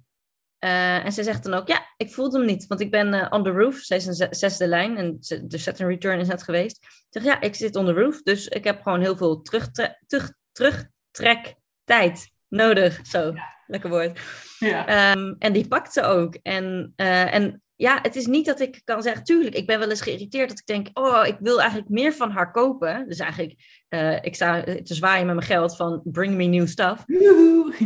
[0.59, 3.27] Uh, en ze zegt dan ook, ja, ik voelde hem niet, want ik ben uh,
[3.29, 3.75] on the roof.
[3.75, 6.77] Zij is een zesde lijn en de set and return is net geweest.
[6.83, 9.99] Ik zeg, ja, ik zit on the roof, dus ik heb gewoon heel veel terugtre
[10.07, 12.99] terug, terugtrek tijd nodig.
[13.03, 13.33] Zo,
[13.67, 14.19] lekker woord.
[14.59, 15.11] Ja.
[15.11, 16.35] Um, en die pakt ze ook.
[16.35, 19.89] En, uh, en ja, het is niet dat ik kan zeggen, tuurlijk, ik ben wel
[19.89, 23.07] eens geïrriteerd dat ik denk, oh, ik wil eigenlijk meer van haar kopen.
[23.07, 27.03] Dus eigenlijk, uh, ik sta te zwaaien met mijn geld van bring me new stuff.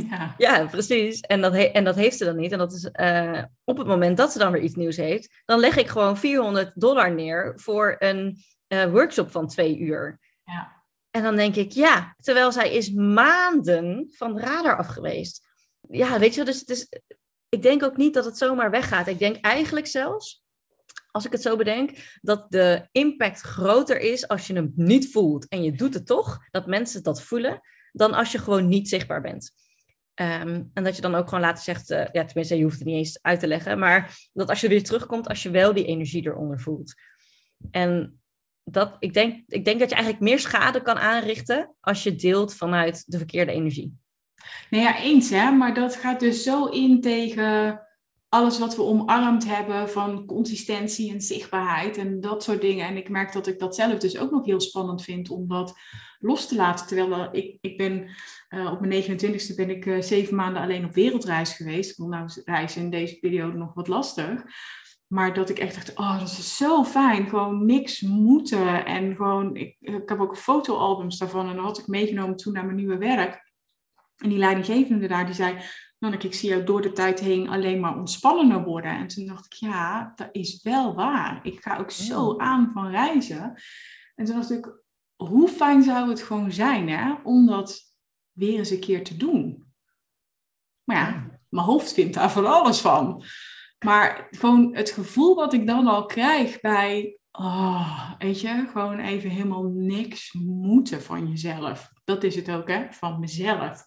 [0.09, 1.19] Ja, ja precies.
[1.19, 2.51] En dat, en dat heeft ze dan niet.
[2.51, 5.59] En dat is uh, op het moment dat ze dan weer iets nieuws heeft, dan
[5.59, 8.37] leg ik gewoon 400 dollar neer voor een
[8.67, 10.19] uh, workshop van twee uur.
[10.43, 10.83] Ja.
[11.11, 15.47] En dan denk ik, ja, terwijl zij is maanden van de radar af geweest.
[15.89, 16.87] Ja, weet je, dus het is,
[17.55, 19.07] ik denk ook niet dat het zomaar weggaat.
[19.07, 20.43] Ik denk eigenlijk zelfs,
[21.11, 25.47] als ik het zo bedenk, dat de impact groter is als je hem niet voelt
[25.47, 29.21] en je doet het toch, dat mensen dat voelen, dan als je gewoon niet zichtbaar
[29.21, 29.51] bent.
[30.13, 32.87] Ehm, en dat je dan ook gewoon later zegt, uh, ja, tenminste, je hoeft het
[32.87, 35.85] niet eens uit te leggen, maar dat als je weer terugkomt, als je wel die
[35.85, 36.93] energie eronder voelt.
[37.71, 38.21] En
[38.63, 42.55] dat, ik, denk, ik denk dat je eigenlijk meer schade kan aanrichten als je deelt
[42.55, 43.97] vanuit de verkeerde energie.
[44.69, 47.79] Nee, ja, eens hè, maar dat gaat dus zo in tegen
[48.29, 52.87] alles wat we omarmd hebben van consistentie en zichtbaarheid en dat soort dingen.
[52.87, 55.73] En ik merk dat ik dat zelf dus ook nog heel spannend vind om dat
[56.19, 56.87] los te laten.
[56.87, 58.09] Terwijl ik, ik ben
[58.49, 61.99] uh, op mijn 29ste ben ik uh, zeven maanden alleen op wereldreis geweest.
[61.99, 64.43] Ik nou reizen in deze periode nog wat lastig.
[65.07, 67.29] Maar dat ik echt dacht, oh, dat is zo fijn.
[67.29, 68.85] Gewoon niks moeten.
[68.85, 71.49] En gewoon, ik, ik heb ook fotoalbums daarvan.
[71.49, 73.53] En dat had ik meegenomen toen naar mijn nieuwe werk.
[74.17, 75.57] En die leidinggevende daar, die zei,
[75.99, 78.91] Nanneke, ik zie jou door de tijd heen alleen maar ontspannender worden.
[78.91, 81.39] En toen dacht ik, ja, dat is wel waar.
[81.43, 83.61] Ik ga ook zo aan van reizen.
[84.15, 84.83] En toen dacht ik,
[85.15, 87.93] hoe fijn zou het gewoon zijn hè, om dat
[88.31, 89.73] weer eens een keer te doen.
[90.83, 93.23] Maar ja, mijn hoofd vindt daar van alles van.
[93.85, 99.29] Maar gewoon het gevoel wat ik dan al krijg bij, oh, weet je, gewoon even
[99.29, 101.91] helemaal niks moeten van jezelf.
[102.03, 103.83] Dat is het ook, hè, van mezelf.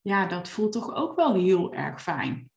[0.00, 2.50] Ja, dat voelt toch ook wel heel erg fijn.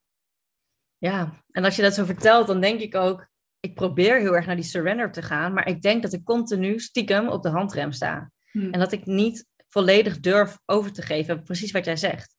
[0.97, 3.27] Ja, en als je dat zo vertelt, dan denk ik ook,
[3.59, 6.79] ik probeer heel erg naar die surrender te gaan, maar ik denk dat ik continu
[6.79, 8.31] stiekem op de handrem sta.
[8.51, 8.71] Hmm.
[8.71, 12.35] En dat ik niet volledig durf over te geven, precies wat jij zegt.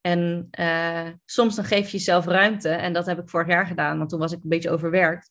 [0.00, 2.68] En uh, soms dan geef je jezelf ruimte.
[2.68, 5.28] En dat heb ik vorig jaar gedaan, want toen was ik een beetje overwerkt.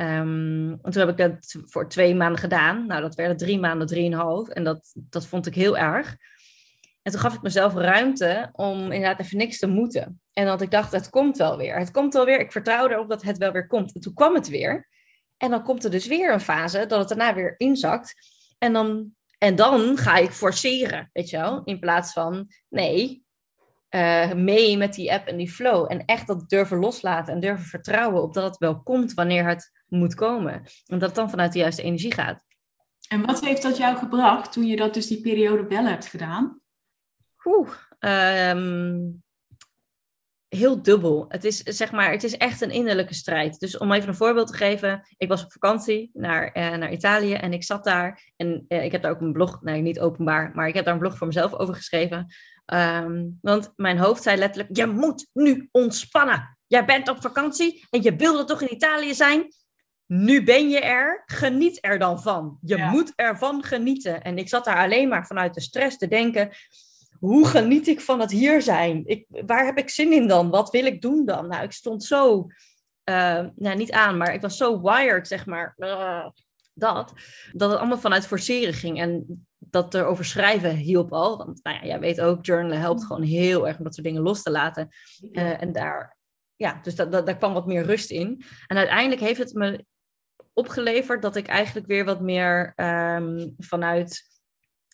[0.00, 2.86] Um, en toen heb ik dat voor twee maanden gedaan.
[2.86, 4.48] Nou, dat werden drie maanden, drieënhalf.
[4.48, 6.16] En dat, dat vond ik heel erg.
[7.02, 10.20] En toen gaf ik mezelf ruimte om inderdaad even niks te moeten.
[10.32, 11.78] En dat ik dacht, het komt wel weer.
[11.78, 12.40] Het komt wel weer.
[12.40, 13.94] Ik vertrouw erop dat het wel weer komt.
[13.94, 14.88] En toen kwam het weer.
[15.36, 18.14] En dan komt er dus weer een fase dat het daarna weer inzakt.
[18.58, 21.62] En dan, en dan ga ik forceren, weet je wel.
[21.64, 23.24] In plaats van, nee,
[23.90, 25.92] uh, mee met die app en die flow.
[25.92, 29.70] En echt dat durven loslaten en durven vertrouwen op dat het wel komt wanneer het
[29.88, 30.52] moet komen.
[30.86, 32.44] En dat het dan vanuit de juiste energie gaat.
[33.08, 36.60] En wat heeft dat jou gebracht toen je dat dus die periode wel hebt gedaan?
[37.44, 39.22] Oeh, um,
[40.48, 41.24] heel dubbel.
[41.28, 43.58] Het is, zeg maar, het is echt een innerlijke strijd.
[43.58, 45.06] Dus om even een voorbeeld te geven.
[45.16, 48.32] Ik was op vakantie naar, uh, naar Italië en ik zat daar.
[48.36, 50.94] En uh, ik heb daar ook een blog, nee niet openbaar, maar ik heb daar
[50.94, 52.26] een blog voor mezelf over geschreven.
[52.74, 56.58] Um, want mijn hoofd zei letterlijk, je moet nu ontspannen.
[56.66, 59.52] Jij bent op vakantie en je wilde toch in Italië zijn?
[60.06, 62.58] Nu ben je er, geniet er dan van.
[62.60, 62.90] Je ja.
[62.90, 64.22] moet ervan genieten.
[64.22, 66.50] En ik zat daar alleen maar vanuit de stress te denken
[67.20, 69.02] hoe geniet ik van het hier zijn?
[69.06, 70.50] Ik, waar heb ik zin in dan?
[70.50, 71.48] Wat wil ik doen dan?
[71.48, 72.46] Nou, ik stond zo,
[73.04, 76.26] uh, nou niet aan, maar ik was zo wired, zeg maar, uh,
[76.74, 77.12] dat,
[77.52, 79.00] dat het allemaal vanuit forceren ging.
[79.00, 81.36] En dat erover schrijven hielp al.
[81.36, 84.22] Want nou ja, jij weet ook, journalen helpt gewoon heel erg om dat soort dingen
[84.22, 84.88] los te laten.
[85.32, 86.16] Uh, en daar,
[86.56, 88.42] ja, dus dat, dat, daar kwam wat meer rust in.
[88.66, 89.84] En uiteindelijk heeft het me
[90.52, 94.28] opgeleverd dat ik eigenlijk weer wat meer um, vanuit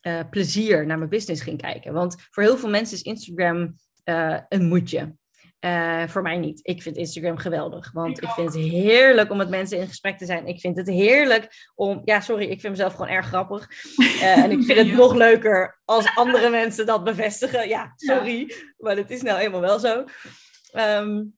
[0.07, 1.93] uh, plezier naar mijn business ging kijken.
[1.93, 3.75] Want voor heel veel mensen is Instagram
[4.05, 5.17] uh, een moedje.
[5.61, 6.61] Uh, voor mij niet.
[6.63, 7.93] Ik vind Instagram geweldig.
[7.93, 10.47] Want ik, ik vind het heerlijk om met mensen in gesprek te zijn.
[10.47, 12.03] Ik vind het heerlijk om.
[12.05, 13.69] Ja, sorry, ik vind mezelf gewoon erg grappig.
[14.21, 17.69] en ik vind het nog leuker als andere mensen dat bevestigen.
[17.69, 18.39] Ja, sorry.
[18.39, 18.55] Ja.
[18.79, 20.05] Maar het is nou eenmaal wel zo.
[20.73, 21.37] Um,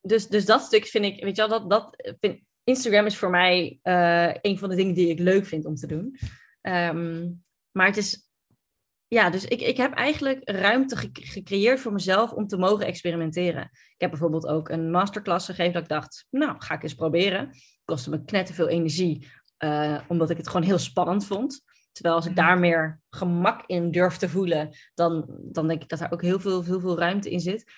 [0.00, 1.24] dus, dus dat stuk vind ik.
[1.24, 3.78] Weet je wel, dat, dat vind, Instagram is voor mij
[4.42, 6.18] een van de dingen die ik leuk vind om te doen.
[6.62, 8.29] Um, maar het is,
[9.12, 13.62] ja, dus ik, ik heb eigenlijk ruimte gecreëerd voor mezelf om te mogen experimenteren.
[13.72, 17.48] Ik heb bijvoorbeeld ook een masterclass gegeven dat ik dacht, nou, ga ik eens proberen.
[17.48, 21.62] Het kostte me knetterveel energie, uh, omdat ik het gewoon heel spannend vond.
[21.92, 22.60] Terwijl als ik daar mhm.
[22.60, 26.64] meer gemak in durf te voelen, dan, dan denk ik dat er ook heel veel,
[26.64, 27.72] heel veel ruimte in zit.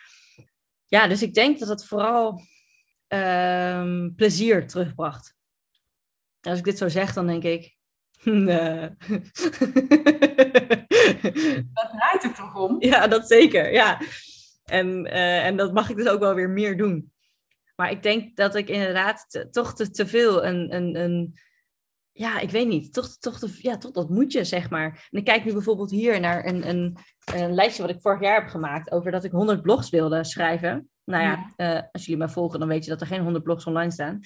[0.86, 2.40] Ja, dus ik denk dat het vooral
[3.08, 5.34] uh, plezier terugbracht.
[6.40, 7.76] Als ik dit zo zeg, dan denk ik,
[8.24, 8.90] Nee.
[11.74, 12.76] dat draait het toch om?
[12.78, 13.72] Ja, dat zeker.
[13.72, 14.00] Ja.
[14.64, 17.12] En, uh, en dat mag ik dus ook wel weer meer doen.
[17.76, 21.34] Maar ik denk dat ik inderdaad te, toch te, te veel een, een, een.
[22.12, 22.92] Ja, ik weet niet.
[22.92, 25.08] Toch, toch, te, ja, toch dat moet je, zeg maar.
[25.10, 26.96] En ik kijk nu bijvoorbeeld hier naar een, een,
[27.34, 28.92] een lijstje wat ik vorig jaar heb gemaakt.
[28.92, 30.90] over dat ik 100 blogs wilde schrijven.
[31.04, 31.76] Nou ja, ja.
[31.76, 34.20] Uh, als jullie mij volgen, dan weet je dat er geen 100 blogs online staan.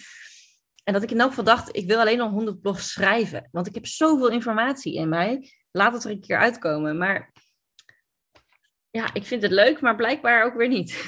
[0.84, 3.48] En dat ik in elk geval dacht, ik wil alleen nog 100 blogs schrijven.
[3.52, 5.52] Want ik heb zoveel informatie in mij.
[5.70, 6.98] Laat het er een keer uitkomen.
[6.98, 7.32] Maar
[8.90, 11.04] ja, ik vind het leuk, maar blijkbaar ook weer niet.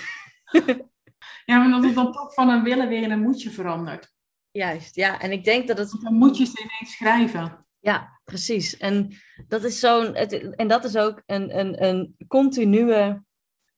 [1.45, 4.13] ja, maar dat het dan toch van een willen weer in een moetje verandert.
[4.51, 5.21] Juist, ja.
[5.21, 5.99] En ik denk dat het...
[6.03, 7.67] Dan moet je ze ineens schrijven.
[7.79, 8.77] Ja, precies.
[8.77, 9.17] En
[9.49, 10.15] dat is zo'n...
[10.15, 13.23] En dat is ook een, een, een continue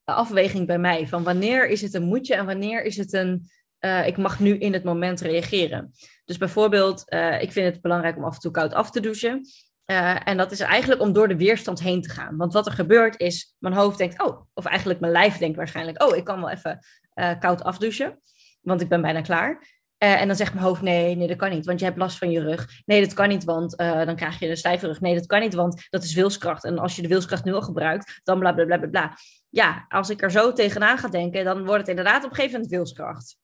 [0.04, 1.08] afweging bij mij.
[1.08, 3.50] Van wanneer is het een moetje en wanneer is het een
[3.80, 5.92] uh, ik mag nu in het moment reageren.
[6.24, 9.46] Dus bijvoorbeeld, uh, ik vind het belangrijk om af en toe koud af te douchen.
[9.90, 12.36] Uh, en dat is eigenlijk om door de weerstand heen te gaan.
[12.36, 16.02] Want wat er gebeurt is, mijn hoofd denkt, oh, of eigenlijk mijn lijf denkt waarschijnlijk,
[16.02, 16.78] oh, ik kan wel even
[17.38, 18.20] koud afdouchen,
[18.60, 19.78] want ik ben bijna klaar.
[19.98, 22.30] en dan zegt mijn hoofd, nee, nee, dat kan niet, want je hebt last van
[22.30, 22.66] je rug.
[22.84, 25.00] Nee, dat kan niet, want dan krijg je een stijve rug.
[25.00, 26.64] Nee, dat kan niet, want dat is wilskracht.
[26.64, 29.16] En als je de wilskracht nu al gebruikt, dan bla, bla, bla, bla, bla.
[29.48, 32.54] Ja, als ik er zo tegenaan ga denken, dan wordt het inderdaad op een gegeven
[32.54, 33.36] moment wilskracht.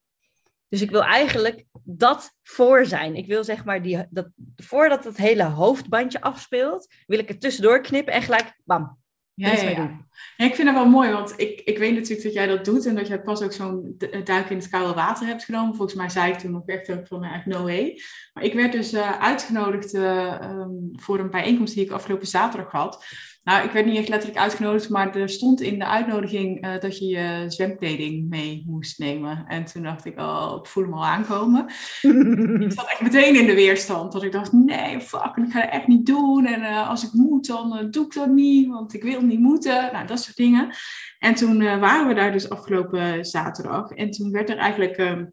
[0.69, 3.17] Dus ik wil eigenlijk dat voor zijn.
[3.17, 7.81] Ik wil zeg maar, die, dat, voordat het hele hoofdbandje afspeelt, wil ik het tussendoor
[7.81, 8.99] knippen en gelijk, bam.
[9.35, 10.07] Ja, ja, ja.
[10.37, 12.87] ja, ik vind dat wel mooi, want ik, ik weet natuurlijk dat jij dat doet
[12.87, 15.75] en dat jij pas ook zo'n duik in het koude water hebt genomen.
[15.75, 18.01] Volgens mij zei ik toen ook echt van, nou, no way.
[18.33, 22.73] Maar ik werd dus uh, uitgenodigd uh, um, voor een bijeenkomst die ik afgelopen zaterdag
[22.73, 23.05] had.
[23.47, 26.99] Nou, ik werd niet echt letterlijk uitgenodigd, maar er stond in de uitnodiging uh, dat
[26.99, 29.45] je je zwemkleding mee moest nemen.
[29.47, 31.67] En toen dacht ik, oh, ik voel hem al aankomen.
[32.67, 34.13] ik zat echt meteen in de weerstand.
[34.13, 36.47] Dat ik dacht, nee, fuck, ik ga het echt niet doen.
[36.47, 39.41] En uh, als ik moet, dan uh, doe ik dat niet, want ik wil niet
[39.41, 39.93] moeten.
[39.93, 40.75] Nou, dat soort dingen.
[41.19, 43.91] En toen waren we daar dus afgelopen zaterdag.
[43.91, 45.25] En toen werd er eigenlijk ehm,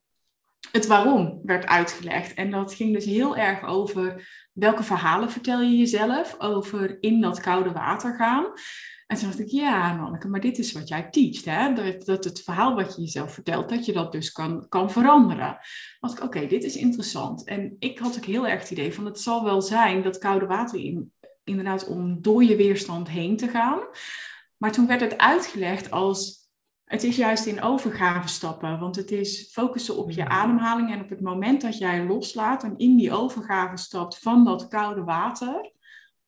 [0.72, 2.34] het waarom werd uitgelegd.
[2.34, 7.39] En dat ging dus heel erg over welke verhalen vertel je jezelf over in dat
[7.39, 8.45] koude water gaan.
[9.07, 11.45] En toen dacht ik, ja, Manneke, maar dit is wat jij teacht.
[11.45, 11.73] Hè?
[12.03, 15.57] Dat, het verhaal wat je jezelf vertelt, dat je dat dus kan, kan veranderen.
[15.99, 17.43] dacht ik, oké, dit is interessant.
[17.43, 20.45] En ik had ook heel erg het idee van, het zal wel zijn dat koude
[20.45, 21.11] water in
[21.43, 23.79] inderdaad om door je weerstand heen te gaan.
[24.57, 26.42] Maar toen werd het uitgelegd als
[26.93, 31.09] het is juist in overgave stappen, want het is focussen op je ademhaling en op
[31.09, 35.71] het moment dat jij loslaat en in die overgave stapt van dat koude water,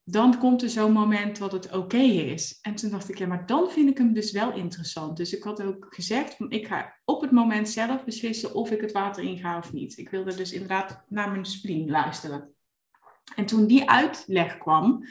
[0.03, 2.59] dan komt er zo'n moment dat het oké is.
[2.61, 5.17] En toen dacht ik, ja, maar dan vind ik hem dus wel interessant.
[5.17, 8.91] Dus ik had ook gezegd, ik ga op het moment zelf beslissen of ik het
[8.91, 9.97] water inga of niet.
[9.97, 12.53] Ik wilde dus inderdaad naar mijn spleen luisteren.
[13.35, 15.03] En toen die uitleg kwam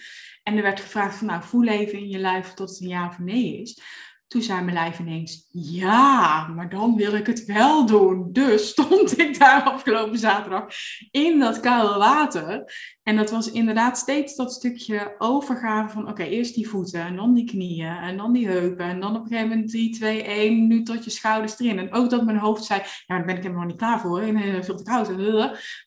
[0.42, 3.08] en er werd gevraagd van nou voel even in je lijf tot het een ja
[3.08, 3.80] of nee is.
[4.26, 8.32] Toen zei mijn lijf ineens, ja, maar dan wil ik het wel doen.
[8.32, 10.66] Dus stond ik daar afgelopen zaterdag
[11.10, 12.72] in dat koude water.
[13.02, 17.34] En dat was inderdaad steeds dat stukje overgave van, oké, eerst die voeten en dan
[17.34, 18.86] die knieën en dan die heupen.
[18.86, 21.78] En dan op een gegeven moment 3, 2, 1, nu tot je schouders erin.
[21.78, 24.20] En ook dat mijn hoofd zei, ja, daar ben ik helemaal niet klaar voor.
[24.20, 25.12] En, veel te koud.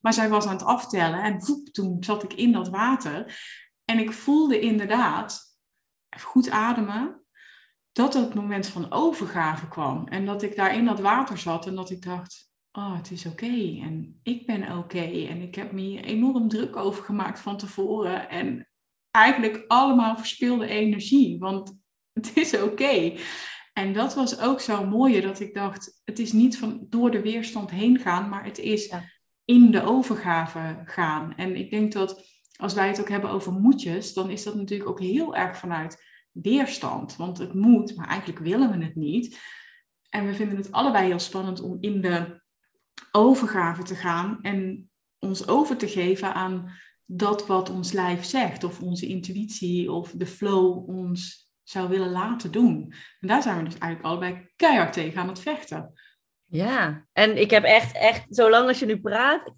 [0.02, 1.40] Maar zij was aan het aftellen en
[1.72, 3.40] toen zat ik in dat water.
[3.86, 5.58] En ik voelde inderdaad,
[6.20, 7.22] goed ademen,
[7.98, 10.08] dat het moment van overgave kwam.
[10.08, 13.26] En dat ik daar in dat water zat en dat ik dacht, oh, het is
[13.26, 13.80] oké.
[13.82, 15.26] En ik ben oké.
[15.28, 18.30] En ik heb me hier enorm druk over gemaakt van tevoren.
[18.30, 18.68] En
[19.12, 21.78] eigenlijk allemaal verspilde energie, want
[22.20, 23.14] het is oké.
[23.74, 27.22] En dat was ook zo mooie, dat ik dacht, het is niet van door de
[27.22, 28.94] weerstand heen gaan, maar het is
[29.46, 31.36] in de overgave gaan.
[31.36, 32.26] En ik denk dat
[32.56, 36.07] als wij het ook hebben over moedjes, dan is dat natuurlijk ook heel erg vanuit
[36.42, 37.16] weerstand.
[37.16, 39.40] Want het moet, maar eigenlijk willen we het niet.
[40.10, 42.42] En we vinden het allebei heel spannend om in de
[43.12, 46.72] overgave te gaan en ons over te geven aan
[47.06, 52.52] dat wat ons lijf zegt, of onze intuïtie of de flow ons zou willen laten
[52.52, 52.94] doen.
[53.20, 55.94] En daar zijn we dus eigenlijk allebei keihard tegen aan het vechten.
[56.46, 59.54] Ja, en ik heb echt, echt, zolang als je nu praat,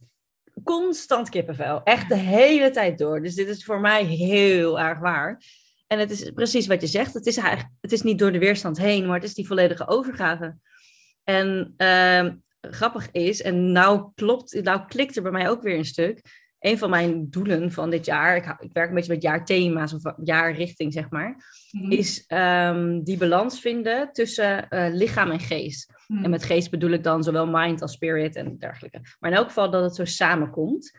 [0.64, 1.84] constant kippenvel.
[1.84, 3.22] Echt de hele tijd door.
[3.22, 5.44] Dus dit is voor mij heel erg waar.
[5.92, 7.14] En het is precies wat je zegt.
[7.14, 9.88] Het is, eigenlijk, het is niet door de weerstand heen, maar het is die volledige
[9.88, 10.56] overgave.
[11.24, 12.26] En uh,
[12.62, 16.48] grappig is, en nou klopt, nou klikt er bij mij ook weer een stuk.
[16.60, 20.14] Een van mijn doelen van dit jaar, ik, ik werk een beetje met jaarthema's of
[20.24, 21.36] jaarrichting, zeg maar,
[21.72, 21.92] mhm.
[21.92, 25.94] is um, die balans vinden tussen uh, lichaam en geest.
[26.08, 26.24] Mhm.
[26.24, 29.02] En met geest bedoel ik dan zowel mind als spirit en dergelijke.
[29.20, 30.92] Maar in elk geval dat het zo samenkomt.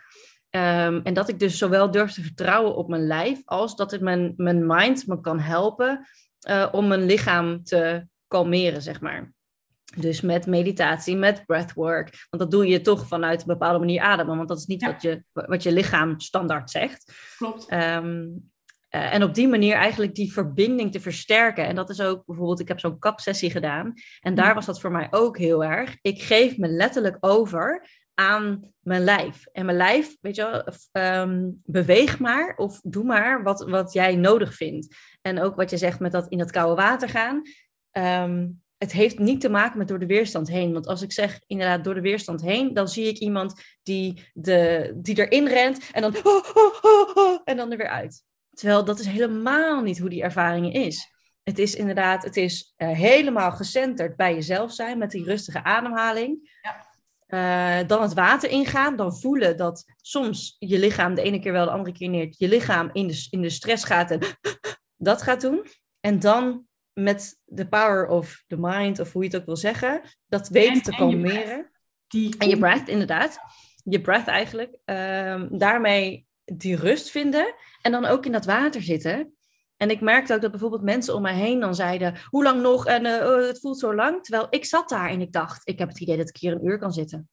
[0.57, 4.01] Um, en dat ik dus zowel durf te vertrouwen op mijn lijf, als dat het
[4.01, 6.09] mijn, mijn mind me kan helpen
[6.49, 9.33] uh, om mijn lichaam te kalmeren, zeg maar.
[9.97, 12.27] Dus met meditatie, met breathwork.
[12.31, 14.37] Want dat doe je toch vanuit een bepaalde manier ademen.
[14.37, 17.13] Want dat is niet wat, je, wat je lichaam standaard zegt.
[17.37, 17.73] Klopt.
[17.73, 18.51] Um,
[18.91, 21.67] uh, en op die manier eigenlijk die verbinding te versterken.
[21.67, 23.93] En dat is ook bijvoorbeeld, ik heb zo'n kapsessie gedaan.
[24.21, 24.55] En daar mm.
[24.55, 25.97] was dat voor mij ook heel erg.
[26.01, 27.89] Ik geef me letterlijk over
[28.21, 29.47] aan mijn lijf.
[29.47, 34.17] En mijn lijf, weet je wel, um, beweeg maar of doe maar wat, wat jij
[34.17, 34.97] nodig vindt.
[35.23, 37.43] En ook wat je zegt met dat in dat koude water gaan.
[37.93, 40.73] Um, het heeft niet te maken met door de weerstand heen.
[40.73, 44.93] Want als ik zeg inderdaad door de weerstand heen, dan zie ik iemand die, de,
[44.97, 46.15] die erin rent en dan,
[47.45, 48.23] en dan er weer uit.
[48.51, 51.09] Terwijl dat is helemaal niet hoe die ervaring is.
[51.43, 56.59] Het is inderdaad, het is uh, helemaal gecenterd bij jezelf zijn met die rustige ademhaling.
[56.63, 56.90] Ja.
[57.31, 61.65] Uh, dan het water ingaan, dan voelen dat soms je lichaam de ene keer wel,
[61.65, 64.21] de andere keer niet, je lichaam in de, in de stress gaat en
[64.97, 65.67] dat gaat doen.
[66.01, 70.01] En dan met de power of the mind, of hoe je het ook wil zeggen,
[70.27, 71.71] dat weten te kalmeren.
[72.09, 72.35] Die...
[72.39, 73.39] En je breath, inderdaad.
[73.85, 74.77] Je breath eigenlijk.
[74.85, 77.55] Um, daarmee die rust vinden.
[77.83, 79.35] En dan ook in dat water zitten.
[79.81, 82.87] En ik merkte ook dat bijvoorbeeld mensen om mij heen dan zeiden: Hoe lang nog?
[82.87, 84.23] En uh, oh, het voelt zo lang.
[84.23, 86.67] Terwijl ik zat daar en ik dacht: Ik heb het idee dat ik hier een
[86.67, 87.29] uur kan zitten.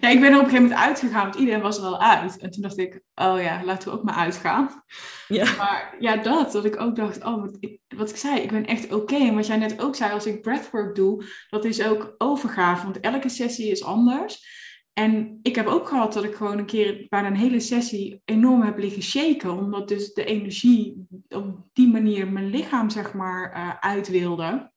[0.00, 2.38] Ja, ik ben er op een gegeven moment uitgegaan, want iedereen was er al uit.
[2.38, 4.82] En toen dacht ik, oh ja, laten we ook maar uitgaan.
[5.28, 5.56] Ja.
[5.56, 8.66] Maar ja, dat, dat ik ook dacht, oh, wat ik, wat ik zei, ik ben
[8.66, 9.16] echt oké.
[9.16, 12.84] En wat jij net ook zei, als ik breathwork doe, dat is ook overgave.
[12.84, 14.60] Want elke sessie is anders.
[14.92, 18.62] En ik heb ook gehad dat ik gewoon een keer bijna een hele sessie enorm
[18.62, 19.50] heb liggen shaken.
[19.50, 24.72] Omdat dus de energie op die manier mijn lichaam, zeg maar, uh, uit wilde.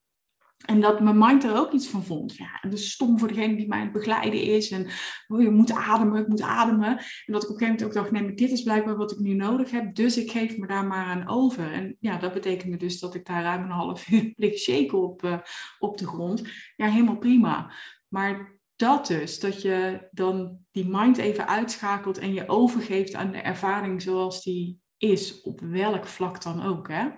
[0.64, 2.36] En dat mijn mind er ook iets van vond.
[2.36, 4.70] Ja, en dus stom voor degene die mij aan het begeleiden is.
[4.70, 4.86] En
[5.26, 6.98] oh, je moet ademen, ik moet ademen.
[6.98, 9.12] En dat ik op een gegeven moment ook dacht, nee, maar dit is blijkbaar wat
[9.12, 9.94] ik nu nodig heb.
[9.94, 11.72] Dus ik geef me daar maar aan over.
[11.72, 15.22] En ja, dat betekende dus dat ik daar ruim een half uur lig shaken op,
[15.22, 15.38] uh,
[15.78, 16.42] op de grond.
[16.76, 17.72] Ja, helemaal prima.
[18.08, 23.40] Maar dat dus, dat je dan die mind even uitschakelt en je overgeeft aan de
[23.40, 27.08] ervaring zoals die is, op welk vlak dan ook, hè?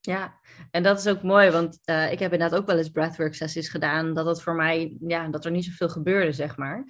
[0.00, 0.40] Ja,
[0.70, 3.68] en dat is ook mooi, want uh, ik heb inderdaad ook wel eens breathwork sessies
[3.68, 6.84] gedaan, dat het voor mij, ja, dat er niet zoveel gebeurde, zeg maar.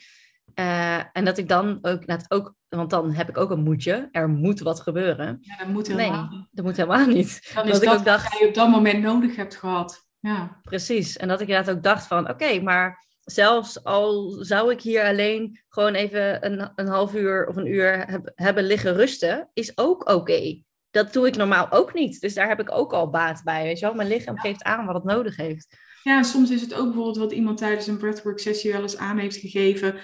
[0.54, 4.08] Uh, en dat ik dan ook, net ook, want dan heb ik ook een moedje.
[4.10, 5.38] Er moet wat gebeuren.
[5.40, 7.50] Ja, dat moet helemaal nee, dat moet helemaal niet.
[7.54, 10.06] Dan is dat, ik ook dacht, wat je op dat moment nodig hebt gehad.
[10.20, 10.60] Ja.
[10.62, 11.16] Precies.
[11.16, 15.60] En dat ik inderdaad ook dacht van, oké, maar zelfs al zou ik hier alleen
[15.68, 20.10] gewoon even een, een half uur of een uur heb, hebben liggen rusten, is ook
[20.10, 20.62] oké.
[20.90, 22.20] Dat doe ik normaal ook niet.
[22.20, 23.62] Dus daar heb ik ook al baat bij.
[23.62, 23.94] Weet je wel?
[23.94, 25.76] Mijn lichaam geeft aan wat het nodig heeft.
[26.02, 29.18] Ja, soms is het ook bijvoorbeeld wat iemand tijdens een breathwork sessie wel eens aan
[29.18, 29.94] heeft gegeven.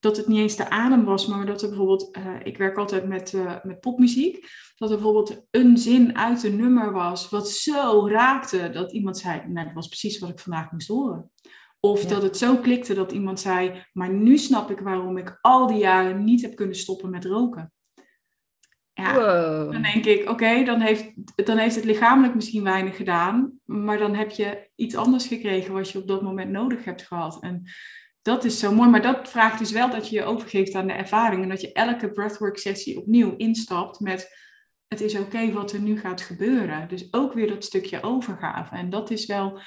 [0.00, 3.06] Dat het niet eens de adem was, maar dat er bijvoorbeeld, uh, ik werk altijd
[3.08, 8.08] met, uh, met popmuziek, dat er bijvoorbeeld een zin uit een nummer was wat zo
[8.08, 11.30] raakte dat iemand zei, nou dat was precies wat ik vandaag moest horen.
[11.80, 15.66] Of dat het zo klikte dat iemand zei, maar nu snap ik waarom ik al
[15.66, 17.72] die jaren niet heb kunnen stoppen met roken.
[18.92, 21.12] Ja, dan denk ik, oké, dan, heeft,
[21.46, 25.90] dan heeft het lichamelijk misschien weinig gedaan, maar dan heb je iets anders gekregen wat
[25.90, 27.42] je op dat moment nodig hebt gehad.
[27.42, 27.62] En
[28.22, 30.92] dat is zo mooi, maar dat vraagt dus wel dat je je overgeeft aan de
[30.92, 34.36] ervaring en dat je elke breathwork sessie opnieuw instapt met
[34.88, 36.88] het is oké wat er nu gaat gebeuren.
[36.88, 38.74] Dus ook weer dat stukje overgave.
[38.74, 39.60] En dat is wel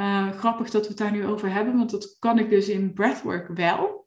[0.00, 2.92] uh, grappig dat we het daar nu over hebben, want dat kan ik dus in
[2.92, 4.06] breathwork wel.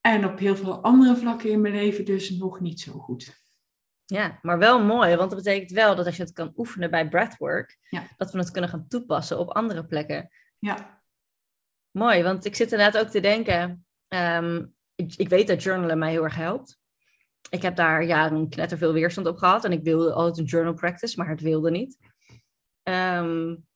[0.00, 3.42] En op heel veel andere vlakken in mijn leven dus nog niet zo goed.
[4.04, 7.08] Ja, maar wel mooi, want dat betekent wel dat als je het kan oefenen bij
[7.08, 8.06] breathwork, ja.
[8.16, 10.30] dat we het kunnen gaan toepassen op andere plekken.
[10.58, 11.02] Ja.
[11.90, 16.10] Mooi, want ik zit inderdaad ook te denken, um, ik, ik, weet dat journalen mij
[16.10, 16.78] heel erg helpt.
[17.50, 21.18] Ik heb daar jaren knetterveel weerstand op gehad en ik wilde altijd een journal practice,
[21.18, 21.98] maar het wilde niet.
[22.82, 23.66] Um,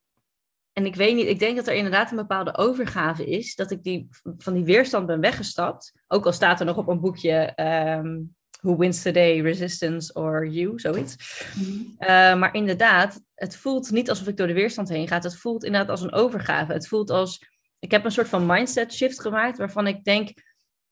[0.78, 3.82] en ik weet niet, ik denk dat er inderdaad een bepaalde overgave is, dat ik
[3.82, 4.08] die,
[4.38, 5.92] van die weerstand ben weggestapt.
[6.06, 10.78] Ook al staat er nog op een boekje um, Who Wins Today, Resistance or You,
[10.78, 11.42] zoiets.
[11.54, 11.82] Mhm.
[11.98, 15.18] Eh, maar inderdaad, het voelt niet alsof ik door de weerstand heen ga.
[15.18, 16.72] Het voelt inderdaad als een overgave.
[16.72, 17.46] Het voelt als,
[17.78, 20.28] ik heb een soort van mindset shift gemaakt, waarvan ik denk,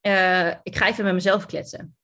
[0.06, 1.96] uh, ik ga even met mezelf kletsen.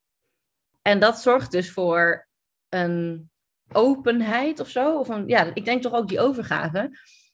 [0.83, 2.29] En dat zorgt dus voor
[2.69, 3.31] een
[3.73, 4.99] openheid of zo.
[4.99, 6.91] Of een, ja, ik denk toch ook die overgave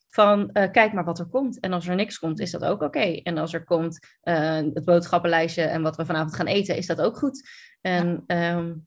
[0.08, 1.60] van uh, kijk maar wat er komt.
[1.60, 3.20] En als er niks komt, is dat ook oké.
[3.22, 7.00] En als er komt uh, het boodschappenlijstje en wat we vanavond gaan eten, is dat
[7.00, 7.48] ook goed.
[7.80, 8.86] En um,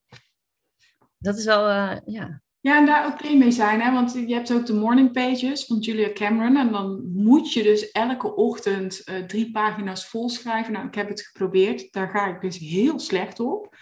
[1.18, 2.42] dat is wel, uh, ja.
[2.60, 3.92] Ja, en daar oké mee zijn, hè?
[3.92, 6.58] want je hebt ook de morning pages van Julia Cameron.
[6.58, 10.74] En dan moet je dus elke ochtend drie pagina's volschrijven.
[10.74, 11.92] Nou, ik heb het geprobeerd.
[11.92, 13.76] Daar ga ik dus heel slecht op.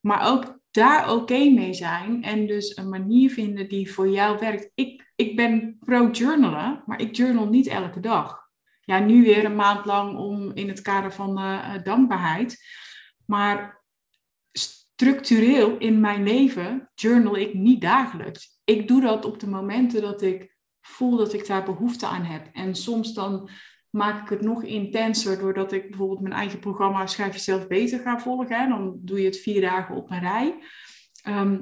[0.00, 4.70] Maar ook daar oké mee zijn en dus een manier vinden die voor jou werkt.
[4.74, 8.40] Ik, ik ben pro-journalen, maar ik journal niet elke dag.
[8.80, 12.64] Ja, nu weer een maand lang om in het kader van uh, dankbaarheid.
[13.26, 13.84] Maar
[14.52, 18.60] structureel in mijn leven journal ik niet dagelijks.
[18.64, 22.48] Ik doe dat op de momenten dat ik voel dat ik daar behoefte aan heb.
[22.52, 23.50] En soms dan
[23.90, 28.18] maak ik het nog intenser doordat ik bijvoorbeeld mijn eigen programma Schrijf jezelf beter ga
[28.18, 28.60] volgen.
[28.60, 28.68] Hè.
[28.68, 30.58] Dan doe je het vier dagen op een rij.
[31.22, 31.58] Ehm,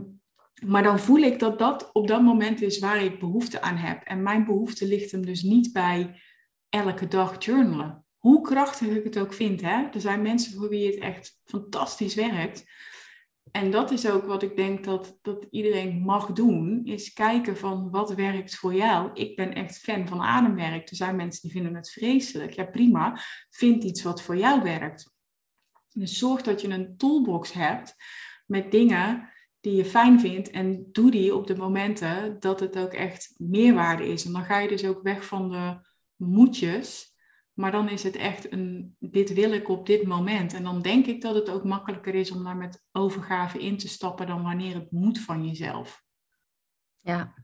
[0.66, 4.02] maar dan voel ik dat dat op dat moment is waar ik behoefte aan heb.
[4.02, 6.20] En mijn behoefte ligt hem dus niet bij
[6.68, 8.04] elke dag journalen.
[8.16, 9.60] Hoe krachtig ik het ook vind.
[9.60, 9.88] Hè?
[9.92, 12.64] Er zijn mensen voor wie het echt fantastisch werkt.
[13.50, 17.90] En dat is ook wat ik denk dat, dat iedereen mag doen, is kijken van
[17.90, 19.10] wat werkt voor jou.
[19.14, 20.90] Ik ben echt fan van ademwerk.
[20.90, 22.52] Er zijn mensen die vinden het vreselijk.
[22.52, 23.20] Ja, prima.
[23.50, 25.12] Vind iets wat voor jou werkt.
[25.92, 27.96] Dus zorg dat je een toolbox hebt
[28.46, 29.28] met dingen
[29.60, 34.08] die je fijn vindt en doe die op de momenten dat het ook echt meerwaarde
[34.08, 34.24] is.
[34.24, 37.10] En dan ga je dus ook weg van de moedjes
[37.60, 40.54] maar dan is het echt een, dit wil ik op dit moment.
[40.54, 43.88] En dan denk ik dat het ook makkelijker is om daar met overgave in te
[43.88, 46.02] stappen dan wanneer het moet van jezelf.
[47.00, 47.34] Ja.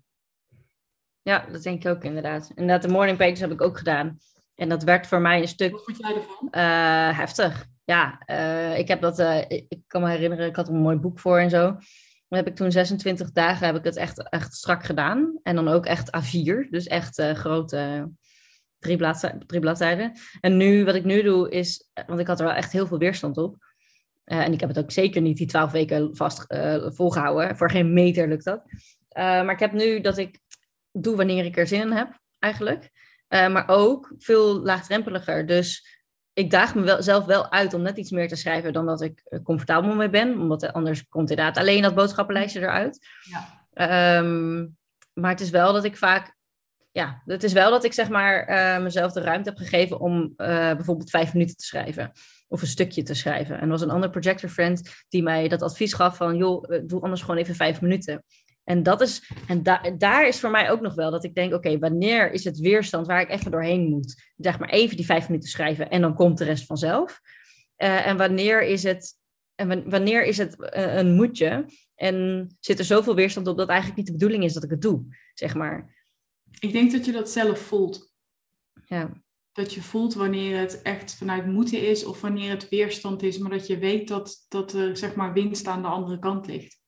[1.23, 2.51] Ja, dat denk ik ook inderdaad.
[2.55, 4.19] Inderdaad, de morning pages heb ik ook gedaan.
[4.55, 5.73] En dat werkt voor mij een stuk...
[5.73, 6.49] Wat vond jij ervan?
[6.51, 7.67] Uh, heftig.
[7.85, 9.19] Ja, uh, ik heb dat...
[9.19, 11.77] Uh, ik kan me herinneren, ik had er een mooi boek voor en zo.
[12.29, 15.39] Dan heb ik toen 26 dagen heb ik het echt, echt strak gedaan.
[15.43, 16.71] En dan ook echt A4.
[16.71, 18.11] Dus echt grote
[18.79, 20.13] drie, bladzijden, drie bladzijden.
[20.41, 22.99] En nu, wat ik nu doe, is, want ik had er wel echt heel veel
[22.99, 23.57] weerstand op.
[24.25, 26.45] Uh, en ik heb het ook zeker niet die twaalf weken vast
[26.79, 27.57] volgehouden.
[27.57, 28.63] Voor geen meter lukt dat.
[29.15, 30.41] Maar ik heb nu dat ik
[30.93, 32.91] doe wanneer ik er zin in heb, eigenlijk.
[33.29, 35.47] maar ook veel laagdrempeliger.
[35.47, 35.96] Dus
[36.37, 39.95] ik daag mezelf wel uit om net iets meer te schrijven dan dat ik comfortabel
[39.95, 40.41] mee ben.
[40.41, 42.99] Omdat anders komt inderdaad alleen dat boodschappenlijstje eruit.
[43.75, 44.19] Ja.
[44.19, 44.77] Um,
[45.13, 46.37] maar het is wel dat ik vaak
[46.97, 50.21] ja, het is wel dat ik zeg maar uh, mezelf de ruimte heb gegeven om
[50.23, 52.13] uh, bijvoorbeeld vijf minuten te schrijven.
[52.49, 53.57] Of een stukje te schrijven.
[53.57, 56.83] En er was een ander projector friend die mij dat advies gaf van, joh, eh,
[56.85, 58.25] doe anders gewoon even vijf minuten.
[58.67, 61.55] En dat is, en da daar is voor mij ook nog wel dat ik denk,
[61.55, 64.33] oké, wanneer is het weerstand waar ik even doorheen moet?
[64.37, 67.21] Zeg maar even die vijf minuten schrijven en dan komt de rest vanzelf.
[67.77, 69.19] en wanneer is het,
[69.55, 71.65] en wanneer is het een moedje?
[71.95, 74.83] En zit er zoveel weerstand op dat eigenlijk niet de bedoeling is dat ik het
[74.83, 75.05] doe,
[75.35, 75.95] zeg maar.
[76.61, 78.15] Ik denk dat je dat zelf voelt.
[78.87, 79.23] Ja.
[79.53, 83.51] Dat je voelt wanneer het echt vanuit moeten is of wanneer het weerstand is, maar
[83.51, 86.81] dat je weet dat, dat er zeg maar winst aan de andere kant ligt.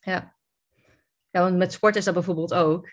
[0.00, 0.40] Ja.
[1.32, 2.88] Ja, want met sport is dat bijvoorbeeld ook.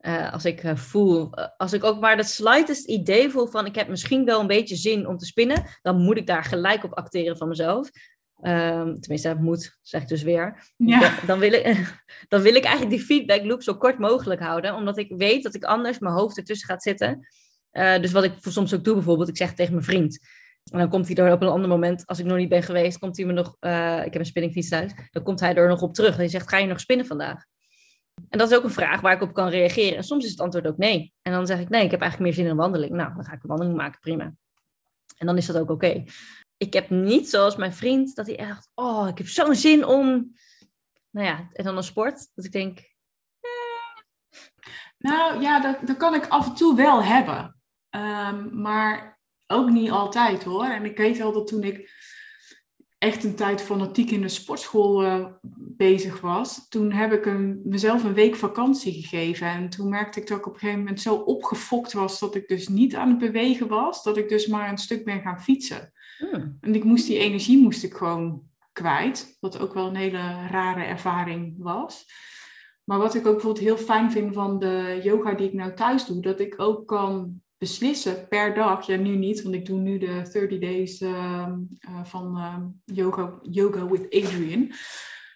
[0.00, 3.66] Uh, als ik uh, voel, uh, als ik ook maar het slightest idee voel van
[3.66, 6.84] ik heb misschien wel een beetje zin om te spinnen, dan moet ik daar gelijk
[6.84, 7.90] op acteren van mezelf.
[8.40, 10.72] Um, tenminste, dat moet, zeg ik dus weer.
[10.76, 11.00] Ja.
[11.00, 11.64] Dan, dan, wil ik,
[12.28, 15.54] dan wil ik eigenlijk die feedback loop zo kort mogelijk houden, omdat ik weet dat
[15.54, 17.28] ik anders mijn hoofd ertussen gaat zitten.
[18.00, 20.18] dus wat ik soms ook doe bijvoorbeeld, ik zeg tegen mijn vriend,
[20.70, 22.98] en dan komt hij er op een ander moment, als ik nog niet ben geweest,
[22.98, 23.56] komt hij me nog,
[24.04, 26.12] ik heb een spinningfiets thuis, dan komt hij er nog op terug.
[26.12, 27.44] En hij zegt, ga je nog spinnen vandaag?
[28.28, 29.96] En dat is ook een vraag waar ik op kan reageren.
[29.96, 31.14] En soms is het antwoord ook nee.
[31.22, 32.92] En dan zeg ik nee, ik heb eigenlijk meer zin in een wandeling.
[32.92, 34.34] Nou, dan ga ik een wandeling maken, prima.
[35.18, 36.04] En dan is dat ook oké.
[36.56, 40.34] Ik heb niet zoals mijn vriend dat hij echt, oh, ik heb zo'n zin om,
[41.10, 42.30] nou ja, en dan een sport.
[42.34, 42.78] Dat ik denk,
[43.40, 44.02] eh.
[44.98, 47.56] Nou ja, dat, dat kan ik af en toe wel hebben.
[47.90, 50.64] Um, maar ook niet altijd hoor.
[50.64, 51.90] En ik weet wel dat toen ik
[53.04, 55.26] echt een tijd fanatiek in de sportschool uh,
[55.58, 59.46] bezig was, toen heb ik een, mezelf een week vakantie gegeven.
[59.46, 62.48] En toen merkte ik dat ik op een gegeven moment zo opgefokt was dat ik
[62.48, 65.92] dus niet aan het bewegen was, dat ik dus maar een stuk ben gaan fietsen.
[66.18, 66.56] Hmm.
[66.60, 68.42] En ik moest die energie moest ik gewoon
[68.72, 72.06] kwijt, wat ook wel een hele rare ervaring was.
[72.84, 76.06] Maar wat ik ook bijvoorbeeld heel fijn vind van de yoga die ik nou thuis
[76.06, 78.86] doe, dat ik ook kan beslissen per dag.
[78.86, 82.56] Ja, nu niet, want ik doe nu de 30 days uh, uh, van uh,
[82.96, 84.72] yoga, yoga with Adrian.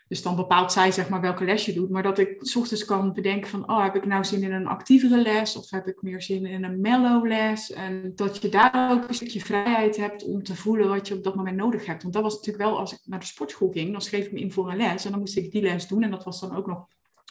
[0.08, 1.90] Dus dan bepaalt zij zeg maar welke les je doet.
[1.90, 4.66] Maar dat ik s ochtends kan bedenken van, oh, heb ik nou zin in een
[4.66, 5.56] actievere les?
[5.56, 7.72] Of heb ik meer zin in een mellow les?
[7.72, 11.24] En dat je daar ook een stukje vrijheid hebt om te voelen wat je op
[11.24, 12.02] dat moment nodig hebt.
[12.02, 14.40] Want dat was natuurlijk wel, als ik naar de sportschool ging, dan schreef ik me
[14.40, 15.04] in voor een les.
[15.04, 16.02] En dan moest ik die les doen.
[16.02, 16.86] En dat was dan ook nog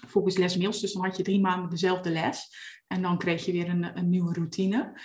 [0.05, 0.79] volgens Les Mills.
[0.79, 2.49] Dus dan had je drie maanden dezelfde les.
[2.87, 5.01] En dan kreeg je weer een, een nieuwe routine.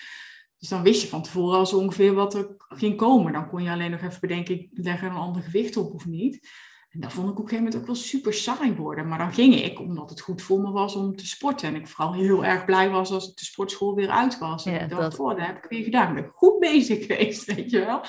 [0.59, 3.33] Dus dan wist je van tevoren al zo ongeveer wat er ging komen.
[3.33, 6.07] Dan kon je alleen nog even bedenken, ik leg er een ander gewicht op of
[6.07, 6.49] niet.
[6.93, 9.09] En dat vond ik op een gegeven moment ook wel super saai worden.
[9.09, 11.69] Maar dan ging ik, omdat het goed voor me was om te sporten.
[11.69, 14.67] En ik vooral heel erg blij was als ik de sportschool weer uit was.
[14.67, 15.19] En ik dacht, dat...
[15.19, 16.09] oh, dat heb ik weer gedaan.
[16.09, 18.01] Ik ben goed bezig geweest, weet je wel.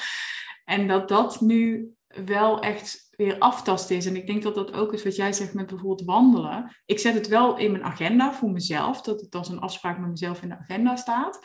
[0.65, 1.93] En dat dat nu
[2.25, 4.05] wel echt weer aftast is.
[4.05, 6.75] En ik denk dat dat ook is wat jij zegt met bijvoorbeeld wandelen.
[6.85, 10.09] Ik zet het wel in mijn agenda voor mezelf, dat het als een afspraak met
[10.09, 11.39] mezelf in de agenda staat.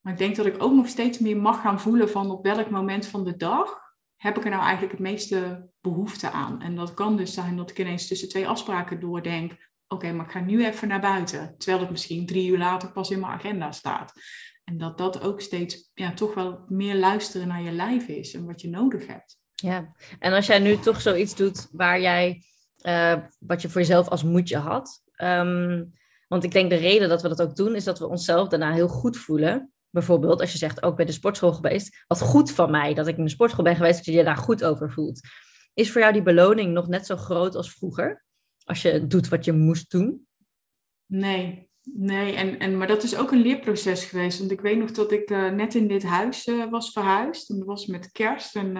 [0.00, 2.70] Maar ik denk dat ik ook nog steeds meer mag gaan voelen van op welk
[2.70, 3.80] moment van de dag
[4.16, 6.62] heb ik er nou eigenlijk het meeste behoefte aan.
[6.62, 10.32] En dat kan dus zijn dat ik ineens tussen twee afspraken doordenk, oké, maar ik
[10.32, 11.54] ga nu even naar buiten.
[11.58, 14.12] Terwijl het misschien drie uur later pas in mijn agenda staat.
[14.64, 18.46] En dat dat ook steeds ja, toch wel meer luisteren naar je lijf is en
[18.46, 19.41] wat je nodig hebt.
[19.62, 22.42] Ja, en als jij nu toch zoiets doet waar jij,
[22.82, 25.02] uh, wat je voor jezelf als moedje had.
[25.16, 25.92] Um,
[26.28, 28.72] want ik denk de reden dat we dat ook doen, is dat we onszelf daarna
[28.72, 29.72] heel goed voelen.
[29.90, 32.04] Bijvoorbeeld als je zegt, ook bij de sportschool geweest.
[32.06, 34.36] Wat goed van mij dat ik in de sportschool ben geweest, dat je je daar
[34.36, 35.20] goed over voelt.
[35.74, 38.24] Is voor jou die beloning nog net zo groot als vroeger?
[38.64, 40.26] Als je doet wat je moest doen?
[41.06, 44.38] Nee, Nee, en, en, maar dat is ook een leerproces geweest.
[44.38, 47.50] Want ik weet nog dat ik uh, net in dit huis uh, was verhuisd.
[47.50, 48.56] En dat was met kerst.
[48.56, 48.76] En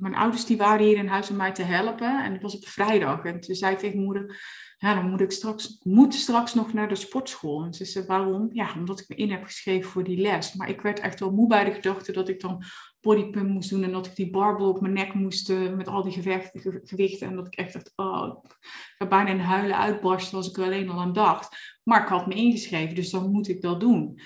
[0.00, 2.24] mijn ouders die waren hier in huis om mij te helpen.
[2.24, 3.24] En het was op vrijdag.
[3.24, 4.40] En toen zei ik tegen moeder,
[4.76, 7.64] ja, dan moet ik straks, moet straks nog naar de sportschool.
[7.64, 8.48] En ze zei, waarom?
[8.52, 10.54] Ja, omdat ik me in heb geschreven voor die les.
[10.54, 12.62] Maar ik werd echt wel moe bij de gedachte dat ik dan
[13.00, 13.82] bodypump moest doen.
[13.82, 17.28] En dat ik die barbel op mijn nek moest uh, met al die gevechten, gewichten.
[17.28, 20.64] En dat ik echt dacht, oh, ik ga bijna in huilen uitbarsten als ik er
[20.64, 21.78] alleen al aan dacht.
[21.82, 24.20] Maar ik had me ingeschreven, dus dan moet ik dat doen.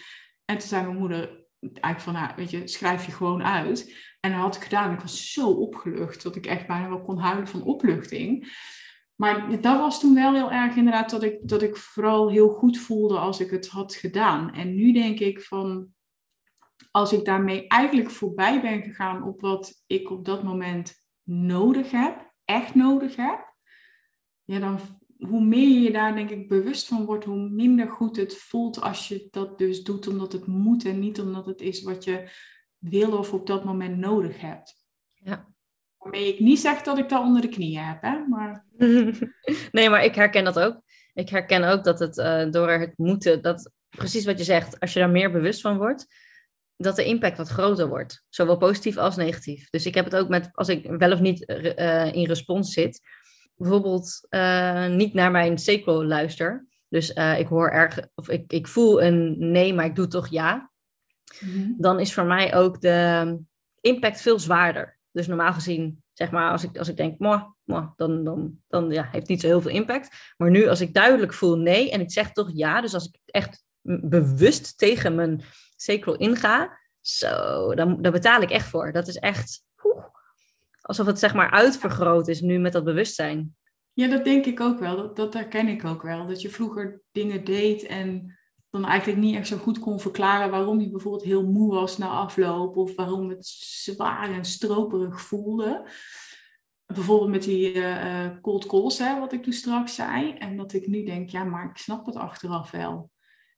[0.45, 4.13] En toen zei mijn moeder eigenlijk van, nou, weet je, schrijf je gewoon uit.
[4.25, 4.93] En dat had ik gedaan.
[4.93, 8.53] Ik was zo opgelucht dat ik echt bijna wel kon huilen van opluchting.
[9.15, 12.79] Maar dat was toen wel heel erg inderdaad dat ik, dat ik vooral heel goed
[12.79, 14.53] voelde als ik het had gedaan.
[14.53, 15.89] En nu denk ik van,
[16.91, 22.33] als ik daarmee eigenlijk voorbij ben gegaan op wat ik op dat moment nodig heb,
[22.45, 23.55] echt nodig heb,
[24.45, 24.79] ja, dan
[25.19, 29.09] hoe meer je daar denk ik bewust van wordt, hoe minder goed het voelt als
[29.09, 32.29] je dat dus doet omdat het moet en niet omdat het is wat je
[32.89, 34.77] wil of op dat moment nodig hebt.
[35.15, 35.53] Ja.
[35.99, 38.19] Waarmee ik niet zeg dat ik dat onder de knieën heb, hè?
[38.29, 38.67] Maar...
[39.73, 40.81] nee, maar ik herken dat ook.
[41.15, 44.93] Ik herken ook dat het uh, door het moeten, dat precies wat je zegt, als
[44.93, 46.07] je daar meer bewust van wordt,
[46.77, 48.25] dat de impact wat groter wordt.
[48.29, 49.71] Zowel positief als negatief.
[49.71, 53.01] Dus ik heb het ook met, als ik wel of niet uh, in respons zit,
[53.55, 56.67] bijvoorbeeld uh, niet naar mijn sequel luister.
[56.89, 60.73] Dus ik hoor erg, of ik, ik voel een nee, maar ik doe toch ja.
[61.41, 61.73] Mhm.
[61.77, 63.39] Dan is voor mij ook de,
[63.81, 64.99] impact veel zwaarder.
[65.11, 68.91] Dus normaal gezien, zeg maar, als ik, als ik denk, moh, moh, dan, dan, dan
[68.91, 70.35] ja, heeft niet zo heel veel impact.
[70.37, 73.19] Maar nu, als ik duidelijk voel nee en ik zeg toch ja, dus als ik
[73.25, 75.43] echt bewust tegen mijn
[75.77, 78.93] sacral inga, zo, dan, daar betaal ik echt voor.
[78.93, 79.63] Dat is echt
[80.81, 83.57] alsof het zeg maar uitvergroot is nu met dat bewustzijn.
[83.93, 84.97] Ja, dat denk ik ook wel.
[84.97, 86.27] Dat, dat herken ik ook wel.
[86.27, 88.39] Dat je vroeger dingen deed en
[88.75, 92.09] dan eigenlijk niet echt zo goed kon verklaren waarom je bijvoorbeeld heel moe was na
[92.09, 95.89] afloop of waarom het zwaar en stroperig voelde.
[96.87, 100.33] Bijvoorbeeld met die uh, cold calls, hè, wat ik toen straks zei.
[100.33, 103.11] En dat ik nu denk, ja, maar ik snap het achteraf wel.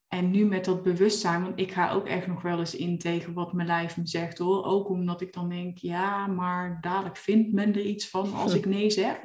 [0.09, 3.33] En nu met dat bewustzijn, want ik ga ook echt nog wel eens in tegen
[3.33, 4.65] wat mijn lijf me zegt hoor.
[4.65, 8.67] Ook omdat ik dan denk, ja, maar dadelijk vindt men er iets van als ik
[8.67, 9.21] nee zeg.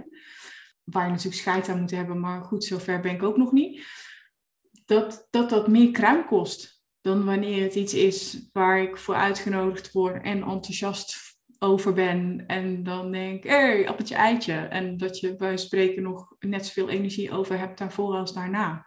[0.84, 3.86] Waar je natuurlijk scheid aan moet hebben, maar goed, zover ben ik ook nog niet.
[4.92, 9.92] Dat dat, dat meer kruim kost dan wanneer het iets is waar ik voor uitgenodigd
[9.92, 11.18] word en enthousiast
[11.60, 12.44] over ben.
[12.48, 14.54] En dan denk, hé, hey, appeltje eitje.
[14.54, 18.86] En dat je bij spreken nog net zoveel energie over hebt daarvoor als daarna.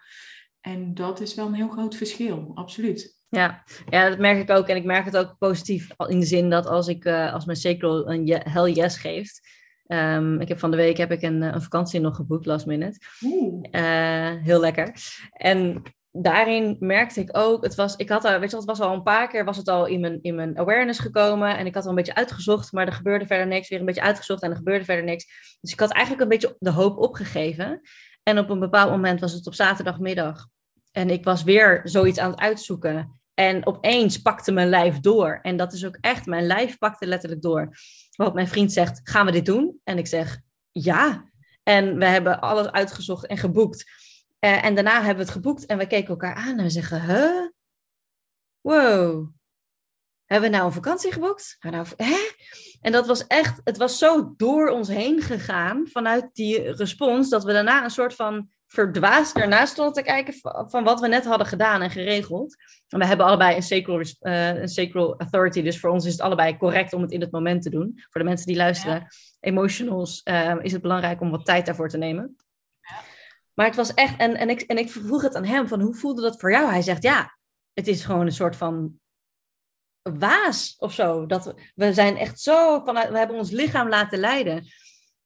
[0.61, 3.19] En dat is wel een heel groot verschil, absoluut.
[3.29, 4.67] Ja, ja, dat merk ik ook.
[4.67, 7.59] En ik merk het ook positief in de zin dat als, ik, uh, als mijn
[7.59, 9.41] sacral een hell yes geeft.
[9.87, 12.99] Um, ik heb van de week heb ik een, een vakantie nog geboekt, last minute.
[13.21, 14.95] Uh, heel lekker.
[15.33, 18.93] En daarin merkte ik ook, het was, ik had er, weet je, het was al
[18.93, 21.83] een paar keer, was het al in mijn, in mijn awareness gekomen en ik had
[21.83, 24.57] al een beetje uitgezocht, maar er gebeurde verder niks, weer een beetje uitgezocht en er
[24.57, 25.57] gebeurde verder niks.
[25.61, 27.81] Dus ik had eigenlijk een beetje de hoop opgegeven.
[28.23, 30.47] En op een bepaald moment was het op zaterdagmiddag.
[30.93, 33.21] En ik was weer zoiets aan het uitzoeken.
[33.35, 35.39] En opeens pakte mijn lijf door.
[35.43, 37.69] En dat is ook echt, mijn lijf pakte letterlijk door.
[38.17, 39.81] Wat mijn vriend zegt, gaan we dit doen?
[39.85, 40.41] En ik zeg,
[40.71, 41.31] ja.
[41.63, 43.85] En we hebben alles uitgezocht en geboekt.
[44.41, 47.03] Uh, en daarna hebben we het geboekt en we keken elkaar aan en we zeggen,
[47.03, 47.49] huh?
[48.61, 49.29] Wow.
[50.25, 51.57] Hebben we nou een vakantie geboekt?
[51.61, 52.31] Nou, hè?
[52.81, 57.45] En dat was echt, het was zo door ons heen gegaan vanuit die respons, dat
[57.45, 60.35] we daarna een soort van verdwaasd ernaast stonden te kijken
[60.71, 62.57] van, wat we net hadden gedaan en geregeld.
[62.89, 66.21] En we hebben allebei een sacral, uh, een sacral authority, dus voor ons is het
[66.21, 67.93] allebei correct om het in het moment te doen.
[68.11, 69.09] Voor de mensen die luisteren, ja.
[69.41, 72.37] emotionals, uh, is het belangrijk om wat tijd daarvoor te nemen.
[72.81, 72.97] Ja.
[73.55, 75.95] Maar het was echt, en, en, ik, en ik vroeg het aan hem, van hoe
[75.95, 76.71] voelde dat voor jou?
[76.71, 77.39] Hij zegt, ja,
[77.73, 78.99] het is gewoon een soort van
[80.03, 81.27] waas of zo.
[81.27, 84.67] Dat we, we zijn echt zo vanuit, we hebben ons lichaam laten leiden.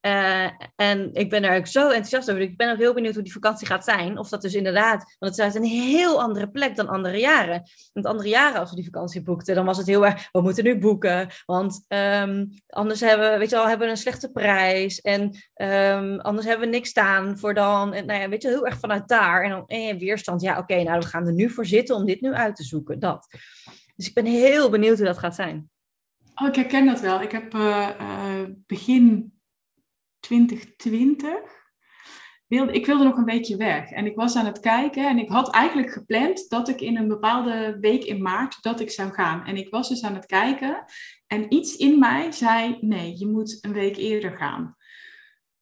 [0.07, 2.43] Uh, en ik ben er ook zo enthousiast over.
[2.43, 4.19] Ik ben ook heel benieuwd hoe die vakantie gaat zijn.
[4.19, 7.63] Of dat dus inderdaad, want het is een heel andere plek dan andere jaren.
[7.93, 10.65] Want andere jaren, als we die vakantie boekten, dan was het heel erg, we moeten
[10.65, 11.29] nu boeken.
[11.47, 15.01] Want um, anders hebben we, weet je wel, hebben we een slechte prijs.
[15.01, 15.23] En
[15.55, 17.93] um, anders hebben we niks staan voor dan.
[17.93, 19.43] En nou ja, weet je, heel erg vanuit daar.
[19.43, 22.21] En dan eh, weerstand, ja, oké, nou, we gaan er nu voor zitten om dit
[22.21, 22.99] nu uit te zoeken.
[22.99, 23.27] Dat.
[23.97, 25.71] Dus ik ben heel benieuwd hoe dat gaat zijn.
[26.35, 27.21] Oh, ik herken dat wel.
[27.21, 27.89] Ik heb uh,
[28.67, 29.38] begin
[30.29, 31.41] 2020
[32.47, 33.91] wilde, ik wilde nog een weekje weg.
[33.91, 37.09] En ik was aan het kijken en ik had eigenlijk gepland dat ik in een
[37.09, 39.45] bepaalde week in maart dat ik zou gaan.
[39.45, 40.85] En ik was dus aan het kijken
[41.27, 44.77] en iets in mij zei, nee, je moet een week eerder gaan.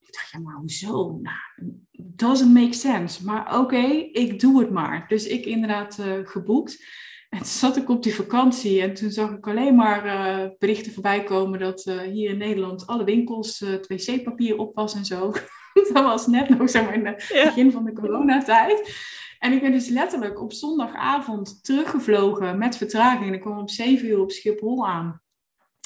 [0.01, 1.19] Ik dacht, ja, maar hoezo?
[1.23, 3.25] Nou, doesn't make sense.
[3.25, 5.09] Maar oké, ik doe het maar.
[5.09, 6.85] Dus ik inderdaad uh, geboekt.
[7.29, 10.93] En toen zat ik op die vakantie en toen zag ik alleen maar uh, berichten
[10.93, 15.05] voorbij komen dat uh, hier in Nederland alle winkels uh, het wc-papier op was en
[15.05, 15.33] zo.
[15.93, 17.45] dat was net nog zeg maar in het ja.
[17.45, 18.95] begin van de coronatijd.
[19.39, 23.27] En ik ben dus letterlijk op zondagavond teruggevlogen met vertraging.
[23.27, 25.21] En ik kwam om 7 uur op Schiphol aan.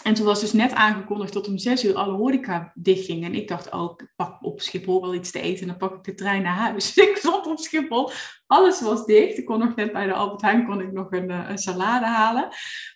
[0.02, 3.24] En toen was dus net aangekondigd dat om zes uur alle horeca dichtging.
[3.24, 5.94] En ik dacht, oh, ik pak op Schiphol wel iets te eten en dan pak
[5.94, 6.96] ik de trein naar huis.
[6.96, 8.10] ik stond op Schiphol,
[8.46, 9.38] alles was dicht.
[9.38, 12.48] Ik kon nog net bij de Albert Heijn kon ik nog een, een salade halen.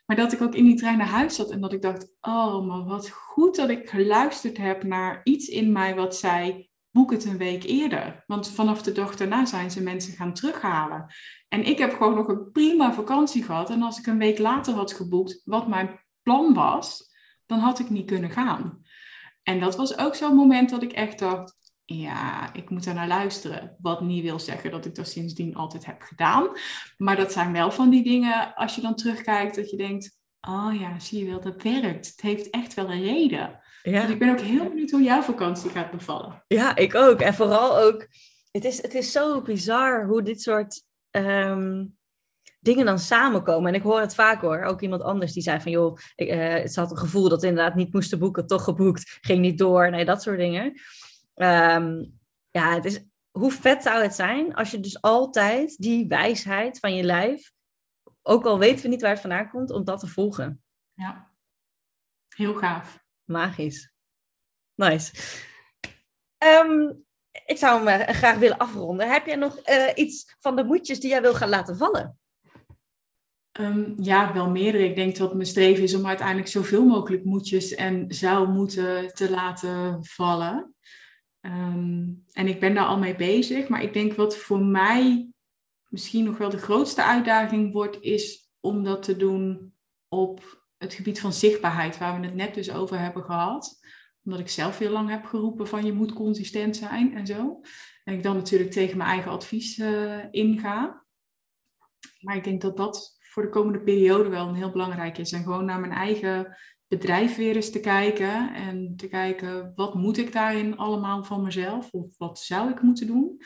[0.07, 2.67] Maar dat ik ook in die trein naar huis zat en dat ik dacht, oh,
[2.67, 7.25] maar wat goed dat ik geluisterd heb naar iets in mij wat zei, boek het
[7.25, 8.25] een week eerder.
[8.27, 11.15] Want vanaf de dag daarna zijn ze mensen gaan terughalen.
[11.49, 13.71] En ik heb gewoon nog een prima vakantie gehad.
[13.71, 17.13] En als ik een week later had geboekt, wat mijn plan was,
[17.47, 18.83] dan had ik niet kunnen gaan.
[19.43, 23.09] En dat was ook zo'n moment dat ik echt dacht, ja, ik moet daar naar
[23.09, 23.77] luisteren.
[23.81, 26.49] Wat niet wil zeggen dat ik dat sindsdien altijd heb gedaan.
[26.97, 30.75] Maar dat zijn wel van die dingen, als je dan terugkijkt, dat je denkt, oh
[30.79, 32.07] ja, zie je wel, dat werkt.
[32.07, 33.61] Het heeft echt wel een reden.
[33.83, 34.01] Ja.
[34.01, 36.45] Dus ik ben ook heel benieuwd hoe jouw vakantie gaat bevallen.
[36.47, 37.21] Ja, ik ook.
[37.21, 38.09] En vooral ook,
[38.51, 41.97] het is, het is zo bizar hoe dit soort um,
[42.65, 43.69] dingen dan samenkomen.
[43.69, 44.63] En ik hoor het vaak hoor.
[44.63, 47.75] Ook iemand anders die zei van joh, ik, uh, het had een gevoel dat inderdaad
[47.75, 49.91] niet moesten boeken, toch geboekt, ging niet door.
[49.91, 50.65] Nee, dat soort dingen.
[51.35, 52.19] Um,
[52.51, 56.95] ja, het is, hoe vet zou het zijn als je dus altijd die wijsheid van
[56.95, 57.53] je lijf,
[58.23, 60.63] ook al weten we niet waar het vandaan komt, om dat te volgen.
[60.93, 61.31] Ja.
[62.29, 62.99] Heel gaaf.
[63.25, 63.93] Magisch.
[64.75, 65.13] Nice.
[66.39, 66.93] Ehm,
[67.47, 69.11] ik zou hem eh, graag willen afronden.
[69.11, 72.19] Heb jij nog uh, iets van de moedjes die jij wil gaan laten vallen?
[73.61, 74.85] Um, ja, wel meerdere.
[74.85, 79.31] Ik denk dat mijn streven is om uiteindelijk zoveel mogelijk moedjes en zou moeten te
[79.31, 80.75] laten vallen.
[81.41, 83.69] Um, en ik ben daar al mee bezig.
[83.69, 85.29] Maar ik denk wat voor mij
[85.89, 89.75] misschien nog wel de grootste uitdaging wordt, is om dat te doen
[90.09, 93.81] op het gebied van zichtbaarheid, waar we het net dus over hebben gehad.
[94.25, 97.61] Omdat ik zelf heel lang heb geroepen van je moet consistent zijn en zo.
[98.05, 101.05] En ik dan natuurlijk tegen mijn eigen advies uh, inga.
[102.21, 105.33] Maar ik denk dat dat voor de komende periode wel een heel belangrijk is.
[105.33, 106.57] En gewoon naar mijn eigen
[106.87, 108.55] bedrijf weer eens te kijken.
[108.55, 111.91] En te kijken, wat moet ik daarin allemaal van mezelf?
[111.91, 113.41] Of wat zou ik moeten doen?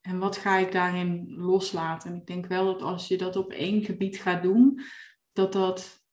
[0.00, 2.10] En wat ga ik daarin loslaten?
[2.10, 4.80] En ik denk wel dat als je dat op één gebied gaat doen,
[5.32, 6.04] dat dat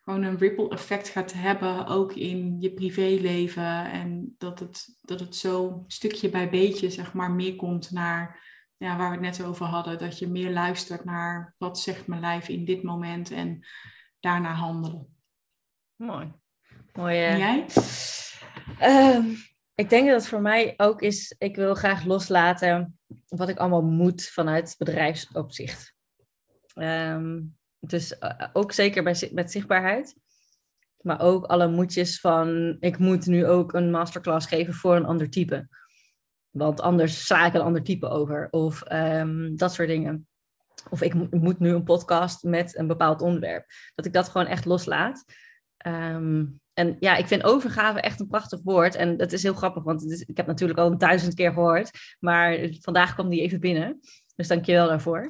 [0.00, 3.90] gewoon een ripple effect gaat hebben, ook in je privéleven.
[3.90, 8.96] En dat het, dat het zo stukje bij beetje, zeg maar, meer komt naar ja,
[8.96, 9.98] waar we het net over hadden.
[9.98, 13.66] Dat je meer luistert naar wat zegt mijn lijf in dit moment en
[14.20, 15.16] daarna handelen.
[15.96, 16.32] Mooi.
[16.92, 17.22] Mooi.
[17.24, 17.66] En jij?
[19.16, 19.36] Um,
[19.74, 22.98] ik denk dat het voor mij ook is, ik wil graag loslaten
[23.28, 25.94] wat ik allemaal moet vanuit bedrijfsopzicht.
[26.74, 30.16] Um, dus uh, ook zeker bij, met zichtbaarheid.
[31.00, 35.30] Maar ook alle moedjes van, ik moet nu ook een masterclass geven voor een ander
[35.30, 35.68] type.
[36.56, 38.48] Want anders sla ik een ander type over.
[38.50, 40.26] Of um, dat soort dingen.
[40.90, 43.66] Of ik moet nu een podcast met een bepaald onderwerp.
[43.94, 45.24] Dat ik dat gewoon echt loslaat.
[45.86, 48.94] Um, en ja, ik vind overgave echt een prachtig woord.
[48.94, 51.90] En dat is heel grappig, want is, ik heb natuurlijk al een duizend keer gehoord.
[52.18, 54.00] Maar vandaag kwam die even binnen.
[54.34, 55.28] Dus dank je wel daarvoor.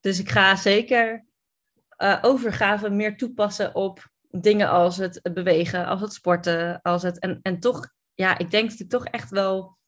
[0.00, 1.24] Dus ik ga zeker
[1.98, 7.18] uh, overgave meer toepassen op dingen als het bewegen, als het sporten, als het...
[7.18, 9.80] En, en toch, ja, ik denk dat ik toch echt wel...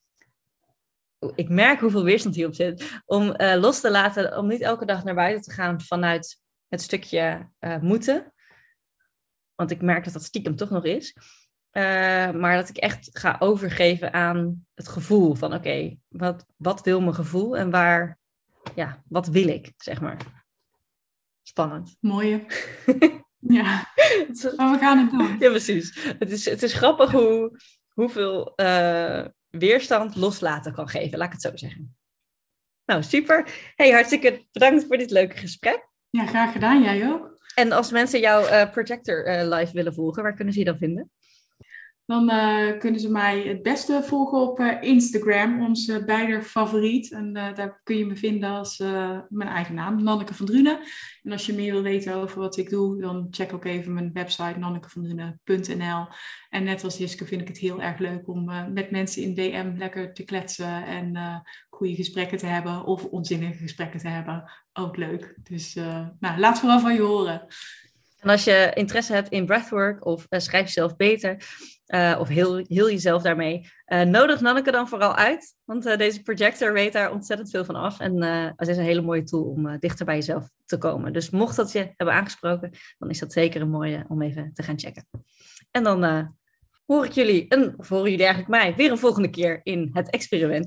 [1.34, 3.00] Ik merk hoeveel weerstand hierop zit.
[3.04, 6.82] Om uh, los te laten, om niet elke dag naar buiten te gaan vanuit het
[6.82, 8.32] stukje uh, moeten.
[9.54, 11.16] Want ik merk dat dat stiekem toch nog is.
[11.72, 16.82] Uh, maar dat ik echt ga overgeven aan het gevoel van oké, okay, wat, wat
[16.82, 18.18] wil mijn gevoel en waar,
[18.74, 20.16] ja, wat wil ik, zeg maar.
[21.42, 21.96] Spannend.
[22.00, 22.46] Mooie.
[23.38, 23.92] ja,
[24.56, 25.38] maar we gaan het doen.
[25.38, 26.14] Ja, precies.
[26.18, 29.24] Het is, het is grappig hoe, hoeveel uh,
[29.58, 31.96] weerstand loslaten kan geven, laat ik het zo zeggen.
[32.84, 33.72] Nou, super.
[33.74, 35.88] Hey, hartstikke bedankt voor dit leuke gesprek.
[36.10, 36.82] Ja, graag gedaan.
[36.82, 37.42] Jij ook.
[37.54, 40.78] En als mensen jouw uh, projector uh, live willen volgen, waar kunnen ze je dan
[40.78, 41.10] vinden?
[42.06, 47.12] Dan uh, kunnen ze mij het beste volgen op Instagram, onze beide favoriet.
[47.12, 48.78] En daar kun je me vinden als
[49.28, 50.78] mijn eigen naam, Nanneke van Drunen.
[51.22, 54.12] En als je meer wil weten over wat ik doe, dan check ook even mijn
[54.12, 56.06] website nannekevandrunen.nl.
[56.50, 59.72] En net als Hiske vind ik het heel erg leuk om met mensen in DM
[59.76, 61.16] lekker te kletsen en
[61.74, 64.50] goede gesprekken te hebben of onzinnige gesprekken te hebben.
[64.72, 65.36] Ook leuk.
[65.42, 67.46] Dus uh, nou, laat vooral van je horen.
[68.20, 71.36] En als je interesse hebt in breathwork of uh, schrijf jezelf beter
[71.86, 75.54] uh, of heel, heel jezelf daarmee, nodig Nanneke dan vooral uit.
[75.64, 78.00] Want deze projector weet daar ontzettend veel van af.
[78.00, 78.22] En
[78.56, 81.12] het is een hele mooie tool om dichter bij jezelf te komen.
[81.12, 84.62] Dus mocht dat je hebben aangesproken, dan is dat zeker een mooie om even te
[84.62, 85.06] gaan checken.
[85.70, 86.32] En dan
[86.86, 90.10] hoor ik jullie, en of horen jullie eigenlijk mij, weer een volgende keer in het
[90.10, 90.62] experiment.